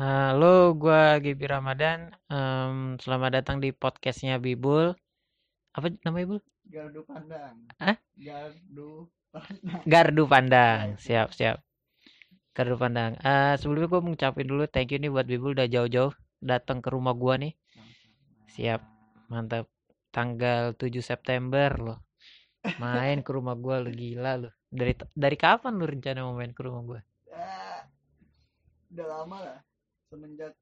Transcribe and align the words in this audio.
Halo, 0.00 0.72
gua 0.80 1.20
Gibi 1.20 1.44
Ramadan. 1.44 2.08
Em, 2.32 2.96
selamat 3.04 3.36
datang 3.36 3.60
di 3.60 3.68
podcastnya 3.68 4.40
Bibul. 4.40 4.96
Apa 5.76 5.92
namanya 6.08 6.24
Bul? 6.24 6.40
Gardu 6.64 7.04
pandang. 7.04 7.68
Hah? 7.76 8.00
Gardu 8.16 9.12
pandang. 9.28 9.82
Gardu 9.92 10.24
Pandang. 10.24 10.84
Ya, 10.96 10.96
Siap, 11.04 11.28
siap. 11.36 11.56
Gardu 12.56 12.80
Pandang. 12.80 13.20
Eh, 13.20 13.60
sebelumnya 13.60 13.92
gue 13.92 14.00
mau 14.00 14.08
ngucapin 14.16 14.48
dulu 14.48 14.64
thank 14.72 14.88
you 14.88 14.96
nih 14.96 15.12
buat 15.12 15.28
Bibul 15.28 15.52
udah 15.52 15.68
jauh-jauh 15.68 16.16
datang 16.40 16.80
ke 16.80 16.88
rumah 16.88 17.12
gua 17.12 17.36
nih. 17.36 17.52
Siap. 18.56 18.80
Mantap. 19.28 19.68
Tanggal 20.08 20.80
7 20.80 20.96
September 21.04 21.76
loh. 21.76 22.00
Main 22.80 23.20
ke 23.20 23.36
rumah 23.36 23.52
gua 23.52 23.84
lu 23.84 23.92
gila 23.92 24.40
lu. 24.40 24.48
Dari 24.72 24.96
dari 25.12 25.36
kapan 25.36 25.76
lu 25.76 25.84
rencana 25.84 26.24
mau 26.24 26.32
main 26.32 26.56
ke 26.56 26.64
rumah 26.64 26.88
gua? 26.88 27.00
Ya, 27.28 27.84
udah 28.96 29.04
lama 29.04 29.38
lah 29.44 29.60
semenjak 30.10 30.52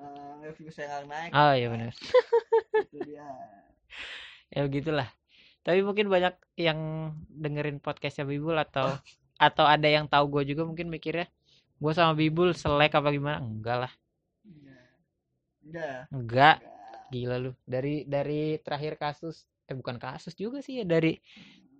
eh, 0.00 0.32
review 0.48 0.72
saya 0.72 1.04
naik. 1.04 1.30
Oh 1.36 1.52
iya 1.52 1.68
benar. 1.68 1.92
Itu 2.88 2.98
dia. 3.04 3.28
ya 4.54 4.60
begitulah 4.66 5.08
tapi 5.64 5.80
mungkin 5.80 6.12
banyak 6.12 6.36
yang 6.60 7.10
dengerin 7.32 7.80
podcastnya 7.80 8.28
Bibul 8.28 8.54
atau 8.60 9.00
atau 9.40 9.64
ada 9.64 9.88
yang 9.88 10.04
tahu 10.06 10.28
gue 10.38 10.52
juga 10.54 10.68
mungkin 10.68 10.92
mikirnya 10.92 11.26
gue 11.80 11.92
sama 11.96 12.12
Bibul 12.12 12.52
selek 12.52 12.92
apa 12.94 13.08
gimana 13.10 13.40
enggak 13.40 13.88
lah. 13.88 13.92
Enggak. 14.44 14.84
enggak 15.64 16.00
Enggak. 16.12 16.56
gila 17.08 17.36
lu 17.40 17.52
dari 17.64 18.04
dari 18.04 18.60
terakhir 18.60 19.00
kasus 19.00 19.48
eh 19.64 19.72
bukan 19.72 19.96
kasus 19.96 20.36
juga 20.36 20.60
sih 20.60 20.82
ya 20.82 20.84
dari 20.84 21.16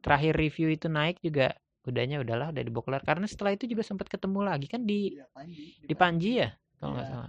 terakhir 0.00 0.32
review 0.40 0.72
itu 0.72 0.88
naik 0.88 1.20
juga 1.20 1.52
udahnya 1.84 2.16
udahlah 2.24 2.48
udah 2.52 2.62
dibawa 2.64 2.82
keluar 2.86 3.02
karena 3.04 3.26
setelah 3.28 3.52
itu 3.56 3.64
juga 3.68 3.82
sempat 3.84 4.08
ketemu 4.08 4.40
lagi 4.44 4.66
kan 4.72 4.82
di 4.88 5.12
Iya, 5.14 5.26
Panji. 5.36 5.64
di 5.84 5.94
Panji 5.94 6.30
ya 6.40 6.48
kalau 6.80 6.90
nggak 6.96 7.06
Iya. 7.06 7.12
salah 7.12 7.28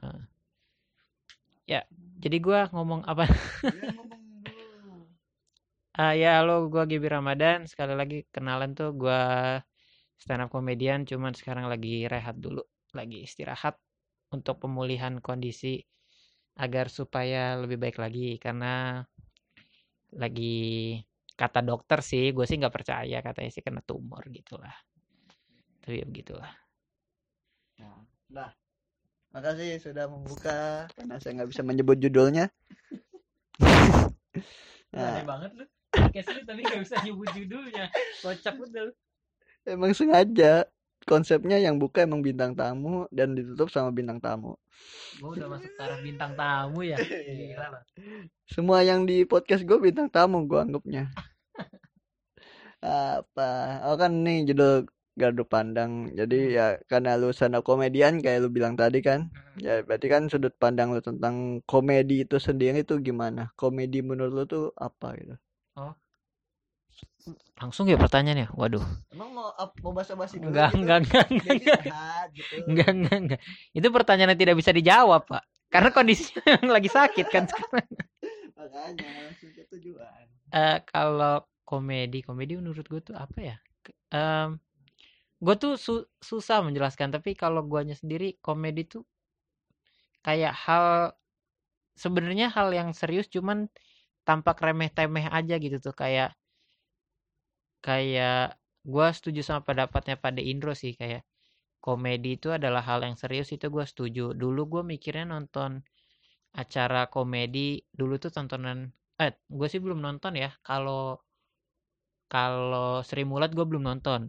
ya 1.65 1.81
jadi 2.23 2.37
gue 2.41 2.59
ngomong 2.73 3.01
apa 3.05 3.25
ngomong 3.27 4.21
dulu. 4.45 5.05
Ah 5.95 6.11
ya 6.11 6.43
halo 6.43 6.67
gua 6.67 6.83
Gibi 6.91 7.07
Ramadan 7.07 7.57
sekali 7.71 7.95
lagi 7.95 8.27
kenalan 8.35 8.75
tuh 8.75 8.91
gua 9.01 9.19
stand 10.21 10.43
up 10.43 10.49
comedian 10.51 11.07
cuman 11.09 11.31
sekarang 11.39 11.65
lagi 11.71 12.03
rehat 12.13 12.35
dulu 12.39 12.63
lagi 12.97 13.17
istirahat 13.27 13.75
untuk 14.35 14.55
pemulihan 14.63 15.19
kondisi 15.23 15.79
agar 16.59 16.87
supaya 16.91 17.59
lebih 17.61 17.77
baik 17.83 17.97
lagi 18.03 18.39
karena 18.43 19.03
lagi 20.15 20.55
kata 21.35 21.59
dokter 21.61 21.99
sih 21.99 22.31
gue 22.31 22.47
sih 22.47 22.55
nggak 22.55 22.71
percaya 22.73 23.19
katanya 23.19 23.51
sih 23.51 23.63
kena 23.63 23.83
tumor 23.83 24.23
gitulah. 24.31 24.73
Tapi 25.83 26.01
ya 26.01 26.05
begitulah. 26.07 26.51
Nah, 27.79 28.01
Nah, 28.25 28.49
makasih 29.31 29.77
sudah 29.77 30.09
membuka 30.09 30.89
karena 30.97 31.15
saya 31.21 31.39
nggak 31.39 31.49
bisa 31.53 31.61
menyebut 31.61 31.97
judulnya. 31.99 32.49
Nah, 34.95 35.27
banget 35.27 35.51
lu 35.59 35.65
lu 36.07 36.41
tapi 36.47 36.63
nggak 36.63 36.81
bisa 36.87 36.95
nyebut 37.03 37.27
judulnya. 37.35 37.91
Kocak 38.23 38.55
betul. 38.55 38.95
Emang 39.67 39.91
sengaja 39.91 40.63
konsepnya 41.05 41.57
yang 41.61 41.77
buka 41.77 42.03
emang 42.03 42.25
bintang 42.25 42.57
tamu 42.57 43.05
dan 43.13 43.37
ditutup 43.37 43.69
sama 43.69 43.93
bintang 43.93 44.17
tamu. 44.19 44.57
gue 45.21 45.29
udah 45.39 45.47
masuk 45.47 45.71
taraf 45.79 45.99
bintang 46.03 46.35
tamu 46.35 46.83
ya 46.83 46.97
Iya. 46.99 47.55
gila 47.55 47.67
Semua 48.49 48.83
yang 48.83 49.07
di 49.09 49.23
podcast 49.23 49.63
gue 49.63 49.77
bintang 49.79 50.09
tamu 50.11 50.43
gue 50.49 50.59
anggapnya. 50.59 51.07
Apa? 52.85 53.81
Oh 53.89 53.95
kan 53.97 54.11
nih 54.25 54.45
judul 54.51 54.85
Gardu 55.15 55.43
Pandang. 55.47 56.11
Jadi 56.11 56.59
ya 56.59 56.75
karena 56.91 57.15
lu 57.15 57.31
stand 57.31 57.55
up 57.57 57.63
komedian 57.63 58.19
kayak 58.19 58.43
lu 58.43 58.49
bilang 58.51 58.75
tadi 58.75 58.99
kan. 58.99 59.31
Ya 59.57 59.79
berarti 59.87 60.07
kan 60.11 60.27
sudut 60.27 60.53
pandang 60.59 60.91
lu 60.91 60.99
tentang 60.99 61.63
komedi 61.63 62.27
itu 62.27 62.35
sendiri 62.37 62.83
tuh 62.83 62.99
gimana? 62.99 63.49
Komedi 63.55 64.03
menurut 64.03 64.33
lu 64.35 64.43
tuh 64.45 64.63
apa 64.75 65.15
gitu? 65.17 65.35
Langsung 67.57 67.87
ya 67.89 67.97
pertanyaannya 67.97 68.53
waduh 68.53 68.83
Emang 69.15 69.31
mau 69.31 69.49
mau 69.81 69.93
basa-basi 69.95 70.37
dulu 70.37 70.59
Enggak, 70.59 70.69
gitu? 70.75 70.83
enggak, 70.83 70.97
enggak, 71.01 71.25
enggak, 71.31 71.53
Jadi 71.55 71.65
enggak, 71.65 71.79
sehat 71.87 72.27
gitu. 72.35 72.53
enggak, 72.67 72.89
enggak, 72.91 73.17
enggak. 73.23 73.41
Itu 73.71 73.87
pertanyaan 73.95 74.31
yang 74.35 74.41
tidak 74.43 74.55
bisa 74.59 74.71
dijawab, 74.75 75.21
Pak. 75.23 75.43
Karena 75.71 75.89
kondisinya 75.95 76.43
yang 76.59 76.67
lagi 76.67 76.89
sakit 76.91 77.25
kan 77.31 77.43
sekarang. 77.47 77.87
Makanya 78.59 79.09
langsung 79.23 79.51
ke 79.55 79.63
tujuan. 79.71 80.25
Eh, 80.51 80.77
kalau 80.91 81.47
komedi, 81.63 82.19
komedi 82.27 82.59
menurut 82.59 82.83
gue 82.85 83.01
tuh 83.01 83.15
apa 83.15 83.39
ya? 83.39 83.55
Em, 84.11 84.59
gue 85.39 85.55
tuh 85.55 85.79
su- 85.79 86.07
susah 86.19 86.59
menjelaskan, 86.59 87.15
tapi 87.15 87.33
kalau 87.39 87.63
guanya 87.63 87.95
sendiri 87.95 88.35
komedi 88.43 88.83
tuh 88.87 89.03
kayak 90.25 90.53
hal 90.53 91.13
sebenarnya 91.95 92.51
hal 92.51 92.73
yang 92.75 92.91
serius 92.91 93.29
cuman 93.31 93.71
tampak 94.27 94.57
remeh-temeh 94.59 95.29
aja 95.29 95.55
gitu 95.61 95.77
tuh 95.79 95.95
kayak 95.95 96.33
kayak 97.85 98.57
gua 98.93 99.07
setuju 99.17 99.41
sama 99.47 99.61
pendapatnya 99.69 100.15
pada 100.25 100.41
Indro 100.51 100.73
sih 100.81 100.93
kayak 100.99 101.21
komedi 101.85 102.29
itu 102.37 102.47
adalah 102.57 102.83
hal 102.89 102.99
yang 103.07 103.15
serius 103.21 103.49
itu 103.55 103.65
gua 103.75 103.85
setuju. 103.91 104.25
Dulu 104.41 104.61
gua 104.71 104.81
mikirnya 104.91 105.25
nonton 105.33 105.71
acara 106.55 107.01
komedi 107.15 107.83
dulu 107.99 108.15
tuh 108.23 108.31
tontonan 108.35 108.79
eh 109.23 109.31
gue 109.47 109.67
sih 109.71 109.79
belum 109.83 109.99
nonton 110.05 110.33
ya 110.43 110.49
kalau 110.63 111.19
kalau 112.31 112.99
Sri 113.07 113.23
Mulat 113.23 113.51
gue 113.53 113.65
belum 113.67 113.83
nonton. 113.85 114.27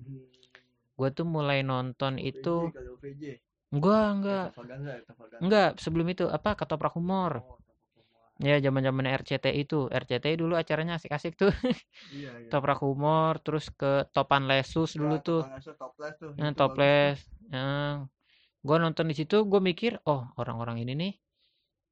Gue 0.99 1.09
tuh 1.13 1.27
mulai 1.29 1.61
nonton 1.61 2.17
itu 2.21 2.71
kalau 2.73 2.97
VJ. 3.03 3.23
enggak 3.75 4.45
extravaganza. 4.47 5.37
enggak 5.43 5.71
sebelum 5.83 6.07
itu 6.15 6.25
apa 6.31 6.51
ketoprak 6.59 6.93
humor. 6.97 7.43
Oh, 7.43 7.56
ya 8.41 8.61
zaman 8.61 8.83
zaman 8.85 9.07
RCTI 9.09 9.65
itu 9.65 9.89
RCTI 9.89 10.37
dulu 10.37 10.55
acaranya 10.61 11.01
asik-asik 11.01 11.33
tuh 11.41 11.53
Iya, 12.13 12.31
iya. 12.41 12.49
ketoprak 12.49 12.79
humor 12.85 13.41
terus 13.45 13.73
ke 13.73 14.05
topan 14.15 14.45
lesus 14.51 14.91
dulu 15.01 15.17
Ya, 15.17 15.25
tuh 15.25 15.41
Topless 15.43 15.77
toples 15.81 16.15
tuh. 16.21 16.31
Nah, 16.37 16.53
toples. 16.53 17.19
gue 18.67 18.77
nonton 18.83 19.07
di 19.11 19.15
situ, 19.17 19.37
gue 19.47 19.61
mikir, 19.63 19.93
oh 20.11 20.23
orang-orang 20.41 20.83
ini 20.83 20.93
nih 21.03 21.13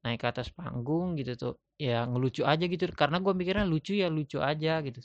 naik 0.05 0.21
ke 0.23 0.27
atas 0.33 0.49
panggung 0.53 1.17
gitu 1.21 1.33
tuh, 1.43 1.55
ya 1.81 2.05
ngelucu 2.11 2.43
aja 2.45 2.65
gitu. 2.69 2.85
Karena 2.93 3.17
gue 3.25 3.33
mikirnya 3.41 3.65
lucu 3.65 3.93
ya 3.97 4.09
lucu 4.13 4.39
aja 4.43 4.81
gitu. 4.87 5.01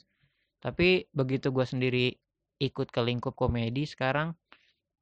Tapi 0.63 1.07
begitu 1.15 1.47
gue 1.55 1.65
sendiri 1.67 2.05
ikut 2.59 2.87
ke 2.95 3.01
lingkup 3.07 3.33
komedi 3.37 3.83
sekarang, 3.87 4.35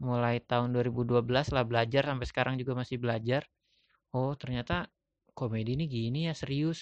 mulai 0.03 0.37
tahun 0.51 0.73
2012 0.75 1.49
lah 1.55 1.63
belajar 1.65 2.03
sampai 2.09 2.27
sekarang 2.29 2.55
juga 2.61 2.73
masih 2.81 2.97
belajar. 3.01 3.41
Oh 4.13 4.33
ternyata 4.37 4.87
komedi 5.39 5.77
ini 5.77 5.85
gini 5.85 6.19
ya 6.29 6.33
serius. 6.41 6.79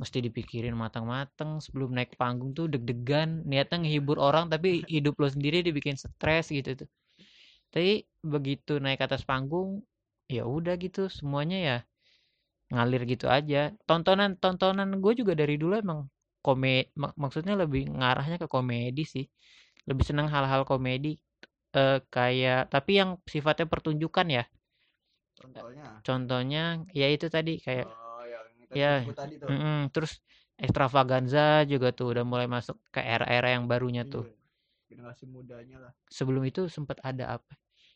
Mesti 0.00 0.18
dipikirin 0.26 0.74
matang-matang 0.74 1.62
sebelum 1.64 1.94
naik 1.94 2.18
panggung 2.20 2.50
tuh 2.58 2.66
deg-degan, 2.72 3.46
niatnya 3.50 3.78
ngehibur 3.84 4.18
orang 4.28 4.50
tapi 4.52 4.68
hidup 4.94 5.14
lo 5.22 5.28
sendiri 5.30 5.62
dibikin 5.66 5.94
stres 6.00 6.50
gitu 6.50 6.70
tuh. 6.80 6.88
Tapi 7.72 8.06
begitu 8.24 8.72
naik 8.82 8.98
ke 9.02 9.04
atas 9.08 9.22
panggung, 9.30 9.84
ya 10.30 10.42
udah 10.48 10.74
gitu 10.80 11.06
semuanya 11.12 11.58
ya 11.68 11.78
ngalir 12.72 13.02
gitu 13.12 13.26
aja. 13.36 13.70
Tontonan 13.88 14.30
tontonan 14.42 14.88
gue 15.02 15.12
juga 15.20 15.32
dari 15.40 15.54
dulu 15.60 15.74
emang 15.84 16.00
komedi, 16.44 16.90
maksudnya 16.96 17.54
lebih 17.62 17.82
ngarahnya 17.92 18.36
ke 18.42 18.46
komedi 18.50 19.04
sih. 19.14 19.24
Lebih 19.88 20.04
senang 20.08 20.28
hal-hal 20.34 20.62
komedi 20.68 21.20
eh 21.74 21.98
kayak 22.14 22.70
tapi 22.74 22.92
yang 23.00 23.10
sifatnya 23.32 23.66
pertunjukan 23.72 24.26
ya. 24.38 24.44
Contohnya. 25.44 25.86
Contohnya 26.06 26.62
ya 26.96 27.06
itu 27.12 27.26
tadi 27.28 27.60
kayak 27.60 27.86
Oh, 27.88 28.24
yang 28.24 28.46
kita 28.64 28.72
ya, 28.80 28.92
tadi 29.12 29.34
tuh. 29.36 29.48
mm-mm, 29.52 29.78
terus 29.92 30.12
extravaganza 30.56 31.68
juga 31.68 31.92
tuh 31.92 32.16
udah 32.16 32.24
mulai 32.24 32.48
masuk 32.48 32.76
ke 32.94 33.00
era-era 33.04 33.52
yang 33.52 33.68
barunya 33.68 34.02
tuh. 34.08 34.24
Iya, 34.24 34.36
Generasi 34.88 35.24
mudanya 35.28 35.76
lah. 35.84 35.92
sebelum 36.08 36.42
itu 36.48 36.70
sempat 36.70 36.98
ada 37.04 37.36
apa? 37.40 37.52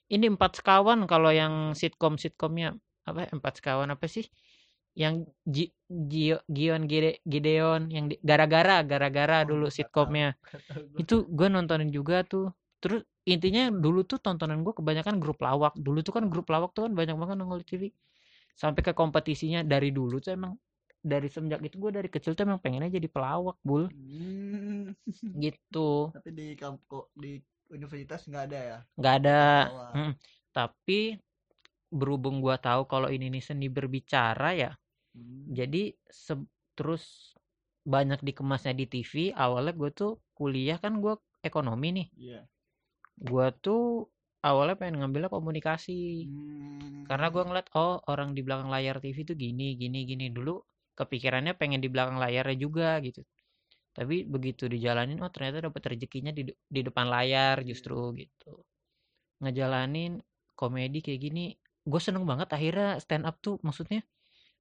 Ini 0.08 0.32
empat 0.34 0.60
sekawan 0.60 1.04
kalau 1.08 1.30
yang 1.32 1.72
sitkom 1.76 2.16
sitkomnya 2.20 2.76
apa? 3.08 3.28
Empat 3.32 3.60
sekawan 3.60 3.88
apa 3.94 4.06
sih? 4.08 4.26
Yang 4.98 5.14
Gi- 5.46 5.74
Gio- 5.86 6.44
Gion 6.50 6.82
Gide- 6.90 7.20
Gideon 7.22 7.82
yang 7.94 8.10
gara-gara 8.24 8.82
gara-gara 8.82 9.38
Oh, 9.44 9.48
dulu 9.50 9.66
sitkomnya 9.70 10.34
itu 11.02 11.24
gue 11.28 11.48
nontonin 11.52 11.90
juga 11.94 12.24
tuh. 12.26 12.50
Terus 12.82 13.02
intinya 13.32 13.62
dulu 13.84 14.00
tuh 14.10 14.18
tontonan 14.24 14.62
gue 14.66 14.74
kebanyakan 14.78 15.16
grup 15.22 15.38
lawak. 15.46 15.72
Dulu 15.78 15.98
tuh 16.06 16.12
kan 16.16 16.24
grup 16.32 16.46
lawak 16.52 16.70
tuh 16.76 16.82
kan 16.86 16.92
banyak 16.98 17.16
banget 17.20 17.36
nongol 17.38 17.58
di 17.62 17.66
TV. 17.70 17.82
Sampai 18.58 18.82
ke 18.86 18.92
kompetisinya 18.94 19.60
dari 19.62 19.90
dulu 19.94 20.18
tuh 20.24 20.32
emang 20.38 20.52
dari 20.98 21.28
semenjak 21.30 21.60
itu 21.62 21.76
gue 21.78 21.92
dari 21.94 22.08
kecil 22.10 22.34
tuh 22.34 22.42
emang 22.48 22.58
pengennya 22.58 22.90
jadi 22.98 23.08
pelawak 23.10 23.56
bul 23.62 23.86
Hmm. 23.86 24.90
gitu 25.44 26.10
Tapi 26.14 26.30
di 26.34 26.46
kampus 26.58 27.04
di 27.14 27.32
universitas 27.70 28.20
nggak 28.26 28.44
ada 28.50 28.58
ya? 28.58 28.78
nggak 28.98 29.14
ada 29.22 29.40
Pelawak. 29.68 29.92
Mm, 29.94 30.12
tapi 30.56 31.00
berhubung 31.88 32.44
gua 32.44 32.56
tahu 32.60 32.84
kalau 32.84 33.08
ini 33.08 33.32
nih 33.32 33.42
seni 33.44 33.66
berbicara 33.72 34.52
ya 34.52 34.70
Hmm. 35.16 35.48
jadi 35.58 35.96
se- 36.06 36.50
terus 36.76 37.34
banyak 37.88 38.20
dikemasnya 38.20 38.72
di 38.76 38.84
TV 38.86 39.12
awalnya 39.32 39.72
gue 39.72 39.90
tuh 39.90 40.12
kuliah 40.36 40.76
kan 40.78 41.00
gue 41.00 41.14
ekonomi 41.40 41.88
nih 41.96 42.06
Iya. 42.18 42.48
Gue 43.18 43.46
tuh 43.64 44.06
awalnya 44.46 44.76
pengen 44.80 44.96
ngambilnya 45.02 45.30
komunikasi. 45.32 46.26
Hmm. 46.28 47.04
karena 47.08 47.26
gue 47.32 47.40
ngeliat 47.46 47.68
oh 47.80 47.98
orang 48.12 48.36
di 48.36 48.40
belakang 48.44 48.68
layar 48.68 49.00
TV 49.02 49.18
itu 49.26 49.34
gini 49.34 49.74
gini 49.80 50.04
gini. 50.10 50.26
Dulu 50.30 50.54
kepikirannya 50.98 51.54
pengen 51.56 51.80
di 51.84 51.88
belakang 51.92 52.18
layarnya 52.20 52.56
juga 52.58 53.00
gitu. 53.06 53.22
Tapi 53.96 54.24
begitu 54.28 54.68
dijalanin 54.70 55.18
oh 55.24 55.30
ternyata 55.34 55.68
dapat 55.68 55.82
rezekinya 55.96 56.32
di 56.34 56.42
di 56.48 56.80
depan 56.86 57.06
layar 57.10 57.62
justru 57.66 58.12
gitu. 58.16 58.62
Ngejalanin 59.42 60.18
komedi 60.58 60.98
kayak 61.04 61.20
gini 61.22 61.44
gue 61.88 62.00
seneng 62.02 62.24
banget 62.28 62.48
akhirnya 62.52 62.98
stand 63.00 63.24
up 63.24 63.38
tuh 63.40 63.56
maksudnya 63.64 64.02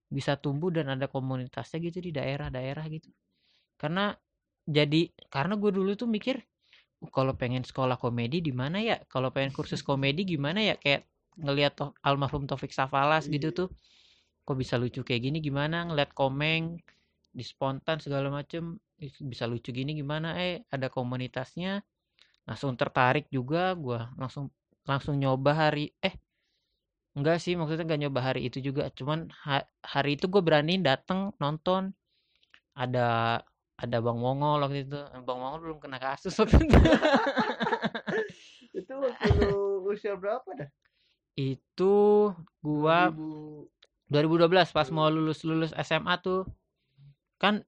bisa 0.07 0.39
tumbuh 0.39 0.71
dan 0.71 0.87
ada 0.95 1.07
komunitasnya 1.11 1.77
gitu 1.83 1.99
di 2.03 2.11
daerah-daerah 2.15 2.85
gitu. 2.91 3.09
Karena 3.81 4.13
jadi 4.67 5.11
karena 5.31 5.55
gue 5.59 5.71
dulu 5.73 5.91
tuh 5.99 6.09
mikir 6.09 6.37
"Uh, 6.39 6.56
kalau 7.13 7.33
pengen 7.37 7.63
sekolah 7.65 7.97
komedi 8.01 8.37
di 8.41 8.53
mana 8.61 8.77
ya? 8.81 8.97
Kalau 9.13 9.29
pengen 9.35 9.53
kursus 9.53 9.81
komedi 9.85 10.21
gimana 10.25 10.59
ya? 10.65 10.75
Kayak 10.83 11.05
ngelihat 11.37 11.73
to- 11.77 11.95
almarhum 12.01 12.43
Taufik 12.49 12.73
Safalas 12.73 13.29
gitu 13.29 13.49
Iya. 13.53 13.57
tuh 13.59 13.67
kok 14.47 14.57
bisa 14.61 14.75
lucu 14.81 15.01
kayak 15.07 15.21
gini 15.27 15.37
gimana? 15.47 15.85
Ngeliat 15.87 16.11
komeng 16.17 16.63
di 17.37 17.43
spontan 17.45 17.97
segala 18.01 18.27
macem 18.33 18.81
bisa 19.31 19.45
lucu 19.45 19.69
gini 19.73 19.93
gimana? 19.93 20.37
Eh 20.41 20.65
ada 20.73 20.87
komunitasnya 20.89 21.85
langsung 22.49 22.73
tertarik 22.79 23.27
juga 23.29 23.75
gua 23.77 24.09
langsung 24.21 24.49
langsung 24.89 25.15
nyoba 25.19 25.51
hari 25.67 25.91
eh 26.01 26.15
enggak 27.17 27.37
sih 27.43 27.53
maksudnya 27.59 27.83
nggak 27.87 28.01
nyoba 28.03 28.19
hari 28.27 28.41
itu 28.47 28.57
juga 28.67 28.83
cuman 28.97 29.19
ha- 29.45 29.67
hari 29.93 30.09
itu 30.17 30.25
gue 30.33 30.41
beraniin 30.47 30.83
dateng 30.89 31.19
nonton. 31.43 31.83
Ada 32.83 33.07
ada 33.77 33.97
Bang 34.01 34.17
Mongol 34.17 34.65
waktu 34.65 34.89
itu. 34.89 34.97
Bang 35.21 35.37
Mongol 35.37 35.59
belum 35.69 35.77
kena 35.77 36.01
kasus 36.01 36.33
waktu 36.41 36.65
itu. 36.65 36.77
Itu 38.77 38.93
waktu 38.97 39.29
lu 39.41 39.85
usia 39.89 40.13
berapa 40.17 40.45
dah? 40.53 40.69
itu 41.37 41.93
gua 42.65 43.13
2012 44.09 44.73
pas 44.73 44.89
mau 44.89 45.05
lulus 45.13 45.45
lulus 45.45 45.71
SMA 45.85 46.17
tuh. 46.25 46.49
Kan 47.37 47.61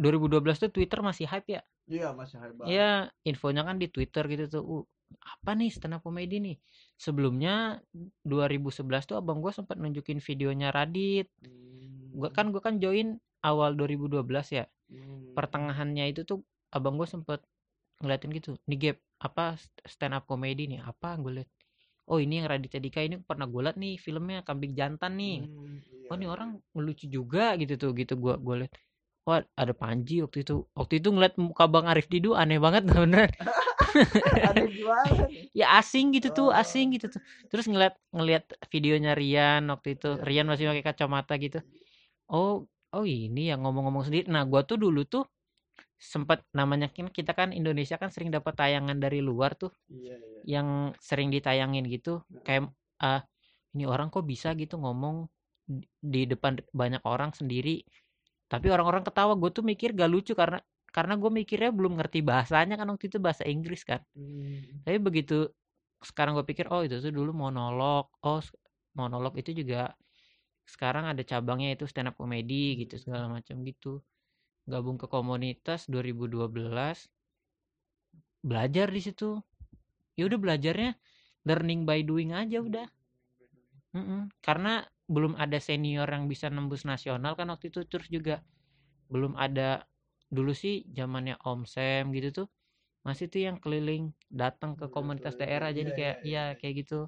2012 0.00 0.40
tuh 0.56 0.70
Twitter 0.72 1.04
masih 1.04 1.28
hype 1.28 1.60
ya? 1.60 1.62
Iya, 1.84 2.16
masih 2.16 2.40
hebat. 2.40 2.64
Iya 2.64 3.12
infonya 3.28 3.68
kan 3.68 3.76
di 3.76 3.92
Twitter 3.92 4.24
gitu 4.24 4.44
tuh. 4.48 4.64
Uh, 4.64 4.84
apa 5.20 5.52
nih 5.52 5.68
stand 5.68 6.00
up 6.00 6.00
comedy 6.00 6.40
nih? 6.40 6.56
Sebelumnya 6.96 7.84
2011 8.24 8.80
tuh 9.04 9.20
abang 9.20 9.44
gua 9.44 9.52
sempat 9.52 9.76
nunjukin 9.76 10.24
videonya 10.24 10.72
Radit. 10.72 11.28
Hmm. 11.44 12.16
gua 12.16 12.32
kan 12.32 12.48
gua 12.48 12.64
kan 12.64 12.80
join 12.80 13.20
awal 13.44 13.76
2012 13.76 14.24
ya 14.56 14.64
Hmm. 14.90 15.38
pertengahannya 15.38 16.10
itu 16.10 16.26
tuh 16.26 16.42
abang 16.74 16.98
gue 16.98 17.06
sempet 17.06 17.38
ngeliatin 18.02 18.30
gitu 18.34 18.58
nih 18.66 18.78
gap 18.90 18.98
apa 19.20 19.54
stand 19.84 20.16
up 20.16 20.24
comedy 20.24 20.66
nih 20.66 20.80
apa 20.80 21.14
gue 21.20 21.42
liat? 21.42 21.50
Oh 22.10 22.18
ini 22.18 22.42
yang 22.42 22.50
Raditya 22.50 22.82
Dika 22.82 23.04
ini 23.06 23.22
pernah 23.22 23.46
gue 23.46 23.60
liat 23.62 23.76
nih 23.78 23.94
filmnya 24.00 24.42
kambing 24.42 24.74
jantan 24.74 25.14
nih. 25.14 25.46
Hmm, 25.46 25.78
iya, 25.78 26.08
oh 26.10 26.14
ini 26.18 26.26
iya. 26.26 26.32
orang 26.32 26.50
ngelucu 26.74 27.06
juga 27.06 27.54
gitu 27.60 27.78
tuh 27.78 27.90
gitu 27.94 28.18
gue 28.18 28.34
gue 28.34 28.54
liat. 28.66 28.72
Wah 29.28 29.44
ada 29.54 29.76
Panji 29.76 30.24
waktu 30.24 30.42
itu. 30.42 30.64
Waktu 30.74 30.98
itu 30.98 31.08
ngeliat 31.12 31.38
muka 31.38 31.68
Bang 31.70 31.86
Arif 31.86 32.08
Didu 32.10 32.34
aneh 32.34 32.58
banget 32.58 32.82
bener 32.90 33.30
ya 35.60 35.66
asing 35.82 36.14
gitu 36.14 36.30
tuh 36.30 36.48
Oh. 36.50 36.56
asing 36.56 36.96
gitu 36.96 37.12
tuh. 37.12 37.22
Terus 37.52 37.68
ngeliat 37.68 37.94
ngeliat 38.10 38.48
videonya 38.72 39.12
Rian 39.14 39.68
waktu 39.70 40.00
itu. 40.00 40.18
Iya. 40.18 40.24
Rian 40.24 40.46
masih 40.48 40.66
pakai 40.72 40.84
kacamata 40.86 41.36
gitu. 41.36 41.60
Oh 42.26 42.64
oh 42.96 43.04
ini 43.06 43.50
yang 43.50 43.60
ngomong-ngomong 43.64 44.04
sendiri. 44.08 44.26
Nah 44.30 44.42
gua 44.46 44.62
tuh 44.66 44.78
dulu 44.80 45.02
tuh 45.06 45.24
sempat 46.00 46.40
namanya 46.56 46.88
kan 46.88 47.12
kita 47.12 47.36
kan 47.36 47.52
Indonesia 47.52 48.00
kan 48.00 48.08
sering 48.08 48.32
dapat 48.32 48.56
tayangan 48.56 48.96
dari 48.96 49.20
luar 49.20 49.52
tuh 49.56 49.68
Iya, 49.92 50.16
iya. 50.16 50.40
yang 50.58 50.68
sering 51.00 51.28
ditayangin 51.34 51.84
gitu. 51.90 52.24
Kayak 52.46 52.72
ah 53.00 53.20
ini 53.76 53.84
orang 53.86 54.08
kok 54.10 54.24
bisa 54.26 54.52
gitu 54.56 54.80
ngomong 54.80 55.28
di- 56.02 56.28
depan 56.28 56.58
banyak 56.74 57.02
orang 57.06 57.30
sendiri? 57.36 57.84
Tapi 58.50 58.66
orang-orang 58.74 59.06
ketawa. 59.06 59.32
Gue 59.38 59.50
tuh 59.54 59.62
mikir 59.62 59.94
gak 59.94 60.10
lucu 60.10 60.32
karena 60.34 60.58
karena 60.90 61.14
gue 61.14 61.30
mikirnya 61.30 61.70
belum 61.70 62.02
ngerti 62.02 62.18
bahasanya 62.26 62.74
kan 62.74 62.90
waktu 62.90 63.06
itu 63.06 63.18
bahasa 63.22 63.46
Inggris 63.46 63.86
kan. 63.86 64.02
Hmm. 64.18 64.82
tapi 64.82 64.98
begitu 64.98 65.46
sekarang 66.02 66.34
gue 66.34 66.42
pikir 66.48 66.66
oh 66.72 66.82
itu 66.82 66.98
tuh 66.98 67.12
dulu 67.14 67.30
monolog. 67.30 68.10
Oh 68.26 68.40
monolog 68.98 69.38
itu 69.38 69.54
juga 69.54 69.94
sekarang 70.72 71.04
ada 71.12 71.22
cabangnya 71.30 71.70
itu 71.76 71.84
stand 71.90 72.08
up 72.10 72.16
comedy 72.20 72.64
gitu 72.80 72.94
segala 73.04 73.26
macam 73.36 73.56
gitu. 73.70 73.92
Gabung 74.72 74.96
ke 75.02 75.06
komunitas 75.14 75.80
2012 75.92 76.98
belajar 78.48 78.88
di 78.96 79.00
situ. 79.06 79.30
Ya 80.18 80.22
udah 80.28 80.38
belajarnya 80.44 80.90
learning 81.48 81.80
by 81.88 82.00
doing 82.10 82.30
aja 82.36 82.58
udah. 82.68 82.86
Mm-mm. 83.90 84.30
karena 84.46 84.86
belum 85.10 85.34
ada 85.34 85.58
senior 85.58 86.06
yang 86.06 86.30
bisa 86.30 86.46
nembus 86.46 86.86
nasional 86.86 87.34
kan 87.34 87.50
waktu 87.50 87.74
itu 87.74 87.82
terus 87.90 88.06
juga 88.06 88.38
belum 89.10 89.34
ada 89.34 89.82
dulu 90.30 90.54
sih 90.54 90.86
zamannya 90.94 91.34
Om 91.42 91.66
Sam 91.66 92.14
gitu 92.14 92.28
tuh 92.44 92.48
masih 93.06 93.26
tuh 93.32 93.42
yang 93.48 93.56
keliling 93.58 94.14
datang 94.30 94.78
ke 94.78 94.86
Iya, 94.86 94.92
komunitas 94.94 95.34
daerah. 95.40 95.70
Jadi 95.74 95.90
Iya, 95.90 95.98
kayak 95.98 96.16
iya, 96.22 96.30
iya 96.30 96.42
iya. 96.50 96.58
kayak 96.60 96.74
gitu. 96.86 96.98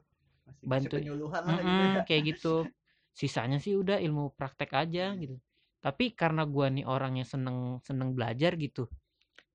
Masih 0.46 0.66
Bantu- 0.70 0.98
gitu 0.98 1.04
Mm-mm, 1.46 1.86
ya. 1.94 2.02
kayak 2.08 2.22
gitu 2.34 2.54
sisanya 3.12 3.58
sih 3.60 3.76
udah 3.76 3.96
ilmu 4.00 4.32
praktek 4.38 4.70
aja 4.72 5.12
gitu. 5.20 5.36
Tapi 5.84 6.14
karena 6.14 6.42
gua 6.48 6.66
nih 6.72 6.84
orang 6.88 7.20
yang 7.20 7.28
seneng 7.28 7.58
seneng 7.84 8.16
belajar 8.16 8.54
gitu 8.56 8.88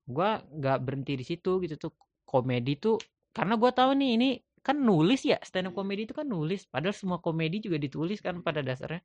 gua 0.08 0.40
nggak 0.40 0.78
berhenti 0.84 1.12
di 1.20 1.24
situ 1.26 1.60
gitu 1.64 1.76
tuh. 1.76 1.92
Komedi 2.28 2.76
tuh 2.76 2.96
karena 3.32 3.56
gua 3.56 3.72
tahu 3.72 3.96
nih 3.96 4.10
ini 4.16 4.28
kan 4.60 4.76
nulis 4.84 5.24
ya 5.24 5.38
stand 5.40 5.70
up 5.70 5.72
Iya. 5.72 5.78
comedy 5.80 6.02
itu 6.04 6.14
kan 6.16 6.26
nulis. 6.28 6.68
Padahal 6.68 6.96
semua 6.96 7.18
komedi 7.24 7.56
juga 7.64 7.78
ditulis 7.80 8.18
kan 8.20 8.40
pada 8.44 8.60
dasarnya. 8.60 9.00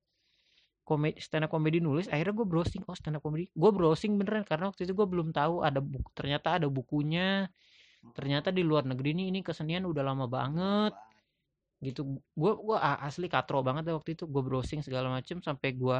Komedi 0.83 1.23
stand 1.23 1.47
up 1.47 1.51
comedy 1.55 1.79
nulis 1.79 2.11
akhirnya 2.11 2.35
gue 2.35 2.47
browsing. 2.47 2.83
Oh 2.89 2.95
stand 2.97 3.15
up 3.15 3.23
comedy 3.23 3.47
gue 3.53 3.71
browsing 3.71 4.19
beneran 4.19 4.43
karena 4.43 4.67
waktu 4.71 4.83
itu 4.83 4.93
gue 4.95 5.07
belum 5.07 5.31
tahu 5.31 5.63
ada 5.63 5.79
buku 5.79 6.09
ternyata 6.11 6.59
ada 6.59 6.67
bukunya. 6.67 7.47
Ternyata 8.11 8.51
di 8.51 8.61
luar 8.67 8.83
negeri 8.83 9.15
nih 9.15 9.25
ini 9.31 9.39
kesenian 9.39 9.87
udah 9.87 10.03
lama 10.03 10.25
banget 10.27 10.93
gitu. 11.87 12.01
Gue 12.33 12.51
gua 12.57 12.77
asli 13.07 13.27
katro 13.27 13.59
banget 13.67 13.83
deh 13.87 13.95
waktu 13.95 14.15
itu 14.15 14.23
gue 14.25 14.41
browsing 14.47 14.81
segala 14.85 15.07
macem 15.11 15.37
sampai 15.43 15.69
gua 15.75 15.97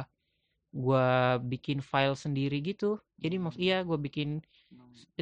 gua 0.74 1.38
bikin 1.38 1.78
file 1.84 2.16
sendiri 2.18 2.58
gitu. 2.64 2.98
Jadi 3.22 3.36
maksud 3.38 3.60
iya 3.62 3.76
gue 3.86 3.98
bikin 4.06 4.42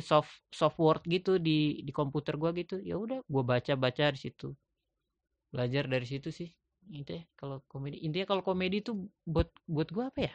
soft 0.01 0.33
software 0.49 1.01
gitu 1.05 1.37
di 1.37 1.83
di 1.87 1.93
komputer 1.93 2.35
gua 2.41 2.51
gitu. 2.57 2.81
Ya 2.81 2.97
udah 2.97 3.21
gue 3.27 3.43
baca 3.45 3.73
baca 3.77 4.05
di 4.15 4.21
situ. 4.21 4.55
Belajar 5.53 5.85
dari 5.91 6.07
situ 6.09 6.29
sih. 6.33 6.49
Itu 6.91 7.11
ya 7.19 7.23
kalau 7.39 7.63
komedi 7.71 8.03
intinya 8.03 8.27
kalau 8.27 8.43
komedi 8.43 8.83
itu 8.83 8.93
buat 9.29 9.49
buat 9.69 9.89
gua 9.93 10.05
apa 10.11 10.21
ya? 10.31 10.35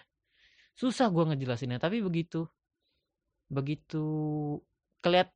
Susah 0.77 1.09
gua 1.09 1.33
ngejelasinnya 1.33 1.81
tapi 1.81 1.99
begitu 2.05 2.45
begitu 3.47 4.03
keliat 4.99 5.31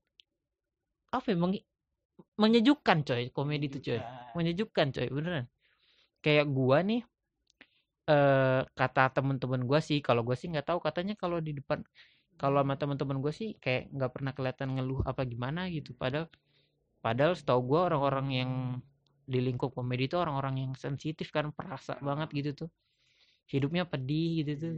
apa 1.11 1.27
ya 1.31 1.37
menyejukkan 2.39 2.97
coy 3.07 3.23
komedi 3.35 3.65
itu 3.71 3.79
coy. 3.85 3.99
Menyejukkan. 4.37 4.87
Coy 4.95 5.07
beneran. 5.11 5.45
Kayak 6.23 6.47
gua 6.53 6.79
nih 6.85 7.01
eh 8.11 8.61
kata 8.65 9.13
temen-temen 9.13 9.61
gua 9.69 9.79
sih 9.79 10.01
kalau 10.01 10.21
gua 10.25 10.33
sih 10.33 10.49
nggak 10.49 10.67
tahu 10.73 10.79
katanya 10.81 11.13
kalau 11.13 11.37
di 11.37 11.53
depan 11.53 11.85
kalau 12.41 12.65
sama 12.65 12.73
temen-temen 12.75 13.17
gua 13.21 13.33
sih 13.33 13.53
kayak 13.61 13.93
nggak 13.93 14.11
pernah 14.15 14.31
kelihatan 14.33 14.67
ngeluh 14.77 15.01
apa 15.05 15.21
gimana 15.25 15.69
gitu. 15.69 15.93
Padahal 15.93 16.27
padahal 17.05 17.33
setahu 17.37 17.61
gua 17.65 17.79
orang-orang 17.89 18.27
yang 18.33 18.51
di 19.31 19.39
lingkup 19.39 19.71
komedi 19.77 20.09
itu 20.11 20.17
orang-orang 20.19 20.55
yang 20.67 20.73
sensitif 20.75 21.29
kan 21.31 21.53
perasa 21.53 21.95
banget 22.01 22.29
gitu 22.33 22.51
tuh. 22.65 22.69
Hidupnya 23.51 23.83
pedih 23.83 24.43
gitu 24.43 24.51
tuh. 24.63 24.73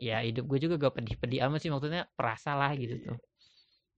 Ya 0.00 0.20
hidup 0.24 0.48
gue 0.50 0.58
juga 0.58 0.74
gak 0.80 0.94
pedih-pedih 1.00 1.38
amat 1.46 1.60
sih 1.62 1.70
maksudnya 1.70 2.08
perasa 2.18 2.56
lah 2.58 2.72
gitu 2.76 2.96
tuh. 3.00 3.16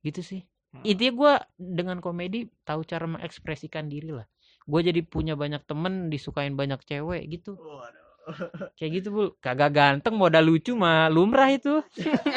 Gitu 0.04 0.20
sih 0.22 0.42
intinya 0.90 1.12
gue 1.20 1.32
dengan 1.78 1.98
komedi 2.04 2.46
tahu 2.68 2.80
cara 2.90 3.06
mengekspresikan 3.08 3.86
diri 3.92 4.10
lah 4.18 4.26
gue 4.70 4.80
jadi 4.88 5.00
punya 5.06 5.34
banyak 5.38 5.62
temen 5.70 6.10
disukain 6.12 6.54
banyak 6.60 6.80
cewek 6.88 7.22
gitu 7.30 7.58
Waduh. 7.58 8.70
kayak 8.76 8.90
gitu 9.00 9.08
bu 9.16 9.22
kagak 9.44 9.70
ganteng 9.76 10.14
modal 10.20 10.44
lucu 10.48 10.72
mah 10.76 11.08
lumrah 11.14 11.48
itu 11.56 11.80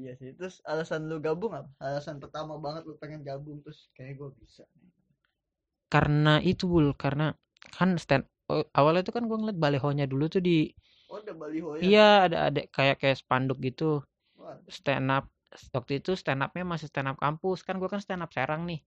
Iya 0.00 0.12
sih. 0.20 0.30
Terus 0.38 0.54
alasan 0.72 1.02
lu 1.10 1.16
gabung 1.26 1.52
apa? 1.60 1.70
Alasan 1.86 2.16
pertama 2.22 2.54
banget 2.64 2.82
lu 2.88 2.94
pengen 3.02 3.20
gabung 3.28 3.58
terus 3.64 3.80
kayak 3.96 4.14
gue 4.20 4.30
bisa. 4.40 4.64
karena 5.94 6.34
itu 6.50 6.64
bul 6.72 6.86
karena 7.02 7.26
kan 7.76 7.90
stand 8.02 8.24
oh, 8.52 8.64
awalnya 8.78 9.02
itu 9.04 9.12
kan 9.16 9.24
gue 9.28 9.36
ngeliat 9.40 9.58
balehonya 9.64 10.04
dulu 10.12 10.24
tuh 10.34 10.42
di 10.48 10.56
Oh, 11.08 11.20
ada 11.20 11.32
baliho 11.36 11.70
ya? 11.78 11.82
iya 11.88 12.08
ada 12.26 12.36
ada 12.50 12.60
kayak 12.76 12.96
kayak 13.00 13.16
spanduk 13.22 13.58
gitu 13.66 14.02
stand 14.78 15.08
up 15.16 15.24
waktu 15.70 16.02
itu 16.02 16.18
stand 16.18 16.42
upnya 16.42 16.64
masih 16.66 16.90
stand 16.90 17.10
up 17.10 17.18
kampus. 17.18 17.62
Kan 17.62 17.78
gue 17.78 17.88
kan 17.90 18.02
stand 18.02 18.22
up 18.22 18.30
Serang 18.34 18.66
nih. 18.66 18.82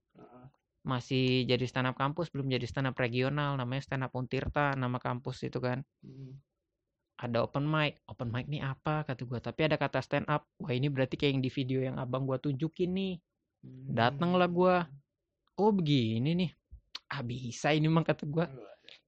Masih 0.88 1.44
jadi 1.44 1.64
stand 1.68 1.92
up 1.92 1.96
kampus 2.00 2.32
belum 2.32 2.48
jadi 2.48 2.66
stand 2.68 2.88
up 2.92 2.96
regional. 3.00 3.56
Namanya 3.56 3.84
stand 3.84 4.04
up 4.04 4.16
Untirta 4.16 4.76
nama 4.76 4.98
kampus 5.00 5.48
itu 5.48 5.60
kan. 5.60 5.82
Hmm. 6.04 6.40
ada 7.18 7.42
open 7.42 7.66
mic. 7.66 7.98
Open 8.06 8.30
mic 8.30 8.46
nih 8.46 8.62
apa? 8.62 9.02
Kata 9.02 9.26
gue 9.26 9.40
tapi 9.42 9.66
ada 9.66 9.74
kata 9.82 10.06
stand 10.06 10.30
up 10.30 10.46
wah 10.62 10.70
ini 10.70 10.86
berarti 10.86 11.18
kayak 11.18 11.34
yang 11.34 11.42
di 11.42 11.50
video 11.50 11.80
yang 11.82 11.98
abang 11.98 12.30
gua 12.30 12.38
tunjukin 12.38 12.94
nih. 12.94 13.16
Dateng 13.90 14.38
lah 14.38 14.46
gua. 14.46 14.86
oh 15.58 15.74
begini 15.74 16.38
nih. 16.38 16.52
Ah 17.10 17.26
bisa 17.26 17.74
ini 17.74 17.90
mah 17.90 18.06
kata 18.06 18.30
gue 18.30 18.46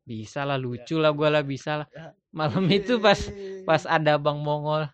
bisa 0.10 0.42
lah 0.42 0.58
lucu 0.58 0.98
lah 0.98 1.14
gue 1.14 1.30
lah 1.30 1.46
bisa 1.46 1.86
lah. 1.86 1.88
Ya. 1.94 2.18
malam 2.34 2.66
itu 2.74 2.98
pas 2.98 3.20
pas 3.62 3.86
ada 3.86 4.18
bang 4.18 4.40
Mongol 4.42 4.90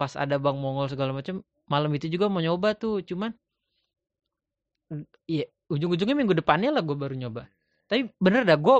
pas 0.00 0.16
ada 0.16 0.40
bang 0.40 0.56
Mongol 0.56 0.88
segala 0.88 1.12
macam 1.12 1.44
malam 1.70 1.90
itu 1.94 2.06
juga 2.10 2.26
mau 2.26 2.42
nyoba 2.42 2.74
tuh 2.74 3.00
cuman 3.06 3.30
iya 5.30 5.46
ujung-ujungnya 5.70 6.18
minggu 6.18 6.34
depannya 6.34 6.74
lah 6.74 6.82
gue 6.82 6.96
baru 6.98 7.14
nyoba. 7.14 7.46
Tapi 7.86 8.10
bener 8.18 8.42
dah 8.42 8.58
gue 8.58 8.76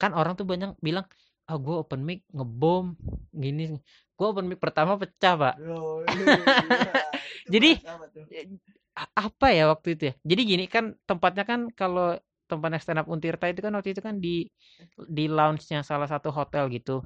kan 0.00 0.16
orang 0.16 0.32
tuh 0.32 0.48
banyak 0.48 0.80
bilang 0.80 1.04
ah 1.44 1.56
gue 1.60 1.76
open 1.76 2.00
mic 2.00 2.24
ngebom 2.32 2.96
gini 3.36 3.76
gue 4.16 4.26
open 4.26 4.48
mic 4.48 4.58
pertama 4.58 4.96
pecah 4.96 5.34
pak. 5.36 5.54
Oh, 5.68 6.00
iya, 6.08 6.92
Jadi, 7.52 7.70
bahas 7.84 8.10
apa 9.16 9.46
ya 9.54 9.70
waktu 9.72 9.96
itu 9.96 10.02
ya? 10.12 10.14
Jadi 10.24 10.42
gini 10.44 10.64
kan 10.68 10.92
tempatnya 11.08 11.44
kan 11.46 11.60
kalau 11.72 12.16
tempatnya 12.50 12.80
stand 12.82 13.00
up 13.00 13.06
Untirta 13.06 13.46
itu 13.46 13.60
kan 13.62 13.72
waktu 13.78 13.94
itu 13.94 14.02
kan 14.02 14.18
di 14.18 14.50
di 15.06 15.24
lounge-nya 15.30 15.86
salah 15.86 16.08
satu 16.10 16.34
hotel 16.34 16.68
gitu. 16.74 17.00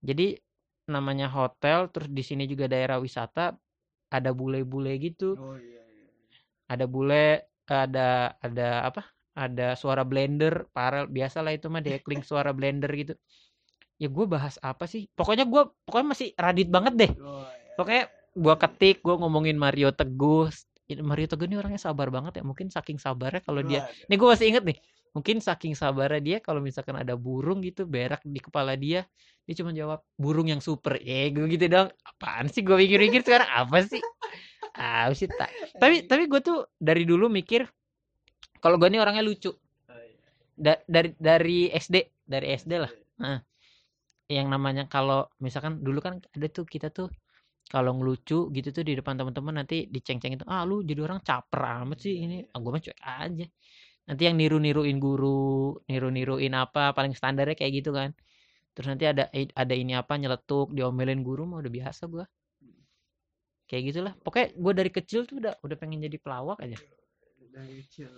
Jadi 0.00 0.40
namanya 0.90 1.30
hotel 1.30 1.86
terus 1.92 2.08
di 2.10 2.22
sini 2.24 2.50
juga 2.50 2.66
daerah 2.66 2.98
wisata 2.98 3.54
ada 4.10 4.30
bule-bule 4.34 4.92
gitu. 4.98 5.38
Oh 5.38 5.56
iya 5.56 5.82
iya. 5.86 6.06
ada 6.66 6.84
bule 6.90 7.46
ada 7.70 8.34
ada 8.42 8.68
apa? 8.90 9.02
Ada 9.30 9.78
suara 9.78 10.02
blender 10.02 10.66
parel 10.74 11.06
biasa 11.06 11.40
lah 11.40 11.54
itu 11.54 11.70
mah 11.70 11.80
dekling 11.80 12.26
suara 12.26 12.50
blender 12.50 12.90
gitu. 12.92 13.14
Ya 13.96 14.10
gue 14.10 14.26
bahas 14.26 14.58
apa 14.60 14.90
sih? 14.90 15.06
Pokoknya 15.14 15.46
gue 15.46 15.70
pokoknya 15.86 16.08
masih 16.12 16.28
radit 16.34 16.68
banget 16.68 16.94
deh. 16.98 17.12
Oh, 17.22 17.46
iya, 17.46 17.74
Pokoknya 17.78 18.04
iya. 18.10 18.34
gue 18.34 18.54
ketik 18.66 18.96
gue 19.06 19.14
ngomongin 19.14 19.54
Mario 19.54 19.94
Teguh. 19.94 20.50
Mario 20.90 21.26
Teguh 21.30 21.46
ini 21.46 21.56
orangnya 21.56 21.78
sabar 21.78 22.10
banget 22.10 22.40
ya. 22.40 22.44
Mungkin 22.44 22.68
saking 22.74 22.98
sabarnya 22.98 23.40
kalau 23.46 23.62
dia 23.62 23.86
ini 24.10 24.14
gue 24.18 24.28
masih 24.28 24.50
inget 24.50 24.64
nih 24.66 24.78
mungkin 25.10 25.42
saking 25.42 25.74
sabarnya 25.74 26.20
dia 26.22 26.36
kalau 26.38 26.62
misalkan 26.62 26.94
ada 26.94 27.18
burung 27.18 27.58
gitu 27.66 27.82
berak 27.84 28.22
di 28.22 28.38
kepala 28.38 28.78
dia 28.78 29.02
dia 29.46 29.54
cuma 29.58 29.74
jawab 29.74 29.98
burung 30.14 30.46
yang 30.46 30.62
super 30.62 30.94
ya 31.02 31.26
gue 31.34 31.46
gitu 31.50 31.66
dong. 31.66 31.88
Apaan 32.06 32.46
sih 32.46 32.62
gue 32.62 32.76
pikir-pikir 32.78 33.26
sekarang? 33.26 33.50
Apa 33.50 33.82
sih? 33.82 33.98
Ah 34.78 35.10
sih 35.10 35.26
tak 35.26 35.50
tapi 35.82 36.06
tapi 36.06 36.30
gue 36.30 36.40
tuh 36.40 36.58
dari 36.78 37.02
dulu 37.02 37.26
mikir 37.26 37.66
kalau 38.62 38.76
gue 38.78 38.88
ini 38.92 39.00
orangnya 39.02 39.24
lucu. 39.24 39.50
Oh, 39.50 39.56
iya. 39.98 40.16
Da- 40.54 40.84
dari 40.86 41.10
dari 41.18 41.58
SD 41.72 41.96
dari 42.22 42.46
SD 42.54 42.72
lah. 42.78 42.92
Yang 44.30 44.46
namanya 44.46 44.84
kalau 44.86 45.26
misalkan 45.42 45.82
dulu 45.82 45.98
kan 45.98 46.22
ada 46.22 46.46
tuh 46.46 46.62
kita 46.62 46.94
tuh 46.94 47.10
kalau 47.66 47.98
ngelucu 47.98 48.50
gitu 48.54 48.68
tuh 48.70 48.84
di 48.86 48.94
depan 48.98 49.14
teman-teman 49.18 49.62
nanti 49.62 49.86
diceng-ceng 49.90 50.38
itu 50.38 50.44
ah 50.46 50.62
lu 50.66 50.82
jadi 50.86 51.00
orang 51.06 51.20
caper 51.22 51.60
amat 51.82 51.98
sih 51.98 52.14
ini. 52.24 52.46
Ah, 52.54 52.58
gue 52.62 52.70
mah 52.70 52.82
cuek 52.82 53.00
aja 53.02 53.46
nanti 54.08 54.22
yang 54.26 54.36
niru-niruin 54.40 54.98
guru 55.00 55.76
niru-niruin 55.86 56.54
apa 56.56 56.92
paling 56.96 57.12
standarnya 57.16 57.56
kayak 57.56 57.72
gitu 57.84 57.90
kan. 57.92 58.14
Terus 58.74 58.86
nanti 58.86 59.04
ada 59.08 59.28
ada 59.32 59.74
ini 59.74 59.92
apa 59.98 60.14
nyeletuk 60.16 60.72
diomelin 60.72 61.20
guru 61.26 61.44
mah 61.44 61.58
udah 61.60 61.72
biasa 61.72 62.06
gua. 62.06 62.24
Kayak 63.70 63.82
gitulah. 63.94 64.12
Pokoknya 64.18 64.48
gue 64.58 64.72
dari 64.74 64.90
kecil 64.90 65.20
tuh 65.30 65.38
udah 65.38 65.54
udah 65.62 65.76
pengen 65.78 66.02
jadi 66.02 66.18
pelawak 66.18 66.58
aja. 66.66 66.78
Dari 67.54 67.82
kecil 67.86 68.10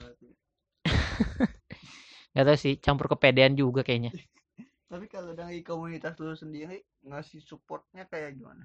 nggak 2.32 2.46
tahu 2.48 2.56
sih 2.56 2.74
campur 2.80 3.12
kepedean 3.12 3.52
juga 3.52 3.84
kayaknya. 3.84 4.12
Tapi 4.92 5.08
kalau 5.08 5.36
dari 5.36 5.60
komunitas 5.60 6.16
lu 6.20 6.32
sendiri 6.32 6.80
ngasih 7.04 7.40
supportnya 7.44 8.08
kayak 8.08 8.36
gimana? 8.40 8.64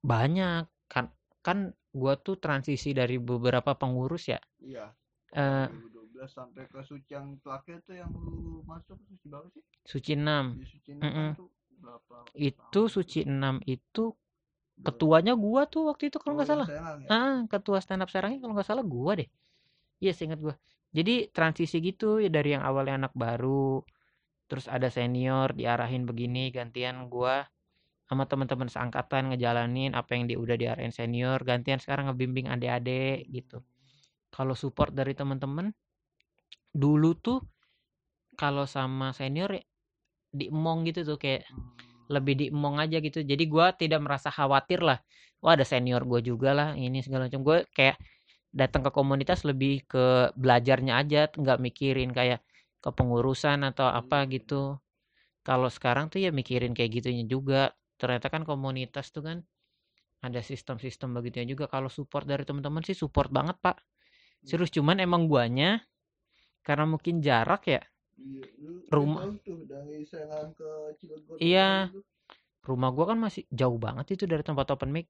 banyak. 0.00 0.64
Kan 0.88 1.12
kan 1.44 1.72
gua 1.92 2.16
tuh 2.16 2.40
transisi 2.40 2.96
dari 2.96 3.20
beberapa 3.20 3.76
pengurus 3.76 4.32
ya. 4.32 4.40
Iya. 4.60 4.92
Eh 5.36 5.68
2012 5.68 6.30
sampai 6.32 6.64
ke 6.66 6.80
suci 6.82 7.10
yang 7.14 7.36
terakhir 7.44 7.84
tuh 7.86 7.94
yang 7.96 8.10
lu 8.12 8.64
masuk 8.64 8.98
suci 9.08 9.26
berapa 9.28 9.48
sih? 9.52 9.62
suci 9.84 10.12
6 10.16 10.44
Di 10.58 10.66
suci 10.66 10.90
enam 10.96 11.04
Mm-mm. 11.04 11.30
tuh 11.36 11.48
berapa? 11.78 12.16
itu 12.34 12.80
tahun? 12.82 12.94
suci 12.96 13.18
6 13.28 13.56
itu 13.66 14.04
ketuanya 14.86 15.34
gua 15.34 15.66
tuh 15.66 15.82
waktu 15.90 16.08
itu 16.10 16.18
kalau 16.22 16.34
nggak 16.38 16.48
Oh, 16.48 16.52
salah 16.54 16.68
Serang 16.70 16.98
ya? 17.04 17.08
ah 17.12 17.36
ketua 17.52 17.78
stand 17.82 18.02
up 18.04 18.10
serangnya 18.12 18.38
kalau 18.42 18.54
nggak 18.56 18.68
salah 18.70 18.84
gua 18.86 19.12
deh 19.20 19.28
iya 20.02 20.12
seingat 20.16 20.40
gua 20.44 20.54
jadi 20.96 21.28
transisi 21.36 21.76
gitu 21.84 22.18
ya 22.24 22.30
dari 22.32 22.54
yang 22.56 22.64
awalnya 22.64 22.94
anak 23.06 23.12
baru 23.14 23.82
terus 24.48 24.66
ada 24.70 24.88
senior 24.88 25.52
diarahin 25.58 26.04
begini 26.08 26.50
gantian 26.56 26.96
gua 27.12 27.44
sama 28.08 28.24
teman-teman 28.30 28.68
seangkatan 28.72 29.22
ngejalanin 29.34 29.92
apa 30.00 30.10
yang 30.16 30.24
dia 30.30 30.38
udah 30.40 30.56
diarahin 30.62 30.92
senior 30.94 31.38
gantian 31.44 31.78
sekarang 31.82 32.08
ngebimbing 32.08 32.48
adik-adik 32.54 33.28
gitu 33.36 33.60
kalau 34.38 34.54
support 34.54 34.94
dari 34.94 35.18
teman-teman 35.18 35.74
dulu 36.70 37.18
tuh 37.18 37.42
kalau 38.38 38.70
sama 38.70 39.10
senior 39.10 39.50
ya 39.58 39.64
diemong 40.30 40.86
gitu 40.86 41.02
tuh 41.02 41.18
kayak 41.18 41.42
Hmm. 41.50 41.74
lebih 42.08 42.34
diemong 42.40 42.76
aja 42.80 43.02
gitu. 43.02 43.20
Jadi 43.26 43.44
gua 43.50 43.74
tidak 43.74 44.00
merasa 44.04 44.30
khawatir 44.32 44.80
lah. 44.80 45.02
Wah 45.42 45.54
ada 45.58 45.66
senior 45.66 46.02
gue 46.06 46.20
juga 46.30 46.50
lah 46.54 46.68
ini 46.74 46.98
segala 47.04 47.30
macam. 47.30 47.42
Gue 47.46 47.58
kayak 47.76 47.96
datang 48.50 48.82
ke 48.86 48.90
komunitas 48.90 49.46
lebih 49.46 49.86
ke 49.86 50.32
belajarnya 50.34 50.94
aja 50.98 51.20
nggak 51.30 51.58
mikirin 51.62 52.10
kayak 52.16 52.42
kepengurusan 52.82 53.62
atau 53.66 53.86
apa 53.90 54.26
gitu. 54.30 54.78
Kalau 55.46 55.68
sekarang 55.70 56.10
tuh 56.12 56.22
ya 56.24 56.30
mikirin 56.34 56.72
kayak 56.76 56.90
gitunya 57.02 57.24
juga. 57.28 57.70
Ternyata 58.00 58.26
kan 58.30 58.42
komunitas 58.46 59.10
tuh 59.14 59.22
kan 59.26 59.38
ada 60.22 60.40
sistem-sistem 60.42 61.14
begitunya 61.14 61.46
juga. 61.54 61.66
Kalau 61.70 61.90
support 61.92 62.26
dari 62.26 62.42
teman-teman 62.48 62.82
sih 62.86 62.96
support 62.98 63.30
banget 63.30 63.58
pak 63.62 63.78
serius 64.46 64.70
cuman 64.74 65.00
emang 65.02 65.26
guanya 65.30 65.82
karena 66.66 66.84
mungkin 66.86 67.22
jarak 67.24 67.64
ya 67.66 67.82
Iya, 68.18 68.90
Rumah-. 68.90 69.24
Iya. 71.38 71.70
rumah 72.68 72.90
gua 72.92 73.14
kan 73.14 73.18
masih 73.18 73.48
jauh 73.48 73.78
banget 73.80 74.18
itu 74.18 74.24
dari 74.28 74.44
tempat 74.44 74.68
open 74.74 74.90
mic. 74.92 75.06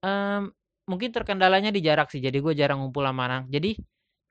Em, 0.00 0.48
mungkin 0.88 1.10
terkendalanya 1.12 1.68
di 1.68 1.84
jarak 1.84 2.08
sih 2.08 2.22
jadi 2.22 2.38
gue 2.40 2.54
jarang 2.56 2.80
ngumpul 2.80 3.04
sama 3.04 3.28
anak. 3.28 3.52
Jadi 3.52 3.76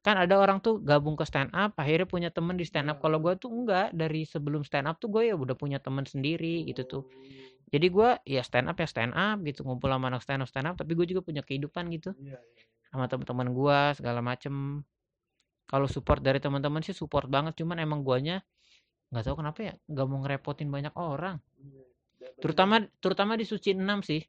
kan 0.01 0.15
ada 0.17 0.39
orang 0.39 0.63
tuh 0.63 0.79
gabung 0.81 1.19
ke 1.19 1.27
stand 1.27 1.51
up 1.53 1.75
akhirnya 1.75 2.07
punya 2.07 2.29
temen 2.31 2.55
di 2.55 2.63
stand 2.65 2.87
up 2.89 2.97
kalau 3.03 3.19
gue 3.19 3.35
tuh 3.37 3.51
enggak 3.51 3.91
dari 3.93 4.23
sebelum 4.23 4.63
stand 4.65 4.87
up 4.89 4.97
tuh 4.97 5.11
gue 5.11 5.29
ya 5.29 5.35
udah 5.35 5.53
punya 5.53 5.77
temen 5.77 6.07
sendiri 6.07 6.65
gitu 6.65 6.81
tuh. 6.87 7.03
Jadi 7.69 7.87
gue 7.91 8.09
ya 8.25 8.41
stand 8.41 8.71
up 8.71 8.77
ya 8.79 8.87
stand 8.87 9.13
up 9.13 9.37
gitu 9.43 9.61
ngumpul 9.67 9.91
sama 9.91 10.07
anak 10.09 10.23
stand 10.25 10.41
up 10.41 10.49
stand 10.49 10.67
up 10.71 10.75
tapi 10.79 10.95
gue 10.97 11.05
juga 11.11 11.21
punya 11.21 11.43
kehidupan 11.45 11.91
gitu. 11.93 12.15
Iya, 12.17 12.39
iya. 12.39 12.65
Sama 12.91 13.05
teman-teman 13.11 13.47
gua 13.51 13.79
segala 13.93 14.19
macem. 14.23 14.83
Kalau 15.67 15.87
support 15.91 16.23
dari 16.23 16.39
teman-teman 16.39 16.79
sih 16.79 16.95
support 16.95 17.27
banget 17.27 17.59
cuman 17.59 17.83
emang 17.83 18.01
guanya 18.03 18.39
nggak 19.07 19.23
tahu 19.23 19.35
kenapa 19.39 19.59
ya 19.63 19.73
nggak 19.87 20.05
mau 20.07 20.19
ngerepotin 20.23 20.69
banyak 20.71 20.93
orang. 20.95 21.39
Iya. 21.59 21.85
Terutama 22.39 22.83
terutama 22.99 23.35
di 23.35 23.45
suci 23.47 23.75
6 23.75 24.03
sih. 24.03 24.21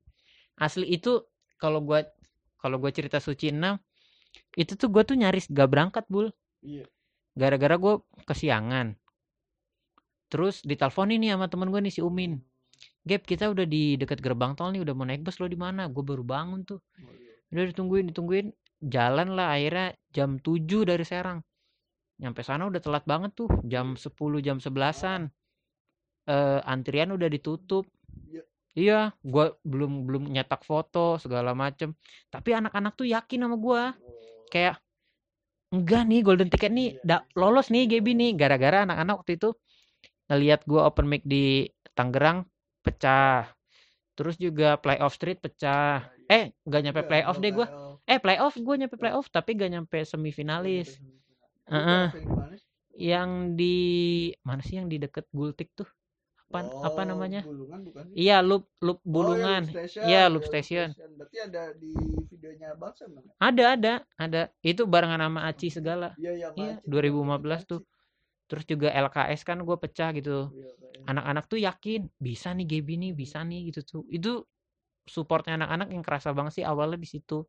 Asli 0.59 0.87
itu 0.91 1.23
kalau 1.59 1.83
gua 1.83 2.03
kalau 2.59 2.83
gua 2.83 2.91
cerita 2.91 3.23
suci 3.23 3.55
6 3.55 3.79
itu 4.59 4.75
tuh 4.75 4.91
gua 4.91 5.07
tuh 5.07 5.15
nyaris 5.19 5.47
gak 5.51 5.69
berangkat 5.71 6.05
bul. 6.11 6.31
Iya. 6.63 6.87
gara-gara 7.39 7.79
gua 7.79 8.03
kesiangan. 8.27 8.99
Terus 10.29 10.61
ditelepon 10.61 11.09
ini 11.17 11.33
sama 11.33 11.49
temen 11.49 11.73
gue 11.73 11.81
nih 11.81 11.93
si 11.93 12.01
Umin. 12.05 12.37
Gap 13.09 13.25
kita 13.25 13.49
udah 13.49 13.65
di 13.65 13.97
dekat 13.97 14.21
gerbang 14.21 14.53
tol 14.53 14.69
nih 14.77 14.85
udah 14.85 14.93
mau 14.93 15.09
naik 15.09 15.25
bus 15.25 15.41
lo 15.41 15.49
di 15.49 15.57
mana? 15.57 15.89
Gue 15.89 16.05
baru 16.05 16.21
bangun 16.21 16.69
tuh. 16.69 16.85
Oh, 17.01 17.13
iya. 17.17 17.28
Udah 17.53 17.65
ditungguin 17.73 18.07
ditungguin. 18.13 18.47
Jalan 18.79 19.35
lah 19.35 19.59
akhirnya 19.59 19.97
jam 20.15 20.39
7 20.39 20.87
dari 20.87 21.03
Serang. 21.03 21.43
Nyampe 22.19 22.43
sana 22.47 22.67
udah 22.67 22.79
telat 22.83 23.05
banget 23.07 23.35
tuh 23.35 23.51
jam 23.67 23.95
10 23.95 24.39
jam 24.43 24.59
11an 24.59 25.31
eh 26.29 26.61
antrian 26.69 27.11
udah 27.15 27.29
ditutup. 27.33 27.89
Iya. 28.29 28.43
iya 28.77 29.01
gua 29.25 29.57
belum 29.65 30.05
belum 30.05 30.23
nyetak 30.29 30.63
foto 30.63 31.17
segala 31.17 31.57
macem. 31.57 31.97
Tapi 32.29 32.53
anak-anak 32.53 32.93
tuh 32.95 33.09
yakin 33.09 33.49
sama 33.49 33.57
gua. 33.57 33.97
Oh, 33.97 34.45
kayak 34.53 34.77
enggak 35.73 36.03
nih 36.05 36.21
golden 36.21 36.53
ticket 36.53 36.71
nih. 36.71 37.01
Iya, 37.01 37.03
da- 37.03 37.25
iya. 37.25 37.35
lolos 37.35 37.73
nih 37.73 37.89
Gaby 37.89 38.13
nih. 38.13 38.31
Gara-gara 38.37 38.85
anak-anak 38.85 39.25
waktu 39.25 39.41
itu 39.41 39.51
ngelihat 40.29 40.61
gua 40.69 40.87
open 40.87 41.09
mic 41.09 41.25
di 41.25 41.65
Tangerang 41.97 42.45
pecah. 42.85 43.49
Terus 44.15 44.37
juga 44.37 44.77
playoff 44.77 45.17
street 45.17 45.41
pecah 45.41 46.18
eh 46.29 46.45
nggak 46.67 46.81
nyampe 46.85 47.01
Iya, 47.03 47.09
playoff 47.09 47.37
iya, 47.37 47.43
deh 47.45 47.53
gua. 47.57 47.67
playoff. 47.69 47.97
eh 48.09 48.19
playoff 48.25 48.55
gue 48.57 48.75
nyampe 48.81 48.97
playoff 49.01 49.27
tapi 49.33 49.51
gak 49.61 49.71
nyampe 49.75 49.99
semifinalis. 50.05 50.89
Heeh. 51.69 52.07
dapat 52.13 52.61
yang 52.99 53.31
di 53.61 53.77
mana 54.43 54.61
sih 54.65 54.77
yang 54.81 54.89
di 54.91 54.99
deket 54.99 55.27
Gultik 55.31 55.71
tuh? 55.79 55.89
Apa 56.51 56.73
apa 56.81 57.01
Oh, 57.05 57.09
namanya? 57.13 57.41
Bulungan 57.45 57.81
bukan 57.85 58.05
sih? 58.09 58.17
iya 58.25 58.37
loop 58.41 58.65
loop 58.81 58.99
Oh, 58.99 59.05
iya, 59.05 59.13
bulungan. 59.15 59.63
Loop 59.65 59.73
Station. 59.77 60.03
Iya, 60.09 60.23
Loop 60.33 60.43
Iya, 60.45 60.51
Station. 60.51 60.89
Berarti 61.19 61.37
ada 61.45 61.63
di 61.77 61.93
videonya 62.33 62.69
kan? 62.77 62.93
ada 63.39 63.65
ada 63.77 63.93
ada. 64.19 64.43
Itu 64.65 64.83
barengan 64.89 65.21
sama 65.21 65.41
Aci 65.49 65.69
segala. 65.71 66.17
Iya, 66.19 66.33
yang 66.49 66.55
Iya, 66.57 66.73
Aci, 66.81 66.87
2015 66.89 67.63
tuh. 67.69 67.83
terus 68.49 68.65
juga 68.65 68.89
LKS 68.93 69.45
kan 69.45 69.61
gue 69.61 69.77
pecah 69.77 70.09
gitu. 70.17 70.49
Iya, 70.57 70.73
anak-anak 71.11 71.45
tuh 71.53 71.61
yakin 71.61 72.09
bisa 72.17 72.49
nih 72.57 72.67
Gaby 72.69 72.95
nih 73.01 73.13
bisa 73.13 73.39
nih 73.45 73.73
gitu 73.73 73.81
tuh. 73.85 74.03
Itu 74.09 74.45
supportnya 75.09 75.59
anak-anak 75.59 75.89
yang 75.95 76.05
kerasa 76.07 76.31
banget 76.37 76.63
sih 76.63 76.65
awalnya 76.69 76.99
di 77.01 77.09
situ 77.09 77.43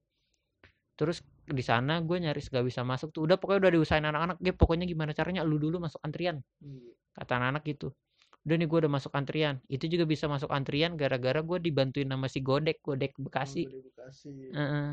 terus 1.00 1.24
di 1.48 1.63
sana 1.63 2.04
gue 2.04 2.18
nyaris 2.20 2.51
gak 2.51 2.66
bisa 2.68 2.84
masuk 2.84 3.16
tuh 3.16 3.24
udah 3.24 3.39
pokoknya 3.39 3.60
udah 3.68 3.72
diusahain 3.80 4.04
anak-anak 4.04 4.38
Gap 4.44 4.56
pokoknya 4.60 4.84
gimana 4.84 5.12
caranya 5.16 5.48
lu 5.48 5.56
dulu 5.56 5.80
masuk 5.80 6.00
antrian 6.04 6.44
Iya. 6.60 6.92
kata 7.16 7.32
anak-anak 7.39 7.63
gitu 7.72 7.88
udah 8.48 8.56
nih 8.60 8.68
gue 8.68 8.80
udah 8.84 8.92
masuk 8.92 9.12
antrian 9.16 9.56
itu 9.72 9.86
juga 9.88 10.04
bisa 10.08 10.28
masuk 10.28 10.51
antrian 10.51 11.00
gara-gara 11.00 11.39
gue 11.39 11.58
dibantuin 11.63 12.08
sama 12.12 12.28
si 12.28 12.39
Godek 12.44 12.84
Godek 12.84 13.16
Bekasi 13.16 13.63
Oh, 13.68 13.80
Bekasi. 13.92 14.32
Heeh. 14.51 14.89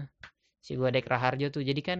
si 0.62 0.72
Godek 0.78 1.06
Raharjo 1.10 1.50
tuh 1.50 1.62
jadi 1.66 1.80
kan 1.82 1.98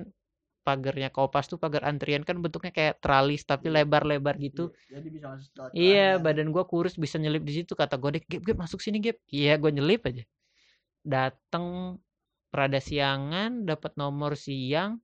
pagarnya 0.67 1.15
Kopas 1.15 1.47
tuh 1.47 1.59
pagar 1.63 1.87
antrian 1.87 2.27
kan 2.27 2.39
bentuknya 2.43 2.75
kayak 2.75 2.99
tralis 2.99 3.43
tapi 3.47 3.71
Iya. 3.71 3.83
lebar-lebar 3.83 4.35
gitu 4.39 4.71
Iya, 4.71 4.99
Jadi 4.99 5.09
bisa 5.15 5.27
masuk 5.31 5.51
Iya, 5.77 6.07
badan 6.23 6.49
gua 6.55 6.65
kurus 6.67 6.95
bisa 6.99 7.17
nyelip 7.19 7.43
di 7.47 7.53
situ 7.63 7.73
kata 7.77 7.99
Godek, 7.99 8.25
"Gap, 8.31 8.43
Gap 8.43 8.59
masuk 8.65 8.81
sini, 8.83 8.99
Gap." 9.03 9.17
Iya, 9.31 9.55
gua 9.61 9.71
nyelip 9.75 10.03
aja. 10.09 10.25
Dateng 11.07 11.97
rada 12.51 12.81
siangan, 12.83 13.63
dapat 13.63 13.95
nomor 13.95 14.35
siang, 14.35 14.99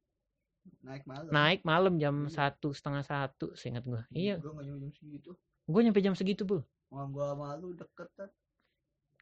naik 0.83 1.07
malam. 1.07 1.31
naik 1.31 1.61
malam 1.63 1.95
jam 1.97 2.27
Iya. 2.27 2.35
satu 2.51 2.75
setengah 2.75 3.07
satu, 3.07 3.55
seingat 3.55 3.87
gua. 3.87 4.03
Iya, 4.11 4.39
Gue 4.39 4.51
nggak 4.51 4.67
nyampe 4.67 4.83
jam 4.83 4.93
segitu. 4.99 5.31
gua 5.63 5.81
nyampe 5.81 6.01
jam 6.03 6.15
segitu 6.19 6.43
bu. 6.43 6.59
Wah, 6.91 7.07
gua 7.07 7.39
malu 7.39 7.71
deket 7.73 8.09
kan. 8.19 8.29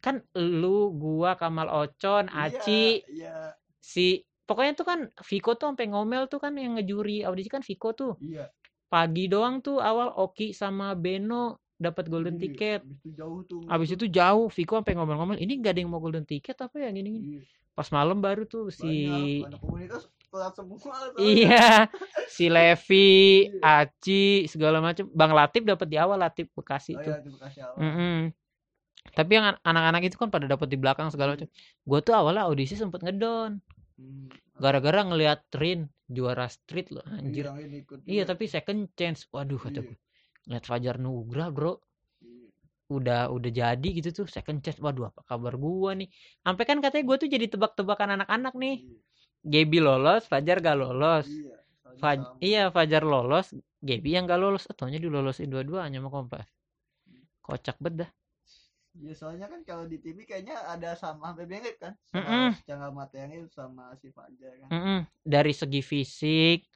Kan 0.01 0.17
lu, 0.33 0.97
gua, 0.97 1.37
Kamal 1.37 1.69
Ocon, 1.69 2.33
Aci, 2.33 3.05
Iya, 3.05 3.13
iya, 3.13 3.37
si 3.77 4.25
pokoknya 4.49 4.73
tuh 4.73 4.87
kan 4.89 5.01
Viko 5.23 5.53
tuh 5.55 5.69
sampai 5.71 5.93
ngomel 5.93 6.27
tuh 6.27 6.41
kan 6.41 6.57
yang 6.57 6.81
ngejuri 6.81 7.23
audisi 7.23 7.53
kan 7.53 7.61
Viko 7.61 7.93
tuh. 7.93 8.17
iya. 8.25 8.49
Pagi 8.89 9.29
doang 9.29 9.61
tuh 9.61 9.79
awal 9.79 10.11
Oki 10.11 10.51
sama 10.51 10.97
Beno 10.97 11.61
dapat 11.81 12.05
golden 12.07 12.37
Iya, 12.37 12.43
ticket. 12.45 12.81
Abis 12.85 13.01
itu 13.01 13.11
jauh 13.17 13.41
tuh. 13.43 13.61
Abis 13.65 13.89
itu 13.91 14.07
jauh, 14.07 14.47
Viko 14.47 14.75
sampai 14.77 14.95
ngomel-ngomel, 14.95 15.37
ini 15.37 15.53
gak 15.59 15.73
ada 15.75 15.81
yang 15.81 15.91
mau 15.91 15.99
golden 15.99 16.23
ticket 16.23 16.55
apa 16.55 16.77
ya 16.77 16.93
gini-gini. 16.93 17.41
Iya, 17.41 17.43
Pas 17.73 17.89
malam 17.89 18.21
baru 18.21 18.45
tuh 18.45 18.69
banyak, 18.69 18.77
si 18.77 18.93
anak 19.41 19.57
komunitas 19.59 20.05
semua. 20.53 20.95
iya 21.17 21.89
si 22.37 22.47
Levi, 22.47 23.11
Iya. 23.51 23.83
Aci 23.83 24.25
segala 24.47 24.79
macam. 24.79 25.09
Bang 25.11 25.33
Latif 25.33 25.65
dapat 25.65 25.89
di 25.89 25.97
awal 25.97 26.21
Latif 26.21 26.53
Bekasi 26.53 26.95
Oh 26.95 27.01
tuh. 27.01 27.15
iya, 27.17 27.25
Bekasi 27.25 27.59
awal. 27.65 27.77
Mm-mm. 27.81 28.17
Tapi 29.11 29.31
yang 29.33 29.47
an- 29.49 29.61
anak-anak 29.65 30.03
itu 30.07 30.17
kan 30.21 30.29
pada 30.29 30.45
dapat 30.45 30.69
di 30.69 30.77
belakang 30.77 31.09
segala 31.09 31.35
macam. 31.35 31.49
Gue 31.83 32.01
tuh 32.01 32.13
awalnya 32.13 32.45
audisi 32.47 32.77
sempet 32.77 33.01
ngedon 33.01 33.59
Hmm. 33.97 34.33
gara-gara 34.57 35.05
ngelihat 35.05 35.45
Trin 35.53 35.85
juara 36.07 36.49
street 36.49 36.89
loh 36.89 37.05
anjir. 37.07 37.45
Yang 37.49 37.59
ini 37.69 37.77
ikut 37.85 37.99
Iya 38.05 38.23
tapi 38.25 38.45
second 38.45 38.89
chance. 38.95 39.29
Waduh 39.29 39.57
kata 39.57 39.81
Iya. 39.81 39.89
gue. 39.89 39.97
Ngeliat 40.51 40.67
Fajar 40.67 40.99
Nugra 40.99 41.47
bro 41.55 41.79
udah 42.91 43.31
udah 43.31 43.51
jadi 43.55 43.89
gitu 44.03 44.11
tuh 44.11 44.27
second 44.27 44.59
chance. 44.67 44.83
Waduh 44.83 45.15
apa 45.15 45.23
kabar 45.23 45.55
gua 45.55 45.95
nih? 45.95 46.11
Sampai 46.43 46.67
kan 46.67 46.83
katanya 46.83 47.07
gue 47.07 47.17
tuh 47.23 47.29
jadi 47.31 47.47
tebak-tebakan 47.47 48.19
anak-anak 48.19 48.59
nih. 48.59 48.77
Iya. 48.83 48.99
Gaby 49.47 49.79
lolos, 49.79 50.27
Fajar 50.27 50.59
gak 50.59 50.75
lolos. 50.75 51.31
Iya. 51.31 51.55
Faj- 52.03 52.35
iya 52.43 52.63
Fajar 52.75 53.07
lolos, 53.07 53.55
Gaby 53.79 54.11
yang 54.19 54.27
gak 54.27 54.43
lolos, 54.43 54.67
ataunya 54.67 54.99
dilolosin 54.99 55.49
dua-duanya 55.49 56.03
sama 56.03 56.11
Kompas. 56.11 56.51
Kocak 57.47 57.79
bet 57.79 57.95
dah. 58.05 58.11
Iya 58.91 59.15
soalnya 59.15 59.47
kan 59.47 59.63
kalau 59.63 59.87
di 59.87 60.03
TV 60.03 60.27
kayaknya 60.27 60.67
ada 60.67 60.99
sama 60.99 61.31
sampai 61.31 61.47
mirip 61.47 61.79
kan 61.79 61.95
sama 62.11 62.51
secara 62.59 62.91
materi 62.91 63.39
sama 63.55 63.95
si 64.03 64.11
Fajar 64.11 64.67
kan. 64.67 64.69
Mm-mm. 64.75 64.99
Dari 65.23 65.53
segi 65.55 65.79
fisik. 65.79 66.67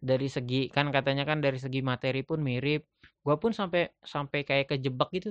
Dari 0.00 0.28
segi 0.32 0.72
kan 0.72 0.88
katanya 0.88 1.28
kan 1.28 1.38
dari 1.44 1.60
segi 1.60 1.80
materi 1.84 2.24
pun 2.24 2.40
mirip. 2.40 2.88
Gua 3.20 3.36
pun 3.36 3.52
sampai 3.52 3.92
sampai 4.00 4.42
kayak 4.48 4.72
kejebak 4.72 5.12
gitu. 5.12 5.30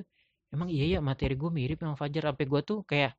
Emang 0.49 0.69
iya 0.69 0.97
ya 0.97 0.99
materi 1.01 1.37
gue 1.37 1.49
mirip 1.49 1.77
sama 1.81 1.93
Fajar. 1.93 2.33
Sampai 2.33 2.45
gua 2.49 2.61
tuh 2.65 2.81
kayak 2.85 3.13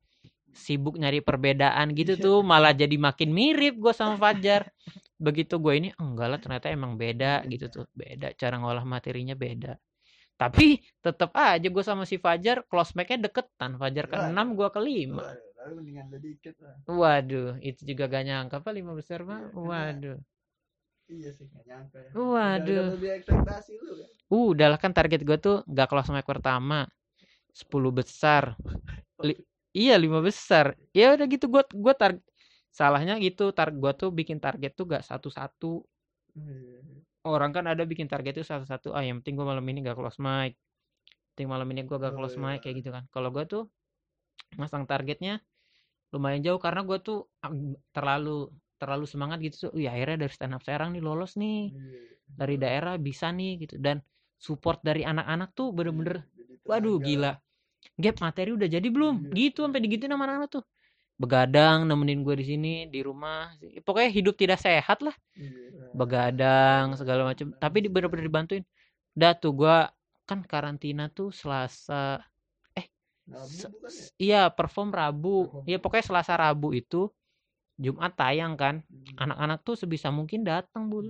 sibuk 0.51 0.99
nyari 0.99 1.23
perbedaan 1.23 1.95
gitu 1.95 2.19
Iya. 2.19 2.23
tuh, 2.27 2.37
malah 2.43 2.75
jadi 2.75 2.91
makin 2.99 3.31
mirip 3.31 3.79
gue 3.79 3.93
sama 3.95 4.19
Fajar. 4.19 4.67
Begitu 5.15 5.55
gue 5.63 5.73
ini 5.79 5.89
enggak 5.95 6.27
lah 6.27 6.39
ternyata 6.43 6.67
emang 6.67 6.99
beda 6.99 7.47
gitu 7.47 7.71
tuh, 7.71 7.85
beda 7.95 8.35
cara 8.35 8.59
ngolah 8.59 8.83
materinya 8.83 9.31
beda. 9.31 9.79
Tapi 10.35 10.75
tetap 11.05 11.31
aja 11.37 11.63
gue 11.63 11.83
sama 11.85 12.03
si 12.03 12.19
Fajar 12.19 12.67
close 12.67 12.91
mic-nya 12.97 13.31
deketan. 13.31 13.79
Fajar 13.79 14.05
ke. 14.11 14.17
6, 14.33 14.47
gua 14.57 14.67
ke 14.73 14.81
5. 14.83 15.23
Waduh, 16.89 17.49
itu 17.61 17.81
juga 17.85 18.03
gak 18.09 18.23
nyangka 18.25 18.57
Pak 18.59 18.73
lima 18.73 18.91
besar 18.91 19.21
Pak. 19.21 19.39
Iya, 19.39 19.47
karena- 19.53 19.69
Waduh. 19.69 20.17
Iya 21.11 21.29
sih 21.35 21.45
nggak 21.51 21.65
nyangka 21.67 21.97
ya. 21.99 22.09
Waduh. 22.15 22.31
Udah, 22.31 22.71
udah 22.71 22.85
lebih 22.95 23.09
ekspektasi 23.19 23.71
lu 23.83 23.91
kan. 23.99 24.09
Uh, 24.31 24.45
udah 24.55 24.67
lah 24.71 24.79
kan 24.79 24.91
target 24.95 25.21
gue 25.27 25.37
tuh 25.37 25.55
gak 25.67 25.87
close 25.91 26.09
mic 26.15 26.23
pertama. 26.23 26.87
10 27.51 27.91
besar. 27.91 28.55
Li- 29.27 29.41
iya, 29.75 29.95
5 29.99 30.19
besar. 30.23 30.65
Ya 30.95 31.11
udah 31.15 31.27
gitu 31.27 31.45
gua 31.51 31.63
gua 31.75 31.93
tar 32.01 32.11
salahnya 32.71 33.19
gitu 33.19 33.51
tar 33.51 33.69
gua 33.75 33.91
tuh 33.91 34.09
bikin 34.15 34.39
target 34.39 34.71
tuh 34.79 34.85
gak 34.87 35.03
satu-satu. 35.03 35.83
Iya. 36.39 36.79
Orang 37.27 37.51
kan 37.53 37.65
ada 37.69 37.83
bikin 37.85 38.07
target 38.09 38.39
tuh 38.41 38.45
satu-satu. 38.47 38.95
Ah, 38.95 39.03
yang 39.05 39.19
penting 39.21 39.35
gua 39.37 39.47
malam 39.51 39.65
ini 39.67 39.83
gak 39.83 39.97
close 39.99 40.19
mic. 40.23 40.55
Penting 41.35 41.47
malam 41.51 41.67
ini 41.75 41.81
gua 41.83 41.97
gak 41.99 42.13
Oh, 42.15 42.17
close 42.23 42.37
iya. 42.39 42.43
mic 42.43 42.59
kayak 42.63 42.75
gitu 42.81 42.89
kan. 42.95 43.03
Kalau 43.11 43.29
gua 43.35 43.43
tuh 43.43 43.63
masang 44.59 44.83
targetnya 44.87 45.39
lumayan 46.11 46.41
jauh 46.43 46.59
karena 46.59 46.81
gua 46.87 46.97
tuh 46.99 47.19
ag- 47.45 47.79
terlalu 47.95 48.51
terlalu 48.81 49.05
semangat 49.05 49.37
gitu 49.45 49.55
tuh. 49.69 49.71
Wih, 49.77 49.87
akhirnya 49.93 50.17
dari 50.25 50.33
stand 50.33 50.53
up 50.57 50.63
Serang 50.65 50.89
nih 50.95 51.03
lolos 51.05 51.37
nih. 51.37 51.69
Iya. 51.71 52.01
dari 52.31 52.55
daerah 52.63 52.95
bisa 52.95 53.27
nih 53.29 53.51
gitu 53.67 53.75
dan 53.77 53.99
support 54.39 54.79
dari 54.81 55.03
anak-anak 55.03 55.51
tuh 55.53 55.69
bener-bener 55.75 56.23
Jadi 56.31 56.53
waduh 56.63 56.97
gila 56.97 57.31
gap 57.99 58.15
materi 58.23 58.49
udah 58.57 58.69
jadi 58.71 58.87
belum 58.95 59.15
Iya. 59.29 59.33
gitu 59.35 59.59
sampai 59.67 59.81
digituin 59.83 60.11
sama 60.15 60.25
anak-anak 60.25 60.49
tuh 60.49 60.63
begadang 61.21 61.85
nemenin 61.85 62.25
gue 62.25 62.35
di 62.41 62.45
sini 62.47 62.73
di 62.89 62.99
rumah 63.05 63.51
pokoknya 63.85 64.09
hidup 64.09 64.35
tidak 64.39 64.59
sehat 64.63 65.03
lah 65.05 65.13
Iya. 65.37 65.91
begadang 65.93 66.85
segala 66.97 67.27
macam 67.29 67.51
tapi 67.59 67.77
bener-bener 67.91 68.25
dibantuin 68.31 68.63
udah 69.19 69.31
tuh 69.37 69.51
gue 69.53 69.77
kan 70.25 70.39
karantina 70.47 71.11
tuh 71.11 71.29
selasa 71.35 72.23
se- 73.47 73.69
bukan 73.69 73.91
ya? 73.91 74.07
iya 74.19 74.41
perform 74.51 74.89
rabu 74.91 75.47
iya 75.69 75.77
pokoknya 75.79 76.05
selasa 76.09 76.33
rabu 76.35 76.73
itu 76.75 77.07
jumat 77.81 78.13
tayang 78.13 78.53
kan. 78.53 78.85
Hmm. 78.85 79.25
anak-anak 79.27 79.59
tuh 79.65 79.75
sebisa 79.75 80.13
mungkin 80.13 80.45
datang 80.45 80.87
bu 80.87 81.09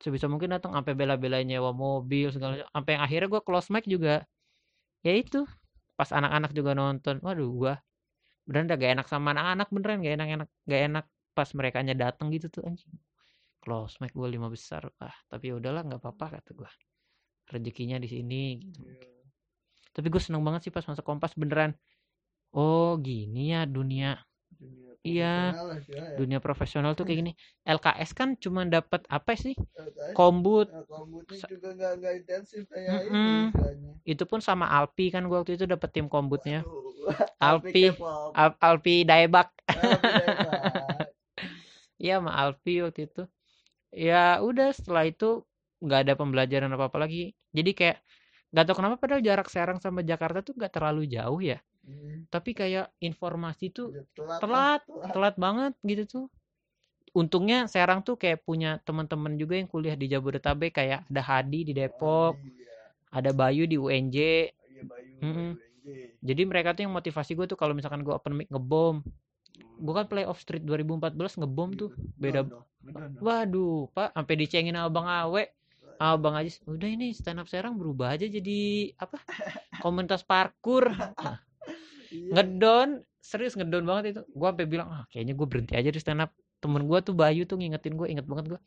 sebisa 0.00 0.26
mungkin 0.32 0.56
datang 0.56 0.72
sampai 0.72 0.96
bela-belain 0.96 1.44
nyewa 1.44 1.76
mobil 1.76 2.32
segala 2.32 2.64
sampai 2.72 2.96
yang 2.96 3.04
akhirnya 3.04 3.28
gue 3.36 3.42
close 3.44 3.68
mic 3.68 3.84
juga. 3.84 4.24
Ya 5.04 5.12
itu. 5.16 5.44
Pas 5.96 6.08
anak-anak 6.08 6.56
juga 6.56 6.72
nonton. 6.72 7.20
Waduh 7.20 7.50
gua 7.52 7.74
beneran 8.48 8.66
udah 8.66 8.78
gak 8.82 8.92
enak 8.98 9.06
sama 9.06 9.30
anak-anak 9.36 9.68
beneran 9.70 9.96
gak 10.02 10.14
enak 10.18 10.28
enak 10.34 10.48
gak 10.66 10.82
enak 10.90 11.04
pas 11.36 11.48
mereka 11.54 11.78
nya 11.86 11.94
datang 11.94 12.32
gitu 12.32 12.48
tuh 12.48 12.64
anjing. 12.64 12.90
Close 13.60 14.00
mic 14.00 14.16
gue 14.16 14.28
lima 14.28 14.48
besar. 14.48 14.88
Ah 14.98 15.14
tapi 15.28 15.52
ya 15.52 15.60
udahlah 15.60 15.84
nggak 15.84 16.00
apa-apa 16.00 16.40
kata 16.40 16.50
gua. 16.56 16.72
Rezekinya 17.52 18.00
di 18.00 18.08
sini 18.08 18.42
gitu. 18.58 18.82
Iya. 18.88 19.08
tapi 19.90 20.06
gue 20.06 20.22
seneng 20.22 20.46
banget 20.46 20.70
sih 20.70 20.72
pas 20.72 20.86
masuk 20.86 21.04
kompas 21.04 21.36
beneran. 21.36 21.76
Oh 22.56 22.96
gini 22.98 23.52
ya 23.52 23.68
dunia. 23.68 24.16
Dunia 24.50 24.89
Iya. 25.00 25.56
ya. 25.88 26.04
dunia 26.12 26.38
profesional 26.44 26.92
tuh 26.92 27.08
kayak 27.08 27.18
gini 27.24 27.32
LKS 27.64 28.10
kan 28.12 28.36
cuma 28.36 28.68
dapat 28.68 29.00
apa 29.08 29.32
sih 29.32 29.56
LKS, 29.56 30.12
kombut 30.12 30.68
nah, 30.68 30.84
kombutnya 30.84 31.40
juga 31.48 31.68
nggak 31.72 31.92
nggak 32.04 32.12
intensif 32.20 32.62
kayak 32.68 33.00
ini 33.08 33.48
istilahnya. 33.48 33.92
itu 34.04 34.24
pun 34.28 34.40
sama 34.44 34.66
Alpi 34.68 35.08
kan 35.08 35.24
gua 35.24 35.40
waktu 35.40 35.56
itu 35.56 35.64
dapat 35.64 35.88
tim 35.96 36.06
kombutnya 36.12 36.60
Waduh. 36.68 37.16
Alpi. 37.48 37.84
Alpi 38.36 38.60
Alpi 38.60 38.94
Daebak. 39.08 39.48
Iya 42.00 42.16
sama 42.20 42.32
Alpi 42.32 42.80
waktu 42.84 43.00
itu 43.08 43.22
ya 43.92 44.40
udah 44.40 44.68
setelah 44.72 45.04
itu 45.08 45.44
nggak 45.84 46.00
ada 46.06 46.14
pembelajaran 46.20 46.70
apa 46.76 46.86
apa 46.92 46.98
lagi 47.02 47.32
jadi 47.56 47.70
kayak 47.78 47.96
nggak 48.52 48.64
tahu 48.66 48.76
kenapa 48.78 48.96
padahal 49.02 49.22
jarak 49.24 49.48
Serang 49.52 49.78
sama 49.84 50.00
Jakarta 50.04 50.40
tuh 50.46 50.54
nggak 50.58 50.72
terlalu 50.76 51.02
jauh 51.10 51.40
ya 51.40 51.58
Hmm, 51.80 52.28
tapi 52.28 52.50
kayak 52.52 52.92
informasi 53.00 53.72
tuh 53.72 53.88
ya 53.96 54.04
telat, 54.14 54.38
telat 54.42 54.80
telat. 54.84 55.12
telat 55.14 55.34
banget 55.40 55.72
gitu 55.82 56.02
tuh 56.06 56.24
untungnya 57.10 57.66
Serang 57.66 58.00
tuh 58.06 58.14
kayak 58.14 58.44
punya 58.46 58.78
teman-teman 58.86 59.34
juga 59.34 59.58
yang 59.58 59.66
kuliah 59.66 59.96
di 59.98 60.06
Jabodetabek 60.06 60.70
kayak 60.78 61.00
ada 61.10 61.22
Hadi 61.24 61.60
di 61.68 61.72
Depok 61.74 62.38
Iya, 62.38 62.76
ada 63.10 63.30
Bayu 63.34 63.64
di 63.66 63.76
UNJ 63.80 64.16
iya 64.70 64.82
Bayu, 64.86 65.18
Mm-mm. 65.24 65.50
Bayu 65.56 65.66
NJ. 65.82 65.86
jadi 66.22 66.42
mereka 66.46 66.68
tuh 66.76 66.82
yang 66.86 66.94
motivasi 66.94 67.32
gue 67.34 67.46
tuh 67.50 67.58
kalau 67.58 67.74
misalkan 67.74 68.04
gue 68.06 68.14
open 68.14 68.34
mic 68.38 68.48
ngebom 68.52 69.02
Hmm. 69.50 69.82
gue 69.82 69.92
kan 69.98 70.06
playoff 70.06 70.38
street 70.40 70.62
2014 70.62 71.34
ngebom 71.36 71.74
tuh 71.74 71.90
Iya, 71.90 72.22
beda 72.22 72.40
Dono, 72.46 72.60
Dono. 72.80 73.18
Waduh, 73.20 73.90
Pak, 73.92 74.08
sampai 74.16 74.34
dicengin 74.38 74.72
sama 74.78 74.88
Bang 74.88 75.08
Awe. 75.10 75.44
Sama 75.98 76.16
Bang 76.16 76.34
Ajis, 76.38 76.56
udah 76.64 76.88
ini 76.88 77.12
stand 77.12 77.42
up 77.42 77.48
Serang 77.50 77.74
berubah 77.76 78.14
aja 78.16 78.24
jadi 78.24 78.60
apa? 78.96 79.18
Komunitas 79.82 80.22
parkur. 80.24 80.88
Nah, 80.94 81.36
Iya. 82.10 82.32
ngedon, 82.34 82.88
serius 83.22 83.54
ngedon 83.58 83.84
banget 83.86 84.04
itu. 84.16 84.20
Gua 84.34 84.50
sampai 84.54 84.66
bilang, 84.66 84.88
ah 84.90 85.04
kayaknya 85.10 85.34
gue 85.38 85.46
berhenti 85.46 85.74
aja 85.78 85.90
di 85.94 86.00
stand 86.02 86.22
up. 86.24 86.30
Temen 86.60 86.84
gua 86.84 86.98
tuh 87.00 87.14
Bayu 87.16 87.46
tuh 87.48 87.56
ngingetin 87.60 87.94
gue, 87.96 88.08
inget 88.10 88.26
banget 88.28 88.56
gue. 88.56 88.60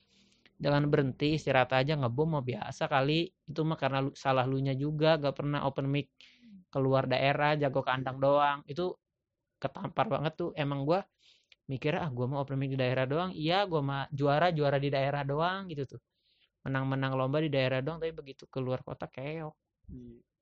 Jangan 0.64 0.84
berhenti, 0.88 1.36
istirahat 1.38 1.72
aja 1.76 1.94
ngebom 2.00 2.40
mah 2.40 2.44
biasa 2.46 2.88
kali. 2.88 3.30
Itu 3.50 3.62
mah 3.68 3.78
karena 3.78 4.00
lu, 4.06 4.12
salah 4.16 4.46
lu 4.48 4.58
nya 4.64 4.74
juga, 4.78 5.20
gak 5.20 5.36
pernah 5.44 5.68
open 5.68 5.88
mic 5.92 6.08
keluar 6.74 7.06
daerah, 7.06 7.54
jago 7.60 7.82
kandang 7.86 8.18
doang. 8.24 8.64
Itu 8.66 8.96
ketampar 9.62 10.08
banget 10.10 10.34
tuh. 10.40 10.50
Emang 10.58 10.88
gua 10.88 11.04
mikirnya 11.72 12.04
ah 12.06 12.12
gue 12.12 12.26
mau 12.28 12.44
open 12.44 12.60
mic 12.60 12.76
di 12.76 12.80
daerah 12.80 13.08
doang 13.08 13.32
iya 13.32 13.64
gue 13.64 13.80
mah 13.80 14.12
juara 14.12 14.52
juara 14.52 14.78
di 14.84 14.92
daerah 14.92 15.24
doang 15.24 15.72
gitu 15.72 15.96
tuh 15.96 16.02
menang-menang 16.68 17.16
lomba 17.16 17.40
di 17.40 17.48
daerah 17.52 17.80
doang 17.80 18.00
tapi 18.04 18.12
begitu 18.12 18.44
keluar 18.52 18.84
kota 18.84 19.08
keok 19.08 19.56
Iya. 19.92 20.33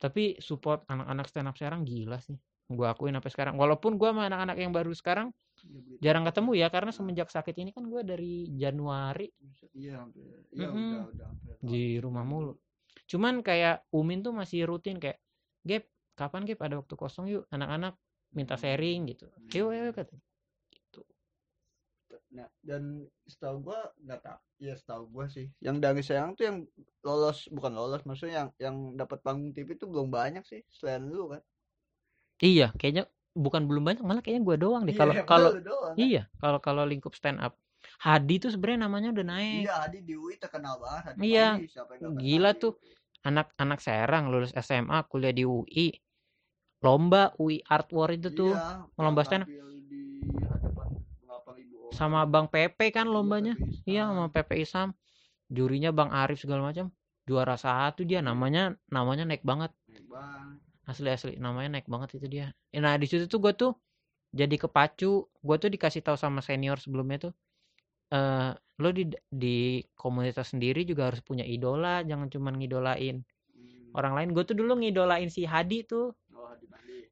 Tapi 0.00 0.40
support 0.40 0.88
anak-anak 0.88 1.26
stand 1.28 1.48
up 1.52 1.56
sekarang 1.60 1.84
gila 1.84 2.18
sih 2.18 2.40
gue 2.70 2.86
akuin 2.86 3.18
sampai 3.18 3.32
sekarang. 3.34 3.54
Walaupun 3.58 3.98
gue 3.98 4.08
sama 4.08 4.30
anak-anak 4.30 4.56
yang 4.62 4.70
baru 4.70 4.94
sekarang 4.94 5.34
Iya, 5.60 6.00
jarang 6.00 6.24
ketemu 6.24 6.50
ya 6.56 6.72
karena 6.72 6.88
semenjak 6.88 7.28
sakit 7.28 7.52
ini 7.60 7.70
kan 7.76 7.84
gue 7.84 8.00
dari 8.00 8.48
Januari. 8.48 9.28
Iya, 9.76 10.00
hampir. 10.00 10.24
Iya, 10.56 10.72
Mm-mm. 10.72 11.12
udah, 11.12 11.28
udah 11.36 11.56
di 11.60 12.00
rumah 12.00 12.24
mulu. 12.24 12.56
Cuman 13.04 13.44
kayak 13.44 13.84
Umin 13.92 14.24
tuh 14.24 14.32
masih 14.32 14.64
rutin 14.64 14.96
kayak 14.96 15.20
Gap 15.60 15.84
kapan 16.16 16.48
Gap? 16.48 16.64
Ada 16.64 16.80
waktu 16.80 16.94
kosong 16.96 17.28
yuk 17.28 17.44
anak-anak 17.52 17.92
minta 18.32 18.56
sharing 18.56 19.12
gitu. 19.12 19.28
Yuk 19.52 19.68
ayo 19.68 19.92
kata 19.92 20.16
Nah, 22.30 22.46
dan 22.62 23.10
setahu 23.26 23.58
gua 23.66 23.90
nggak 24.06 24.20
tak, 24.22 24.38
ya 24.62 24.78
setahu 24.78 25.10
gua 25.10 25.26
sih, 25.26 25.50
yang 25.58 25.82
dari 25.82 25.98
Serang 25.98 26.38
tuh 26.38 26.46
yang 26.46 26.58
lolos 27.02 27.50
bukan 27.50 27.74
lolos, 27.74 28.06
maksudnya 28.06 28.46
yang 28.46 28.48
yang 28.62 28.76
dapat 28.94 29.18
panggung 29.26 29.50
TV 29.50 29.74
tuh 29.74 29.90
belum 29.90 30.14
banyak 30.14 30.46
sih, 30.46 30.62
selain 30.70 31.10
lu 31.10 31.34
kan. 31.34 31.42
iya 32.40 32.72
kayaknya 32.78 33.04
bukan 33.36 33.68
belum 33.68 33.82
banyak 33.84 34.02
malah 34.02 34.22
kayaknya 34.24 34.42
gue 34.48 34.56
doang 34.58 34.82
deh 34.88 34.94
Iya, 34.94 35.00
kalau 35.00 35.12
padahal 35.12 35.28
kalau 35.28 35.50
kan. 35.52 35.94
iya 35.98 36.22
kalau 36.40 36.58
kalau 36.62 36.82
lingkup 36.88 37.12
stand 37.18 37.38
up 37.38 37.54
Hadi 38.00 38.40
tuh 38.40 38.50
sebenarnya 38.52 38.88
namanya 38.88 39.08
udah 39.12 39.26
naik 39.26 39.64
Iya, 39.68 39.74
Hadi 39.84 39.98
di 40.04 40.14
UI 40.16 40.36
terkenal 40.40 40.80
banget. 40.80 41.02
Hadi 41.16 41.20
Iya. 41.20 41.48
Pandi, 41.56 41.66
siapa 41.68 41.90
yang 41.96 42.00
nggak 42.00 42.12
kenal 42.12 42.22
Gila 42.24 42.50
tuh. 42.56 42.72
Anak-anak 43.20 43.78
Serang 43.84 44.24
lulus 44.32 44.52
SMA 44.56 44.98
kuliah 45.04 45.32
di 45.36 45.44
UI 45.44 45.88
lomba 46.80 47.36
UI 47.36 47.60
Art 47.68 47.92
War 47.92 48.08
itu 48.16 48.32
tuh 48.32 48.56
Iya, 48.56 48.88
lomba 48.96 49.20
stand 49.28 49.44
up. 49.44 49.48
Sama 51.94 52.24
Bang 52.26 52.46
Pepe 52.50 52.90
kan 52.94 53.06
Iya, 53.06 53.14
lombanya. 53.14 53.54
Iya 53.86 54.02
sama 54.08 54.26
Pepe 54.30 54.62
Isam. 54.62 54.94
Jurinya 55.50 55.90
Bang 55.90 56.10
Arif 56.14 56.42
segala 56.42 56.70
macam. 56.70 56.88
Juara 57.26 57.54
satu 57.54 58.02
dia 58.06 58.22
namanya 58.22 58.74
namanya 58.90 59.26
naik 59.26 59.42
banget. 59.42 59.70
Asli 60.86 61.08
asli. 61.10 61.32
Namanya 61.38 61.78
naik 61.78 61.86
banget 61.90 62.18
itu 62.18 62.26
dia. 62.26 62.46
Nah 62.74 62.94
di 62.98 63.06
situ 63.06 63.26
tuh 63.26 63.38
gue 63.42 63.52
tuh 63.54 63.72
jadi 64.34 64.56
kepacu. 64.56 65.26
Gue 65.26 65.56
tuh 65.62 65.70
dikasih 65.70 66.02
tahu 66.06 66.16
sama 66.18 66.40
senior 66.42 66.78
sebelumnya 66.78 67.30
tuh 67.30 67.32
eh 68.10 68.50
lo 68.80 68.90
di 68.90 69.06
di 69.30 69.84
komunitas 69.94 70.50
sendiri 70.56 70.82
juga 70.82 71.10
harus 71.12 71.22
punya 71.22 71.44
idola. 71.46 72.02
Jangan 72.06 72.28
cuma 72.30 72.50
ngidolain 72.54 73.22
Hmm. 73.50 73.92
orang 73.98 74.12
lain. 74.16 74.28
Gue 74.34 74.46
tuh 74.46 74.56
dulu 74.56 74.78
ngidolain 74.80 75.28
si 75.28 75.42
Hadi 75.44 75.82
tuh. 75.84 76.14
Oh, 76.32 76.46
Hadi. 76.54 76.66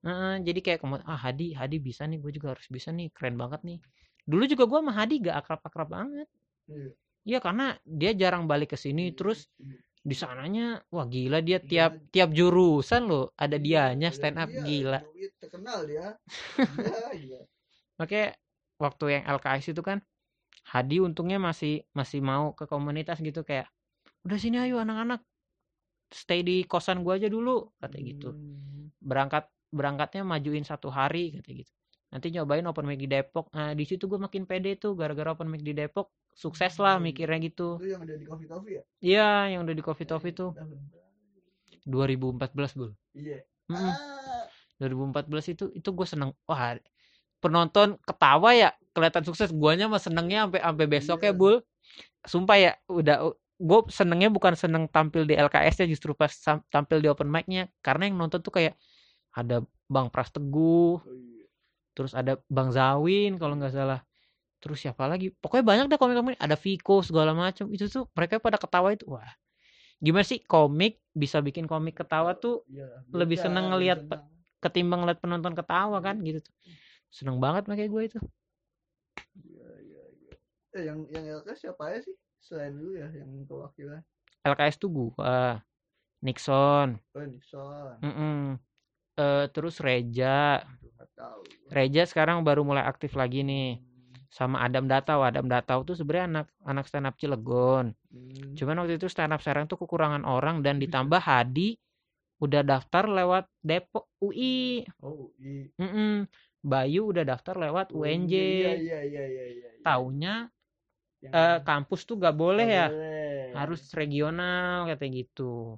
Heeh, 0.07 0.35
jadi 0.47 0.61
kayak 0.65 0.79
ah 1.05 1.19
Hadi 1.19 1.53
Hadi 1.59 1.77
bisa 1.83 2.07
nih. 2.07 2.19
Gue 2.23 2.31
juga 2.31 2.55
harus 2.55 2.67
bisa 2.71 2.95
nih. 2.95 3.11
Keren 3.11 3.35
banget 3.35 3.61
nih 3.67 3.79
dulu 4.29 4.45
juga 4.45 4.65
gue 4.69 4.79
sama 4.79 4.93
Hadi 4.93 5.15
gak 5.25 5.37
akrab-akrab 5.41 5.89
banget 5.89 6.29
Iya. 6.69 6.93
Iya 7.25 7.39
karena 7.41 7.67
dia 7.85 8.13
jarang 8.13 8.45
balik 8.45 8.77
ke 8.77 8.79
sini 8.79 9.09
terus 9.17 9.49
Iya. 9.57 9.81
di 10.05 10.15
sananya 10.17 10.67
wah 10.93 11.09
gila 11.09 11.41
dia 11.41 11.57
Iya. 11.61 11.69
tiap 11.69 11.93
tiap 12.13 12.31
jurusan 12.37 13.09
loh 13.09 13.33
ada 13.41 13.57
Iya, 13.57 13.65
dianya 13.97 14.09
iya, 14.13 14.17
stand 14.17 14.37
up 14.37 14.51
gila 14.53 15.01
terkenal 15.41 15.79
dia. 15.89 16.07
Iya. 17.25 17.41
makanya 17.97 18.29
waktu 18.79 19.05
yang 19.19 19.25
LKS 19.27 19.73
itu 19.73 19.83
kan 19.83 19.99
Hadi 20.69 21.01
untungnya 21.01 21.41
masih 21.41 21.81
masih 21.97 22.21
mau 22.21 22.53
ke 22.53 22.69
komunitas 22.69 23.17
gitu 23.25 23.41
kayak 23.41 23.73
udah 24.29 24.37
sini 24.37 24.61
ayo 24.61 24.77
anak-anak 24.85 25.25
stay 26.13 26.45
di 26.45 26.69
kosan 26.69 27.01
gua 27.01 27.17
aja 27.17 27.33
dulu 27.33 27.73
katanya 27.81 28.05
gitu 28.13 28.29
Hmm. 28.37 28.93
berangkat 29.01 29.49
berangkatnya 29.73 30.25
majuin 30.25 30.65
satu 30.65 30.89
hari 30.93 31.33
katanya 31.37 31.65
gitu 31.65 31.73
nanti 32.09 32.33
nyobain 32.33 32.65
open 32.65 32.85
mic 32.89 32.99
di 32.99 33.09
Depok 33.09 33.53
nah 33.53 33.77
di 33.77 33.85
situ 33.85 34.09
gue 34.09 34.17
makin 34.17 34.49
pede 34.49 34.81
tuh 34.81 34.97
gara-gara 34.97 35.33
open 35.37 35.49
mic 35.49 35.61
di 35.61 35.77
Depok 35.77 36.09
sukses 36.33 36.79
lah 36.81 36.97
Hmm. 36.97 37.05
mikirnya 37.11 37.39
gitu 37.43 37.77
Itu 37.83 37.93
yang 37.99 38.03
ada 38.07 38.15
di 38.17 38.25
Coffee 38.25 38.49
Coffee 38.49 38.75
ya? 38.79 38.83
iya 39.03 39.29
yang 39.53 39.61
udah 39.69 39.75
di 39.77 39.85
Coffee 39.85 40.09
Toffee 40.09 40.33
tuh 40.33 40.51
Dalam. 40.57 40.79
2014 41.89 42.77
bul 42.77 42.91
Iya. 43.17 43.45
Mm-mm. 43.69 43.93
Ah. 43.93 44.45
2014 44.81 45.53
itu 45.53 45.65
itu 45.75 45.89
gue 45.91 46.07
seneng 46.07 46.31
wah 46.47 46.79
penonton 47.43 47.99
ketawa 48.07 48.51
ya 48.55 48.71
kelihatan 48.95 49.23
sukses 49.27 49.51
guanya 49.55 49.87
mah 49.87 50.01
senengnya 50.03 50.47
sampai 50.49 50.61
sampai 50.63 50.87
besoknya 50.87 51.33
Iya. 51.35 51.39
bul 51.39 51.55
sumpah 52.25 52.57
ya 52.59 52.73
udah 52.91 53.17
gue 53.59 53.81
senengnya 53.91 54.31
bukan 54.31 54.55
seneng 54.55 54.87
tampil 54.87 55.27
di 55.27 55.35
LKS 55.35 55.83
nya 55.83 55.87
justru 55.91 56.15
pas 56.15 56.31
tampil 56.71 56.99
di 57.03 57.09
open 57.11 57.27
mic-nya 57.27 57.67
karena 57.83 58.07
yang 58.07 58.17
nonton 58.17 58.39
tuh 58.39 58.55
kayak 58.55 58.75
ada 59.35 59.63
Bang 59.91 60.09
Pras 60.15 60.31
Teguh 60.31 60.99
Oh, 60.99 61.11
iya. 61.11 61.28
Terus 61.99 62.15
ada 62.15 62.39
Bang 62.47 62.71
Zawin 62.71 63.35
kalau 63.43 63.59
nggak 63.59 63.75
salah. 63.75 64.07
Terus 64.63 64.79
siapa 64.87 65.11
lagi? 65.11 65.35
Pokoknya 65.35 65.67
banyak 65.67 65.85
deh 65.91 65.99
komik-komik 65.99 66.39
ada 66.39 66.55
Viko 66.55 67.03
segala 67.03 67.35
macam 67.35 67.67
itu 67.75 67.91
tuh 67.91 68.07
mereka 68.15 68.39
pada 68.39 68.55
ketawa 68.55 68.95
itu. 68.95 69.11
Wah 69.11 69.27
gimana 69.99 70.23
sih 70.23 70.39
komik 70.47 71.03
bisa 71.11 71.43
bikin 71.43 71.67
komik 71.67 71.99
ketawa 71.99 72.39
tuh 72.39 72.63
Iya, 72.71 72.87
lebih 73.11 73.35
seneng 73.35 73.75
ngelihat 73.75 74.07
ketimbang 74.63 75.03
ngeliat 75.03 75.19
penonton 75.19 75.55
ketawa 75.59 75.99
kan 75.99 76.23
gitu 76.23 76.39
tuh. 76.39 76.55
Seneng 77.11 77.43
banget 77.43 77.67
makanya 77.67 77.91
gue 77.91 78.03
itu. 78.07 78.19
Iya, 79.43 79.69
iya, 79.83 80.03
iya. 80.23 80.33
Eh, 80.79 80.83
yang 80.87 80.99
yang 81.11 81.43
LK 81.43 81.49
siapa 81.59 81.83
aja 81.91 82.07
sih? 82.07 82.15
Selain 82.39 82.75
lu 82.79 82.95
ya 82.95 83.11
yang 83.11 83.31
kewakilan. 83.47 84.03
LKS 84.47 84.79
tuh 84.79 84.91
gua. 84.91 85.63
Nixon. 86.19 86.99
Oh, 87.15 87.23
Nixon. 87.27 87.95
mm-mm. 88.03 88.59
Eh, 89.19 89.45
terus 89.51 89.83
Reja. 89.83 90.63
Reja 91.69 92.03
sekarang 92.07 92.47
baru 92.47 92.63
mulai 92.63 92.87
aktif 92.87 93.13
lagi 93.19 93.43
nih 93.45 93.77
Hmm. 93.77 93.85
sama 94.31 94.57
Adam 94.65 94.87
Datau 94.89 95.21
Adam 95.21 95.45
Datau 95.51 95.85
tuh 95.85 95.97
sebenarnya 95.99 96.27
anak 96.31 96.47
anak 96.65 96.85
stand 96.89 97.09
up 97.09 97.17
Cilegon 97.21 97.93
Hmm. 98.09 98.55
cuman 98.57 98.85
waktu 98.85 98.97
itu 98.97 99.09
stand 99.11 99.33
up 99.37 99.41
sekarang 99.45 99.69
tuh 99.69 99.77
kekurangan 99.81 100.25
orang 100.25 100.65
dan 100.65 100.81
ditambah 100.81 101.21
Hadi 101.21 101.77
udah 102.41 102.63
daftar 102.65 103.05
lewat 103.09 103.45
Depok 103.61 104.09
UI 104.23 104.85
Oh, 105.05 105.29
i. 105.43 105.69
Mm-mm. 105.77 106.25
Bayu 106.65 107.13
udah 107.13 107.25
daftar 107.25 107.57
lewat 107.59 107.93
UNJ 107.93 108.33
Iya, 108.33 108.73
iya, 108.79 108.99
iya, 109.05 109.25
iya, 109.29 109.45
iya. 109.53 109.69
taunya 109.85 110.49
Yang- 111.21 111.35
eh, 111.37 111.59
kampus 111.67 112.01
tuh 112.09 112.17
gak 112.17 112.37
boleh 112.37 112.65
nggak 112.65 112.79
ya 112.81 112.89
boleh. 112.89 113.45
harus 113.57 113.81
regional 113.93 114.89
katanya 114.89 115.13
gitu 115.25 115.77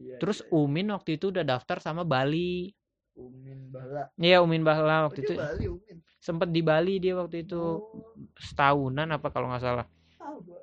Iya, 0.00 0.16
terus 0.20 0.38
iya, 0.40 0.46
iya. 0.48 0.56
Umin 0.64 0.86
waktu 0.94 1.10
itu 1.16 1.26
udah 1.32 1.44
daftar 1.44 1.76
sama 1.86 2.02
Bali. 2.12 2.72
Umin 3.20 3.60
Bahla. 3.74 4.02
Iya 4.16 4.36
Umin 4.44 4.62
Bahla 4.68 4.94
Oh, 5.04 5.12
waktu 5.12 5.20
dia 5.22 5.26
itu. 5.28 5.32
Bali 5.36 5.64
Umin. 5.68 5.96
sempet 6.20 6.48
di 6.56 6.60
Bali 6.64 6.94
dia 7.02 7.14
waktu 7.20 7.36
itu. 7.44 7.56
Oh, 7.60 7.80
setahunan 8.40 9.08
apa 9.16 9.28
kalau 9.34 9.46
nggak 9.50 9.62
salah. 9.64 9.86
Gua. 10.46 10.60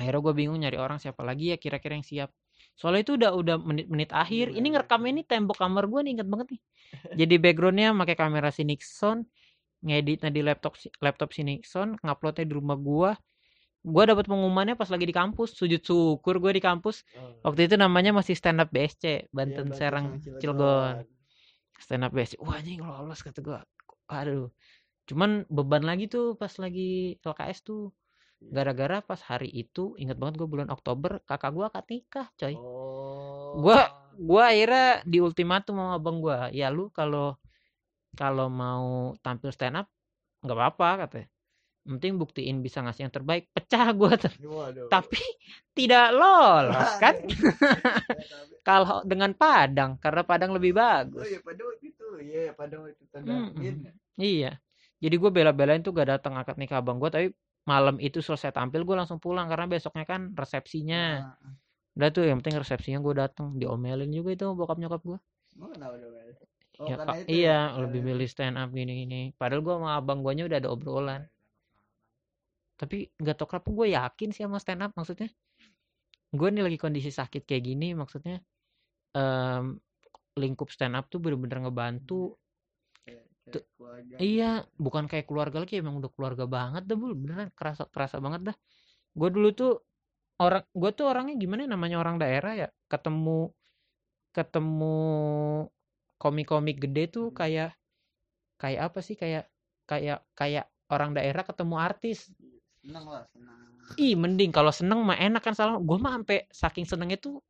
akhirnya 0.00 0.20
gue 0.24 0.34
bingung 0.36 0.58
nyari 0.60 0.78
orang 0.80 0.98
siapa 1.00 1.22
lagi 1.24 1.52
ya 1.52 1.56
kira-kira 1.60 1.92
yang 1.98 2.06
siap. 2.06 2.30
Soalnya 2.76 3.00
itu 3.04 3.12
udah 3.20 3.30
udah 3.36 3.56
menit-menit 3.60 4.10
akhir. 4.12 4.52
Ini 4.56 4.66
ngerekam 4.72 5.02
ini 5.08 5.20
tembok 5.24 5.56
kamar 5.60 5.84
gue 5.92 6.00
nih 6.04 6.12
inget 6.20 6.28
banget 6.32 6.48
nih. 6.56 6.60
Jadi 7.20 7.34
backgroundnya 7.40 7.88
pakai 7.96 8.16
kamera 8.16 8.48
si 8.52 8.62
Nixon 8.64 9.18
ngeditnya 9.80 10.30
di 10.32 10.40
laptop 10.44 10.74
laptop 11.00 11.28
si 11.36 11.42
Nixon 11.44 11.96
nguploadnya 12.04 12.44
di 12.48 12.54
rumah 12.56 12.76
gue 12.76 13.10
gue 13.80 14.04
dapat 14.04 14.24
pengumumannya 14.24 14.74
pas 14.74 14.86
lagi 14.86 15.04
di 15.04 15.12
kampus 15.12 15.56
sujud 15.56 15.80
syukur 15.80 16.36
gue 16.36 16.52
di 16.52 16.60
kampus. 16.60 17.00
Oh. 17.16 17.48
waktu 17.48 17.64
itu 17.64 17.74
namanya 17.74 18.12
masih 18.12 18.34
stand 18.34 18.60
up 18.60 18.68
BSC 18.68 19.00
Iya, 19.00 19.18
Banten 19.28 19.66
Banten 19.66 19.66
Serang 19.72 20.06
Cilegon. 20.36 21.08
Stand 21.76 22.04
up 22.04 22.12
BSC 22.12 22.36
wah 22.38 22.54
anjing 22.54 22.80
lolos 22.80 23.20
kata 23.20 23.40
gue 23.40 23.58
aduh 24.06 24.52
cuman 25.06 25.42
beban 25.48 25.80
lagi 25.80 26.06
tuh 26.06 26.34
pas 26.34 26.52
lagi 26.54 27.16
LKS 27.18 27.58
tuh. 27.62 27.88
Iya. 28.40 28.52
gara-gara 28.54 29.00
pas 29.00 29.20
hari 29.20 29.48
itu 29.48 29.92
inget 29.96 30.16
banget 30.16 30.36
gue 30.36 30.48
bulan 30.48 30.68
Oktober 30.68 31.20
kakak 31.24 31.50
gue 31.50 31.64
akad 31.66 31.84
nikah 31.86 32.26
coy. 32.34 32.56
Oh. 32.56 33.60
Gua- 33.60 33.92
gue 34.12 34.42
akhirnya 34.42 35.00
di 35.04 35.18
ultimatum 35.18 35.76
sama 35.76 35.96
abang 35.96 36.20
gue 36.20 36.36
ya 36.52 36.68
lu 36.68 36.88
kalau 36.90 37.36
kalau 38.12 38.48
mau 38.48 39.12
tampil 39.20 39.48
stand 39.48 39.76
up 39.76 39.88
nggak 40.40 40.52
apa-apa 40.52 40.88
katanya 41.06 41.28
penting 41.86 42.12
buktiin 42.20 42.56
bisa 42.64 42.78
ngasih 42.84 43.02
yang 43.08 43.14
terbaik. 43.14 43.44
Pecah 43.54 43.86
gue 44.00 44.12
tapi 44.92 45.20
tidak 45.76 46.04
lolos 46.14 46.90
kan? 47.02 47.14
Kalau 48.66 49.00
dengan 49.10 49.32
Padang 49.32 49.96
karena 50.02 50.22
Padang 50.22 50.50
lebih 50.56 50.72
Oh 50.72 50.82
bagus. 50.82 51.26
iya 51.26 51.38
pada 51.46 51.62
waktu 51.68 51.84
itu, 51.92 52.06
iya 52.22 52.52
pada 52.56 52.74
waktu 52.80 52.92
itu 52.96 53.04
tanda 53.12 53.32
Mm-mm. 53.32 53.60
in 53.60 53.76
ya. 53.86 53.92
iya. 54.20 54.50
Jadi 55.02 55.14
gue 55.16 55.30
bela-belain 55.32 55.80
tuh 55.80 55.92
gak 55.96 56.08
datang 56.20 56.34
akad 56.40 56.56
nikah 56.60 56.78
abang 56.84 57.00
gue 57.00 57.08
tapi 57.08 57.26
malam 57.64 57.96
itu 58.06 58.18
selesai 58.20 58.50
tampil 58.56 58.80
gue 58.88 58.96
langsung 59.00 59.18
pulang 59.24 59.46
karena 59.50 59.66
besoknya 59.68 60.04
kan 60.12 60.20
resepsinya. 60.36 60.96
Nah, 61.20 61.54
udah 61.96 62.08
tuh 62.14 62.22
yang 62.28 62.38
penting 62.40 62.56
resepsinya 62.62 62.98
gue 63.06 63.14
datang 63.22 63.46
diomelin 63.60 64.10
juga 64.18 64.30
itu 64.36 64.44
bokap 64.58 64.78
nyokap 64.82 65.02
gue 65.08 65.18
Mel? 65.58 65.72
Oh, 66.80 66.88
ya, 66.88 66.96
Kak, 66.96 67.16
iya 67.28 67.50
ya? 67.76 67.80
lebih 67.82 68.00
milih 68.08 68.28
stand 68.32 68.56
up 68.62 68.68
gini 68.72 68.92
gini 69.04 69.20
padahal 69.36 69.60
gue 69.66 69.74
sama 69.76 69.90
abang 70.00 70.18
guanya 70.24 70.42
udah 70.48 70.58
ada 70.60 70.70
obrolan 70.72 71.20
tapi 72.80 73.12
nggak 73.20 73.36
tau 73.36 73.44
kenapa 73.44 73.68
gue 73.68 73.86
yakin 73.92 74.28
sih 74.32 74.48
sama 74.48 74.56
stand 74.56 74.80
up 74.88 74.96
maksudnya. 74.96 75.28
Gue 76.32 76.48
nih 76.48 76.64
lagi 76.64 76.78
kondisi 76.80 77.12
sakit 77.12 77.44
kayak 77.44 77.60
gini 77.68 77.92
maksudnya 77.92 78.40
em, 79.12 79.76
lingkup 80.40 80.72
stand 80.72 80.96
up 80.96 81.12
tuh 81.12 81.20
bener-bener 81.20 81.68
ngebantu 81.68 82.40
Kayak- 83.04 83.28
Tuh, 83.50 83.64
keluarga 83.76 84.14
iya 84.22 84.62
bukan 84.78 85.04
kayak 85.10 85.26
keluarga 85.26 85.58
lagi 85.60 85.82
emang 85.82 85.98
udah 86.00 86.08
keluarga 86.14 86.44
banget 86.48 86.88
dah 86.88 86.96
bul. 86.96 87.12
Beneran 87.12 87.50
kerasa 87.52 87.84
kerasa 87.90 88.16
banget 88.22 88.54
dah. 88.54 88.56
Gue 89.12 89.28
dulu 89.28 89.48
tuh 89.52 89.72
orang 90.40 90.64
gue 90.72 90.90
tuh 90.96 91.04
orangnya 91.04 91.36
gimana 91.36 91.66
ya, 91.66 91.68
namanya 91.76 91.96
orang 92.00 92.16
daerah 92.16 92.52
ya 92.56 92.68
ketemu 92.88 93.52
ketemu 94.30 94.96
komik-komik 96.16 96.78
gede 96.80 97.04
tuh 97.10 97.28
Hmm. 97.28 97.36
kayak 97.36 97.70
kayak 98.56 98.80
apa 98.88 98.98
sih 99.02 99.16
kayak 99.18 99.44
kayak 99.90 100.22
kayak 100.38 100.70
orang 100.92 101.10
daerah 101.16 101.42
ketemu 101.42 101.74
artis 101.80 102.30
seneng 102.80 103.04
lah 103.06 103.24
seneng. 103.28 103.58
Ih 104.00 104.14
mending 104.16 104.50
kalau 104.54 104.72
seneng 104.72 105.04
mah 105.04 105.18
enak 105.18 105.42
kan 105.44 105.54
salah 105.54 105.76
gue 105.76 105.98
mah 106.00 106.16
sampai 106.20 106.38
saking 106.48 106.86
senengnya 106.88 107.18
tuh 107.20 107.44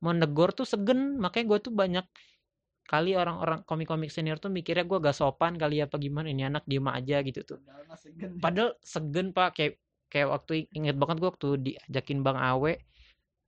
mau 0.00 0.14
negor 0.14 0.54
tuh 0.54 0.66
segen. 0.68 1.18
Makanya 1.18 1.46
gue 1.56 1.58
tuh 1.70 1.72
banyak 1.74 2.06
kali 2.86 3.14
orang-orang 3.14 3.62
komik-komik 3.66 4.10
senior 4.10 4.42
tuh 4.42 4.50
mikirnya 4.50 4.82
gue 4.82 4.98
gak 4.98 5.14
sopan 5.14 5.54
kali 5.54 5.78
apa 5.78 5.94
gimana 5.94 6.26
ini 6.26 6.42
anak 6.42 6.66
diem 6.66 6.86
aja 6.90 7.22
gitu 7.22 7.46
tuh. 7.46 7.58
Padahal 7.62 7.98
segen 7.98 8.30
ya. 8.34 8.38
padahal 8.38 8.70
segen 8.82 9.26
pak. 9.34 9.48
Kayak 9.56 9.72
kayak 10.10 10.28
waktu 10.30 10.52
inget 10.74 10.96
banget 10.98 11.16
gue 11.22 11.28
waktu 11.30 11.48
diajakin 11.60 12.18
bang 12.26 12.38
Awe 12.38 12.72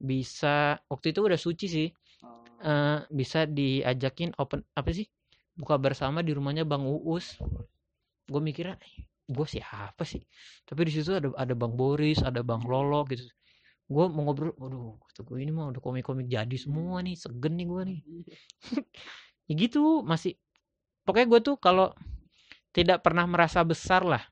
bisa 0.03 0.79
waktu 0.91 1.15
itu 1.15 1.21
udah 1.23 1.39
suci 1.39 1.67
sih. 1.71 1.89
Oh, 2.23 2.43
eh 2.63 2.99
bisa 3.11 3.47
diajakin 3.47 4.35
open 4.39 4.63
apa 4.75 4.91
sih? 4.91 5.07
Buka 5.53 5.77
bersama 5.79 6.25
di 6.25 6.35
rumahnya 6.35 6.67
bang 6.67 6.83
Uus. 6.87 7.39
Gue 8.31 8.41
mikirnya 8.41 8.79
gue 9.29 9.47
siapa 9.47 10.03
sih? 10.03 10.23
Tapi 10.67 10.81
di 10.89 10.93
situ 10.95 11.15
ada 11.15 11.29
ada 11.39 11.55
bang 11.55 11.73
Boris 11.75 12.21
ada 12.23 12.41
bang 12.43 12.63
Lolo 12.67 13.07
gitu. 13.11 13.23
Gue 13.87 14.09
mau 14.09 14.31
ngobrol 14.31 14.55
waduh 14.57 14.97
kata 15.11 15.21
gue 15.27 15.37
ini 15.43 15.53
mah 15.53 15.71
udah 15.75 15.83
komik-komik 15.83 16.27
jadi 16.31 16.57
semua 16.57 17.03
nih 17.05 17.15
segen 17.19 17.55
nih 17.59 17.67
gue 17.67 17.83
nih. 17.89 18.01
Ya 19.51 19.59
gitu 19.59 20.07
masih 20.07 20.39
pokoknya 21.03 21.27
gue 21.27 21.41
tuh 21.43 21.57
kalau 21.59 21.91
tidak 22.71 23.03
pernah 23.03 23.27
merasa 23.27 23.67
besar 23.67 24.07
lah. 24.07 24.23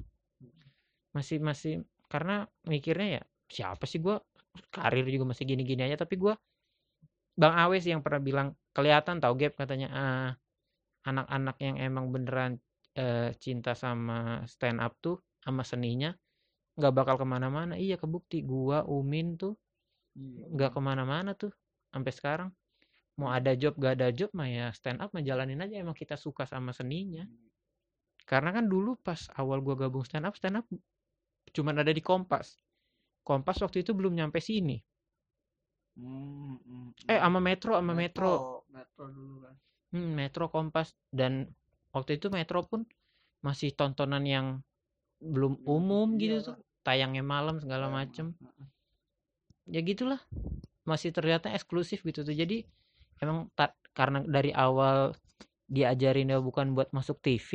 Masih 1.10 1.42
masih 1.42 1.82
karena 2.06 2.46
mikirnya 2.62 3.20
ya 3.20 3.22
siapa 3.50 3.86
sih 3.90 3.98
gue 3.98 4.18
karir 4.70 5.06
juga 5.06 5.34
masih 5.34 5.46
gini-gini 5.46 5.82
aja 5.86 6.02
tapi 6.02 6.18
gue 6.18 6.34
bang 7.38 7.54
Awe 7.54 7.78
sih 7.82 7.90
yang 7.94 8.02
pernah 8.02 8.22
bilang 8.22 8.48
kelihatan 8.74 9.18
tau 9.18 9.34
Gap 9.34 9.58
katanya 9.58 9.88
ah, 9.90 10.30
anak-anak 11.06 11.56
yang 11.62 11.76
emang 11.80 12.12
beneran 12.14 12.60
eh, 12.96 13.30
cinta 13.38 13.72
sama 13.76 14.42
stand 14.46 14.78
up 14.82 14.98
tuh 14.98 15.20
sama 15.40 15.62
seninya 15.62 16.10
nggak 16.78 16.92
bakal 16.96 17.16
ke 17.20 17.26
mana-mana. 17.26 17.74
Iya 17.76 18.00
kebukti 18.00 18.40
gua 18.46 18.86
Umin 18.88 19.36
tuh 19.36 19.54
Iya. 20.18 20.44
nggak 20.50 20.70
ke 20.74 20.80
mana-mana 20.82 21.30
tuh 21.38 21.52
sampai 21.94 22.12
sekarang. 22.14 22.50
Mau 23.20 23.28
ada 23.28 23.52
job 23.52 23.76
gak 23.76 24.00
ada 24.00 24.08
job 24.16 24.32
mah 24.32 24.48
ya 24.48 24.66
stand 24.72 25.04
up 25.04 25.12
ngejalanin 25.12 25.60
aja 25.60 25.76
emang 25.76 25.94
kita 25.94 26.16
suka 26.16 26.48
sama 26.48 26.72
seninya. 26.72 27.28
Karena 28.24 28.54
kan 28.54 28.64
dulu 28.66 28.96
pas 28.98 29.28
awal 29.36 29.60
gua 29.60 29.76
gabung 29.76 30.06
stand 30.06 30.26
up 30.26 30.34
stand 30.38 30.58
up 30.58 30.66
cuman 31.50 31.82
ada 31.82 31.92
di 31.92 32.02
Kompas. 32.02 32.58
Kompas 33.20 33.60
waktu 33.60 33.84
itu 33.84 33.92
belum 33.92 34.16
nyampe 34.16 34.40
sini. 34.40 34.80
Hmm, 36.00 36.56
hmm, 36.64 36.88
eh 37.06 37.18
hmm. 37.18 37.22
sama 37.28 37.38
Metro 37.42 37.72
sama 37.76 37.92
Metro. 37.92 38.30
Metro 38.72 39.04
dulu 39.10 39.36
kan. 39.44 39.54
Hmm, 39.90 40.10
Metro 40.16 40.44
Kompas 40.48 40.94
dan 41.10 41.50
waktu 41.94 42.10
itu 42.18 42.26
Metro 42.32 42.60
pun 42.66 42.80
masih 43.46 43.72
tontonan 43.78 44.24
yang 44.26 44.46
belum 45.20 45.60
umum 45.68 46.16
iya 46.16 46.20
gitu 46.22 46.36
lah. 46.40 46.44
tuh 46.48 46.56
tayangnya 46.86 47.24
malam 47.24 47.56
segala 47.62 47.86
Kayak 47.88 47.96
macem. 47.98 48.26
ya 49.70 49.80
gitulah 49.84 50.20
masih 50.88 51.10
ternyata 51.16 51.52
eksklusif 51.56 52.00
gitu 52.02 52.20
tuh. 52.26 52.34
Jadi 52.34 52.64
emang 53.22 53.48
ta- 53.58 53.76
karena 53.94 54.24
dari 54.26 54.50
awal 54.54 55.12
diajarin 55.70 56.32
bukan 56.42 56.74
buat 56.76 56.90
masuk 56.96 57.18
TV 57.22 57.50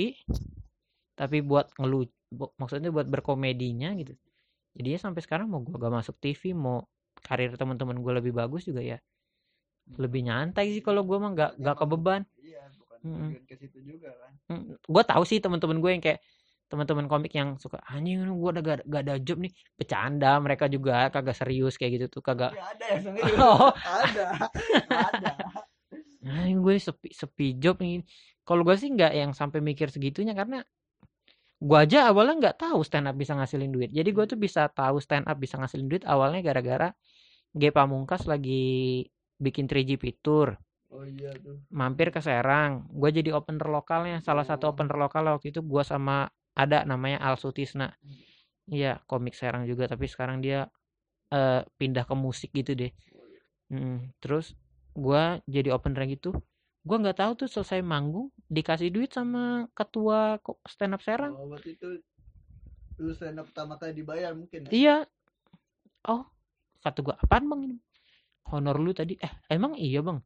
tapi 1.19 1.39
buat 1.43 1.71
ngelu 1.80 2.08
maksudnya 2.60 2.91
buat 2.95 3.08
berkomedinya 3.08 3.95
gitu. 4.00 4.13
Jadi 4.78 4.88
ya 4.95 5.00
sampai 5.02 5.21
sekarang 5.26 5.48
mau 5.52 5.62
gua 5.63 5.78
gak 5.80 5.95
masuk 6.04 6.15
TV 6.24 6.52
mau 6.56 6.86
karir 7.26 7.52
teman-teman 7.56 7.98
gue 8.04 8.13
lebih 8.21 8.34
bagus 8.36 8.67
juga 8.69 8.84
ya 8.84 9.00
lebih 10.04 10.21
nyantai 10.28 10.65
sih 10.74 10.84
kalau 10.88 11.02
gua 11.08 11.17
mah 11.24 11.32
gak 11.38 11.52
gak 11.62 11.78
kebeban 11.82 12.21
ke 13.46 13.56
situ 13.58 13.78
juga 13.86 14.10
kan. 14.18 14.32
Gue 14.82 15.04
tahu 15.06 15.24
sih 15.24 15.38
teman-teman 15.38 15.78
gue 15.80 15.91
yang 15.94 16.04
kayak 16.04 16.20
teman-teman 16.65 17.06
komik 17.06 17.30
yang 17.38 17.62
suka 17.62 17.78
anjing 17.86 18.26
gue 18.26 18.50
udah 18.50 18.63
gak, 18.65 18.80
gak 18.89 19.02
ada 19.06 19.15
job 19.22 19.38
nih. 19.38 19.54
Bercanda 19.78 20.41
mereka 20.41 20.65
juga 20.65 21.13
kagak 21.13 21.38
serius 21.38 21.78
kayak 21.78 22.02
gitu 22.02 22.06
tuh 22.20 22.22
kagak 22.26 22.58
ya 22.58 22.65
ada 22.74 22.86
ya 22.89 23.00
serius. 23.02 23.26
Oh. 23.46 23.72
ada 23.74 24.26
ada. 24.89 25.32
Anjing 26.26 26.60
gue 26.65 26.74
sepi 26.82 27.10
sepi 27.13 27.48
job 27.62 27.78
nih. 27.78 28.02
Kalau 28.46 28.62
gue 28.65 28.76
sih 28.78 28.89
nggak 28.89 29.13
yang 29.13 29.32
sampai 29.38 29.62
mikir 29.62 29.94
segitunya 29.94 30.34
karena 30.34 30.65
gue 31.56 31.78
aja 31.78 32.10
awalnya 32.10 32.50
nggak 32.50 32.58
tahu 32.62 32.82
stand 32.82 33.10
up 33.10 33.15
bisa 33.18 33.38
ngasilin 33.38 33.70
duit. 33.70 33.89
Jadi 33.94 34.10
gue 34.10 34.26
tuh 34.26 34.38
bisa 34.38 34.65
tahu 34.70 34.98
stand 34.98 35.30
up 35.30 35.38
bisa 35.38 35.62
ngasilin 35.62 35.86
duit 35.86 36.04
awalnya 36.06 36.41
gara-gara 36.41 36.89
G 37.56 37.72
Pamungkas 37.72 38.28
lagi 38.28 39.06
bikin 39.39 39.70
3GP 39.70 40.20
tour 40.20 40.58
oh 40.93 41.04
iya 41.06 41.32
tuh. 41.39 41.58
Mampir 41.74 42.10
ke 42.13 42.21
Serang. 42.21 42.86
Gue 42.91 43.10
jadi 43.13 43.34
opener 43.34 43.67
lokalnya 43.69 44.21
salah 44.21 44.45
satu 44.45 44.69
Oh. 44.69 44.71
opener 44.74 44.95
lokal 44.95 45.26
waktu 45.30 45.50
itu 45.54 45.62
gue 45.65 45.84
sama 45.84 46.30
ada 46.56 46.84
namanya 46.88 47.19
Al 47.21 47.36
Sutisna. 47.36 47.93
Iya 48.69 49.02
komik 49.06 49.38
Serang 49.38 49.65
juga 49.69 49.86
tapi 49.86 50.06
sekarang 50.10 50.41
dia 50.41 50.69
eh, 51.34 51.62
pindah 51.78 52.06
ke 52.06 52.15
musik 52.15 52.54
gitu 52.54 52.78
deh. 52.78 52.91
Mm, 53.74 54.13
terus 54.21 54.54
gue 54.95 55.24
jadi 55.50 55.74
opener 55.74 56.06
gitu. 56.08 56.32
Gue 56.86 56.98
nggak 57.02 57.17
tahu 57.17 57.32
tuh 57.45 57.50
selesai 57.50 57.82
manggung 57.82 58.30
dikasih 58.45 58.93
duit 58.93 59.10
sama 59.10 59.65
ketua 59.74 60.38
stand 60.69 60.95
up 60.95 61.02
Serang. 61.02 61.34
Oh 61.34 61.50
berarti 61.50 61.76
itu 61.76 62.00
lu 63.02 63.12
stand 63.12 63.41
up 63.41 63.50
pertama 63.52 63.76
kali 63.76 63.91
dibayar 63.91 64.32
mungkin 64.32 64.69
ya? 64.69 64.71
Iya. 64.71 64.98
Oh 66.08 66.24
kata 66.86 67.02
gue 67.02 67.15
apaan 67.17 67.50
bang 67.50 67.62
ini? 67.74 67.78
Honor 68.54 68.78
lu 68.78 68.93
tadi. 68.93 69.17
Eh 69.17 69.34
emang 69.50 69.74
iya 69.76 70.06
bang 70.06 70.21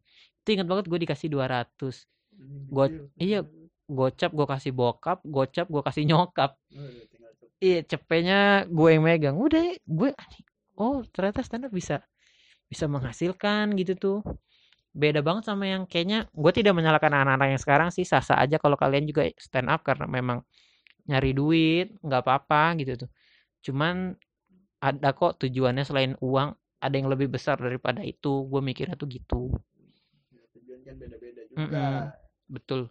itu 0.49 0.57
ingat 0.57 0.65
banget 0.65 0.85
gue 0.89 0.99
dikasih 1.05 1.29
200 1.29 2.09
Anjing 2.39 2.65
Gua- 2.73 2.89
gede, 2.89 3.05
iya. 3.21 3.39
gocap 3.89 4.31
gue 4.33 4.47
kasih 4.49 4.71
bokap 4.73 5.19
gocap 5.25 5.65
gue 5.69 5.81
kasih 5.81 6.03
nyokap. 6.09 6.57
Oh, 6.73 6.89
tuh. 7.37 7.49
iya 7.61 7.79
cepenya 7.85 8.65
gue 8.65 8.89
yang 8.95 9.03
megang. 9.05 9.35
Udah 9.37 9.61
gue 9.77 10.09
oh 10.77 11.05
ternyata 11.13 11.45
stand 11.45 11.69
up 11.69 11.73
bisa 11.73 12.01
bisa 12.69 12.85
menghasilkan 12.89 13.73
gitu 13.77 13.93
tuh. 13.97 14.19
Beda 14.93 15.21
banget 15.21 15.45
sama 15.49 15.69
yang 15.69 15.85
kayaknya 15.85 16.25
gue 16.33 16.51
tidak 16.53 16.73
menyalahkan 16.73 17.13
anak-anak 17.13 17.47
yang 17.53 17.61
sekarang 17.61 17.89
sih. 17.93 18.05
Sah-sah 18.05 18.41
aja 18.41 18.57
kalau 18.57 18.77
kalian 18.77 19.05
juga 19.05 19.29
stand 19.37 19.69
up 19.69 19.85
karena 19.85 20.09
memang 20.09 20.41
nyari 21.09 21.33
duit 21.33 21.93
nggak 22.01 22.21
apa-apa 22.25 22.77
gitu 22.81 23.05
tuh. 23.05 23.09
Cuman 23.65 24.17
ada 24.81 25.11
kok 25.13 25.41
tujuannya 25.43 25.85
selain 25.85 26.13
uang 26.21 26.55
ada 26.79 26.95
yang 26.95 27.09
lebih 27.09 27.29
besar 27.29 27.57
daripada 27.57 28.05
itu. 28.05 28.45
Gue 28.49 28.61
mikirnya 28.61 28.97
tuh 28.97 29.09
gitu 29.09 29.53
kan 30.89 30.97
beda-beda 30.97 31.41
juga 31.45 31.61
Mm-mm. 31.61 31.97
betul 32.49 32.81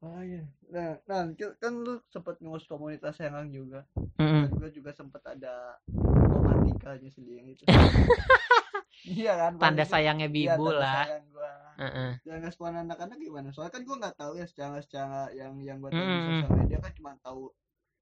Oh 0.00 0.16
iya. 0.24 0.40
Nah, 0.72 0.96
nah 1.04 1.28
kan- 1.28 1.60
kan 1.60 1.72
lu 1.76 2.00
sempat 2.08 2.40
ngurus 2.40 2.64
komunitas 2.64 3.20
Serang 3.20 3.52
juga. 3.52 3.84
Mm-mm. 4.16 4.48
Dan 4.48 4.56
gue 4.56 4.70
juga 4.72 4.96
sempat 4.96 5.20
ada 5.28 5.76
romantikanya 6.24 7.12
sendiri 7.12 7.52
itu. 7.52 7.68
iya 9.04 9.36
kan? 9.36 9.60
tanda 9.60 9.84
sayangnya 9.84 10.32
iya, 10.32 10.56
bibu 10.56 10.72
tanda 10.72 10.80
lah 10.80 11.04
sayang 11.04 11.24
gua. 11.28 11.52
Heeh. 11.76 12.10
Dan 12.24 12.38
respon 12.40 12.72
anak-anak 12.76 13.20
gimana? 13.20 13.52
Soalnya 13.52 13.76
kan 13.76 13.82
gue 13.84 13.96
nggak 14.00 14.16
tahu 14.16 14.32
ya 14.40 14.46
secara 14.48 14.80
secara 14.80 15.28
yang 15.36 15.60
yang 15.60 15.84
gue 15.84 15.92
tahu 15.92 16.00
di 16.00 16.08
Mm-mm. 16.08 16.28
sosial 16.40 16.52
media 16.56 16.78
kan 16.80 16.92
cuma 16.96 17.10
tahu 17.20 17.42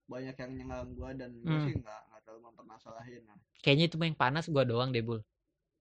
banyak 0.07 0.37
yang 0.39 0.51
nyerang 0.55 0.89
gue 0.95 1.11
dan 1.19 1.31
gue 1.35 1.51
Mm. 1.51 1.65
sih 1.67 1.75
nggak 1.83 2.01
nggak 2.15 2.21
terlalu 2.23 2.41
mempermasalahin. 2.47 3.23
Nah. 3.27 3.37
kayaknya 3.59 3.91
itu 3.91 3.99
yang 3.99 4.15
panas 4.15 4.47
gua 4.47 4.63
doang 4.63 4.95
deh 4.95 5.03
bul 5.03 5.19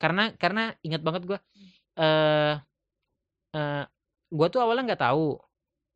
karena 0.01 0.33
karena 0.33 0.73
ingat 0.81 1.05
banget 1.05 1.29
gua 1.29 1.37
eh 1.93 2.57
eh 3.57 3.83
gua 4.29 4.47
tuh 4.53 4.61
awalnya 4.61 4.93
nggak 4.93 5.03
tahu. 5.09 5.41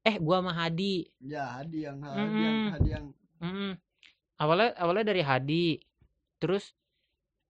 Eh 0.01 0.17
gua 0.17 0.41
sama 0.41 0.51
Hadi. 0.57 1.05
Ya 1.21 1.45
Hadi 1.61 1.85
yang 1.85 2.01
Hadi 2.01 2.17
Mm-mm. 2.17 2.41
yang 2.41 2.57
Hadi 2.73 2.89
yang. 2.89 3.05
Mm-mm. 3.41 3.71
awalnya 4.41 4.73
awalnya 4.81 5.05
dari 5.13 5.21
Hadi. 5.21 5.65
Terus 6.41 6.73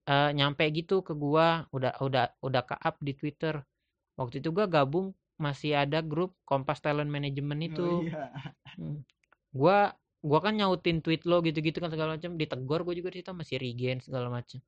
eh 0.04 0.30
nyampe 0.36 0.68
gitu 0.76 1.00
ke 1.00 1.16
gua 1.16 1.64
udah 1.72 1.96
udah 2.04 2.36
udah 2.44 2.62
ke 2.68 2.76
up 2.76 3.00
di 3.00 3.16
Twitter. 3.16 3.64
Waktu 4.20 4.44
itu 4.44 4.52
gua 4.52 4.68
gabung 4.68 5.16
masih 5.40 5.80
ada 5.80 6.04
grup 6.04 6.36
Kompas 6.44 6.84
Talent 6.84 7.08
Management 7.08 7.72
itu. 7.72 7.88
Oh, 7.88 8.04
iya. 8.04 8.28
gua 9.56 9.96
gua 10.20 10.40
kan 10.44 10.60
nyautin 10.60 11.00
tweet 11.00 11.24
lo 11.24 11.40
gitu-gitu 11.40 11.80
kan 11.80 11.88
segala 11.88 12.20
macam. 12.20 12.36
Ditegor 12.36 12.84
gua 12.84 12.94
juga 12.94 13.16
di 13.16 13.24
situ 13.24 13.32
masih 13.32 13.56
regen 13.64 14.04
segala 14.04 14.28
macam. 14.28 14.60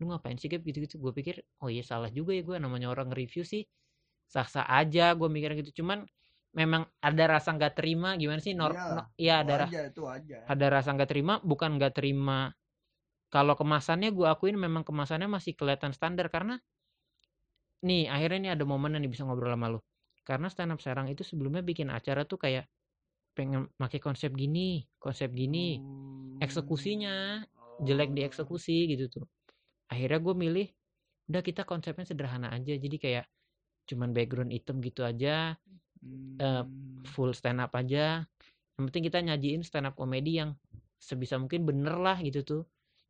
Lu 0.00 0.08
ngapain 0.10 0.34
sih 0.40 0.48
Gap? 0.48 0.64
Gitu-gitu. 0.64 0.96
Gue 0.96 1.12
pikir 1.12 1.44
oh 1.60 1.68
iya 1.68 1.84
salah 1.84 2.08
juga 2.08 2.32
ya 2.32 2.40
gue 2.40 2.56
namanya 2.56 2.88
orang 2.88 3.12
review 3.12 3.44
sih 3.44 3.68
sah-sah 4.30 4.66
aja 4.78 5.12
gue 5.18 5.26
mikirnya 5.26 5.58
gitu 5.66 5.82
cuman 5.82 6.06
memang 6.54 6.82
ada 7.02 7.24
rasa 7.38 7.54
nggak 7.54 7.74
terima 7.78 8.14
gimana 8.18 8.38
sih 8.42 8.54
nor 8.54 8.74
Iya, 8.74 8.86
no- 8.94 9.08
iya 9.18 9.34
ada 9.42 9.54
aja 9.66 9.80
itu 9.90 10.02
aja. 10.06 10.38
ada 10.46 10.66
rasa 10.70 10.88
nggak 10.94 11.10
terima 11.10 11.34
bukan 11.42 11.70
nggak 11.78 11.94
terima 11.98 12.54
kalau 13.30 13.54
kemasannya 13.58 14.10
gue 14.10 14.26
akuin 14.26 14.58
memang 14.58 14.82
kemasannya 14.82 15.26
masih 15.30 15.54
kelihatan 15.58 15.94
standar 15.94 16.26
karena 16.30 16.58
nih 17.86 18.06
akhirnya 18.12 18.38
nih 18.44 18.52
ada 18.58 18.64
momen 18.68 18.98
nih 18.98 19.10
bisa 19.10 19.22
ngobrol 19.24 19.50
sama 19.54 19.66
lu 19.72 19.80
karena 20.28 20.46
stand 20.52 20.72
up 20.74 20.80
Serang 20.84 21.08
itu 21.08 21.22
sebelumnya 21.24 21.62
bikin 21.64 21.88
acara 21.88 22.22
tuh 22.28 22.36
kayak 22.36 22.68
pengen 23.32 23.70
pakai 23.80 23.98
konsep 24.02 24.30
gini 24.36 24.84
konsep 25.00 25.30
gini 25.32 25.78
Hmm. 25.80 26.42
eksekusinya 26.44 27.40
jelek 27.80 28.10
Oh. 28.12 28.26
eksekusi 28.28 28.90
gitu 28.92 29.04
tuh 29.08 29.24
akhirnya 29.88 30.18
gue 30.20 30.34
milih 30.36 30.66
udah 31.30 31.42
kita 31.46 31.62
konsepnya 31.64 32.04
sederhana 32.04 32.50
aja 32.52 32.74
jadi 32.76 32.96
kayak 33.00 33.24
cuman 33.90 34.14
background 34.14 34.54
hitam 34.54 34.78
gitu 34.78 35.02
aja 35.02 35.58
eh, 36.38 36.62
Hmm. 36.62 37.02
full 37.04 37.34
stand 37.34 37.58
up 37.58 37.74
aja 37.74 38.22
yang 38.78 38.84
penting 38.88 39.04
kita 39.04 39.18
nyajiin 39.20 39.60
stand 39.60 39.84
up 39.84 39.98
komedi 39.98 40.38
yang 40.40 40.54
sebisa 40.96 41.36
mungkin 41.36 41.66
bener 41.66 41.98
lah 41.98 42.16
gitu 42.20 42.40
tuh 42.40 42.62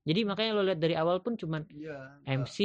jadi 0.03 0.25
makanya 0.25 0.57
lo 0.57 0.63
lihat 0.65 0.81
dari 0.81 0.97
awal 0.97 1.21
pun 1.21 1.37
cuman 1.37 1.63
Iya, 1.69 2.17
nggak- 2.25 2.41
MC 2.43 2.59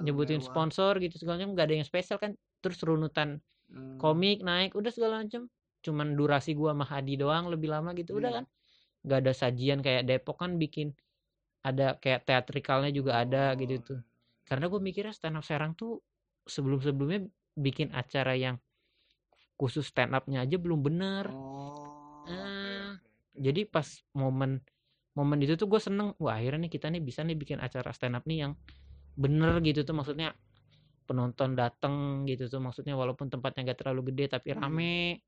nyebutin 0.00 0.40
mewah. 0.40 0.48
sponsor 0.48 0.92
gitu 0.98 1.20
segala 1.20 1.38
macam 1.38 1.52
nggak 1.54 1.66
ada 1.68 1.74
yang 1.76 1.86
spesial 1.86 2.18
kan 2.18 2.32
terus 2.64 2.80
runutan 2.82 3.38
Hmm. 3.68 3.98
komik 3.98 4.40
naik 4.40 4.72
udah 4.74 4.90
segala 4.90 5.22
macam 5.22 5.46
cuman 5.82 6.14
durasi 6.14 6.54
gua 6.54 6.72
sama 6.72 6.86
Hadi 6.86 7.14
doang 7.18 7.50
lebih 7.50 7.68
lama 7.70 7.90
gitu 7.92 8.16
udah 8.16 8.30
Iya. 8.30 8.36
kan 8.40 8.44
nggak 9.02 9.18
ada 9.22 9.32
sajian 9.34 9.78
kayak 9.82 10.02
Depok 10.06 10.38
kan 10.38 10.54
bikin 10.56 10.94
ada 11.62 11.94
kayak 11.98 12.26
teatrikalnya 12.26 12.90
juga 12.90 13.18
ada 13.18 13.54
gitu 13.54 13.74
Oh, 13.78 13.82
tuh 13.82 14.00
karena 14.42 14.66
gue 14.66 14.80
mikirnya 14.82 15.14
stand 15.14 15.38
up 15.38 15.46
Serang 15.46 15.74
tuh 15.74 16.02
sebelum 16.46 16.82
sebelumnya 16.82 17.26
bikin 17.54 17.92
acara 17.92 18.32
yang 18.34 18.56
khusus 19.56 19.86
stand 19.86 20.16
upnya 20.16 20.42
aja 20.42 20.56
belum 20.58 20.80
bener 20.82 21.30
Oh, 21.30 22.24
oke, 22.26 22.32
Ah, 22.32 22.96
jadi 23.36 23.66
pas 23.66 23.86
momen 24.14 24.62
momen 25.12 25.38
itu 25.44 25.54
tuh 25.60 25.68
gue 25.68 25.80
seneng 25.82 26.16
wah 26.16 26.38
akhirnya 26.40 26.66
nih 26.66 26.72
kita 26.72 26.88
nih 26.88 27.02
bisa 27.04 27.20
nih 27.22 27.36
bikin 27.36 27.60
acara 27.60 27.92
stand 27.92 28.16
up 28.16 28.24
nih 28.24 28.48
yang 28.48 28.52
bener 29.14 29.60
gitu 29.60 29.84
tuh 29.84 29.92
maksudnya 29.92 30.32
penonton 31.04 31.52
dateng 31.52 32.24
gitu 32.24 32.48
tuh 32.48 32.62
maksudnya 32.62 32.96
walaupun 32.96 33.28
tempatnya 33.28 33.74
gak 33.74 33.84
terlalu 33.84 34.08
gede 34.14 34.38
tapi 34.38 34.56
Hmm. 34.56 34.60
rame 34.64 35.20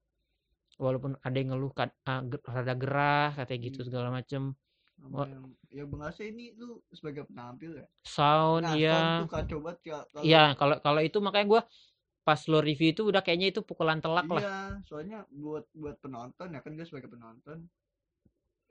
walaupun 0.81 1.15
ada 1.21 1.37
yang 1.37 1.55
ngeluh 1.55 1.71
kad- 1.77 1.95
ah, 2.09 2.25
ge- 2.25 2.43
rada 2.49 2.75
gerah 2.75 3.31
katanya 3.37 3.61
gitu 3.71 3.79
Hmm. 3.85 3.89
segala 3.93 4.09
macem 4.11 4.43
yang 5.05 5.45
ya 5.69 5.85
Bang 5.85 6.07
Ase 6.07 6.31
ini 6.31 6.55
lu 6.57 6.81
sebagai 6.95 7.27
penampil 7.29 7.83
ya. 7.83 7.87
sound 8.07 8.63
Nah, 8.65 8.75
iya 8.79 8.95
sound 8.95 9.11
tuh 9.21 9.29
kacau 9.29 9.59
banget 9.61 9.79
ya. 9.85 9.99
Kalau- 10.09 10.25
iya 10.25 10.43
kalau 10.55 10.77
kalau 10.81 11.01
itu 11.03 11.19
makanya 11.19 11.47
gue 11.51 11.61
pas 12.25 12.41
lo 12.49 12.59
review 12.65 12.97
itu 12.97 13.03
udah 13.05 13.21
kayaknya 13.21 13.53
itu 13.53 13.61
pukulan 13.61 14.01
telak 14.01 14.25
lah 14.27 14.41
Iya, 14.41 14.59
soalnya 14.89 15.19
buat 15.29 15.69
buat 15.77 16.01
penonton 16.01 16.57
ya 16.57 16.61
kan 16.65 16.73
gue 16.73 16.87
sebagai 16.89 17.13
penonton. 17.13 17.69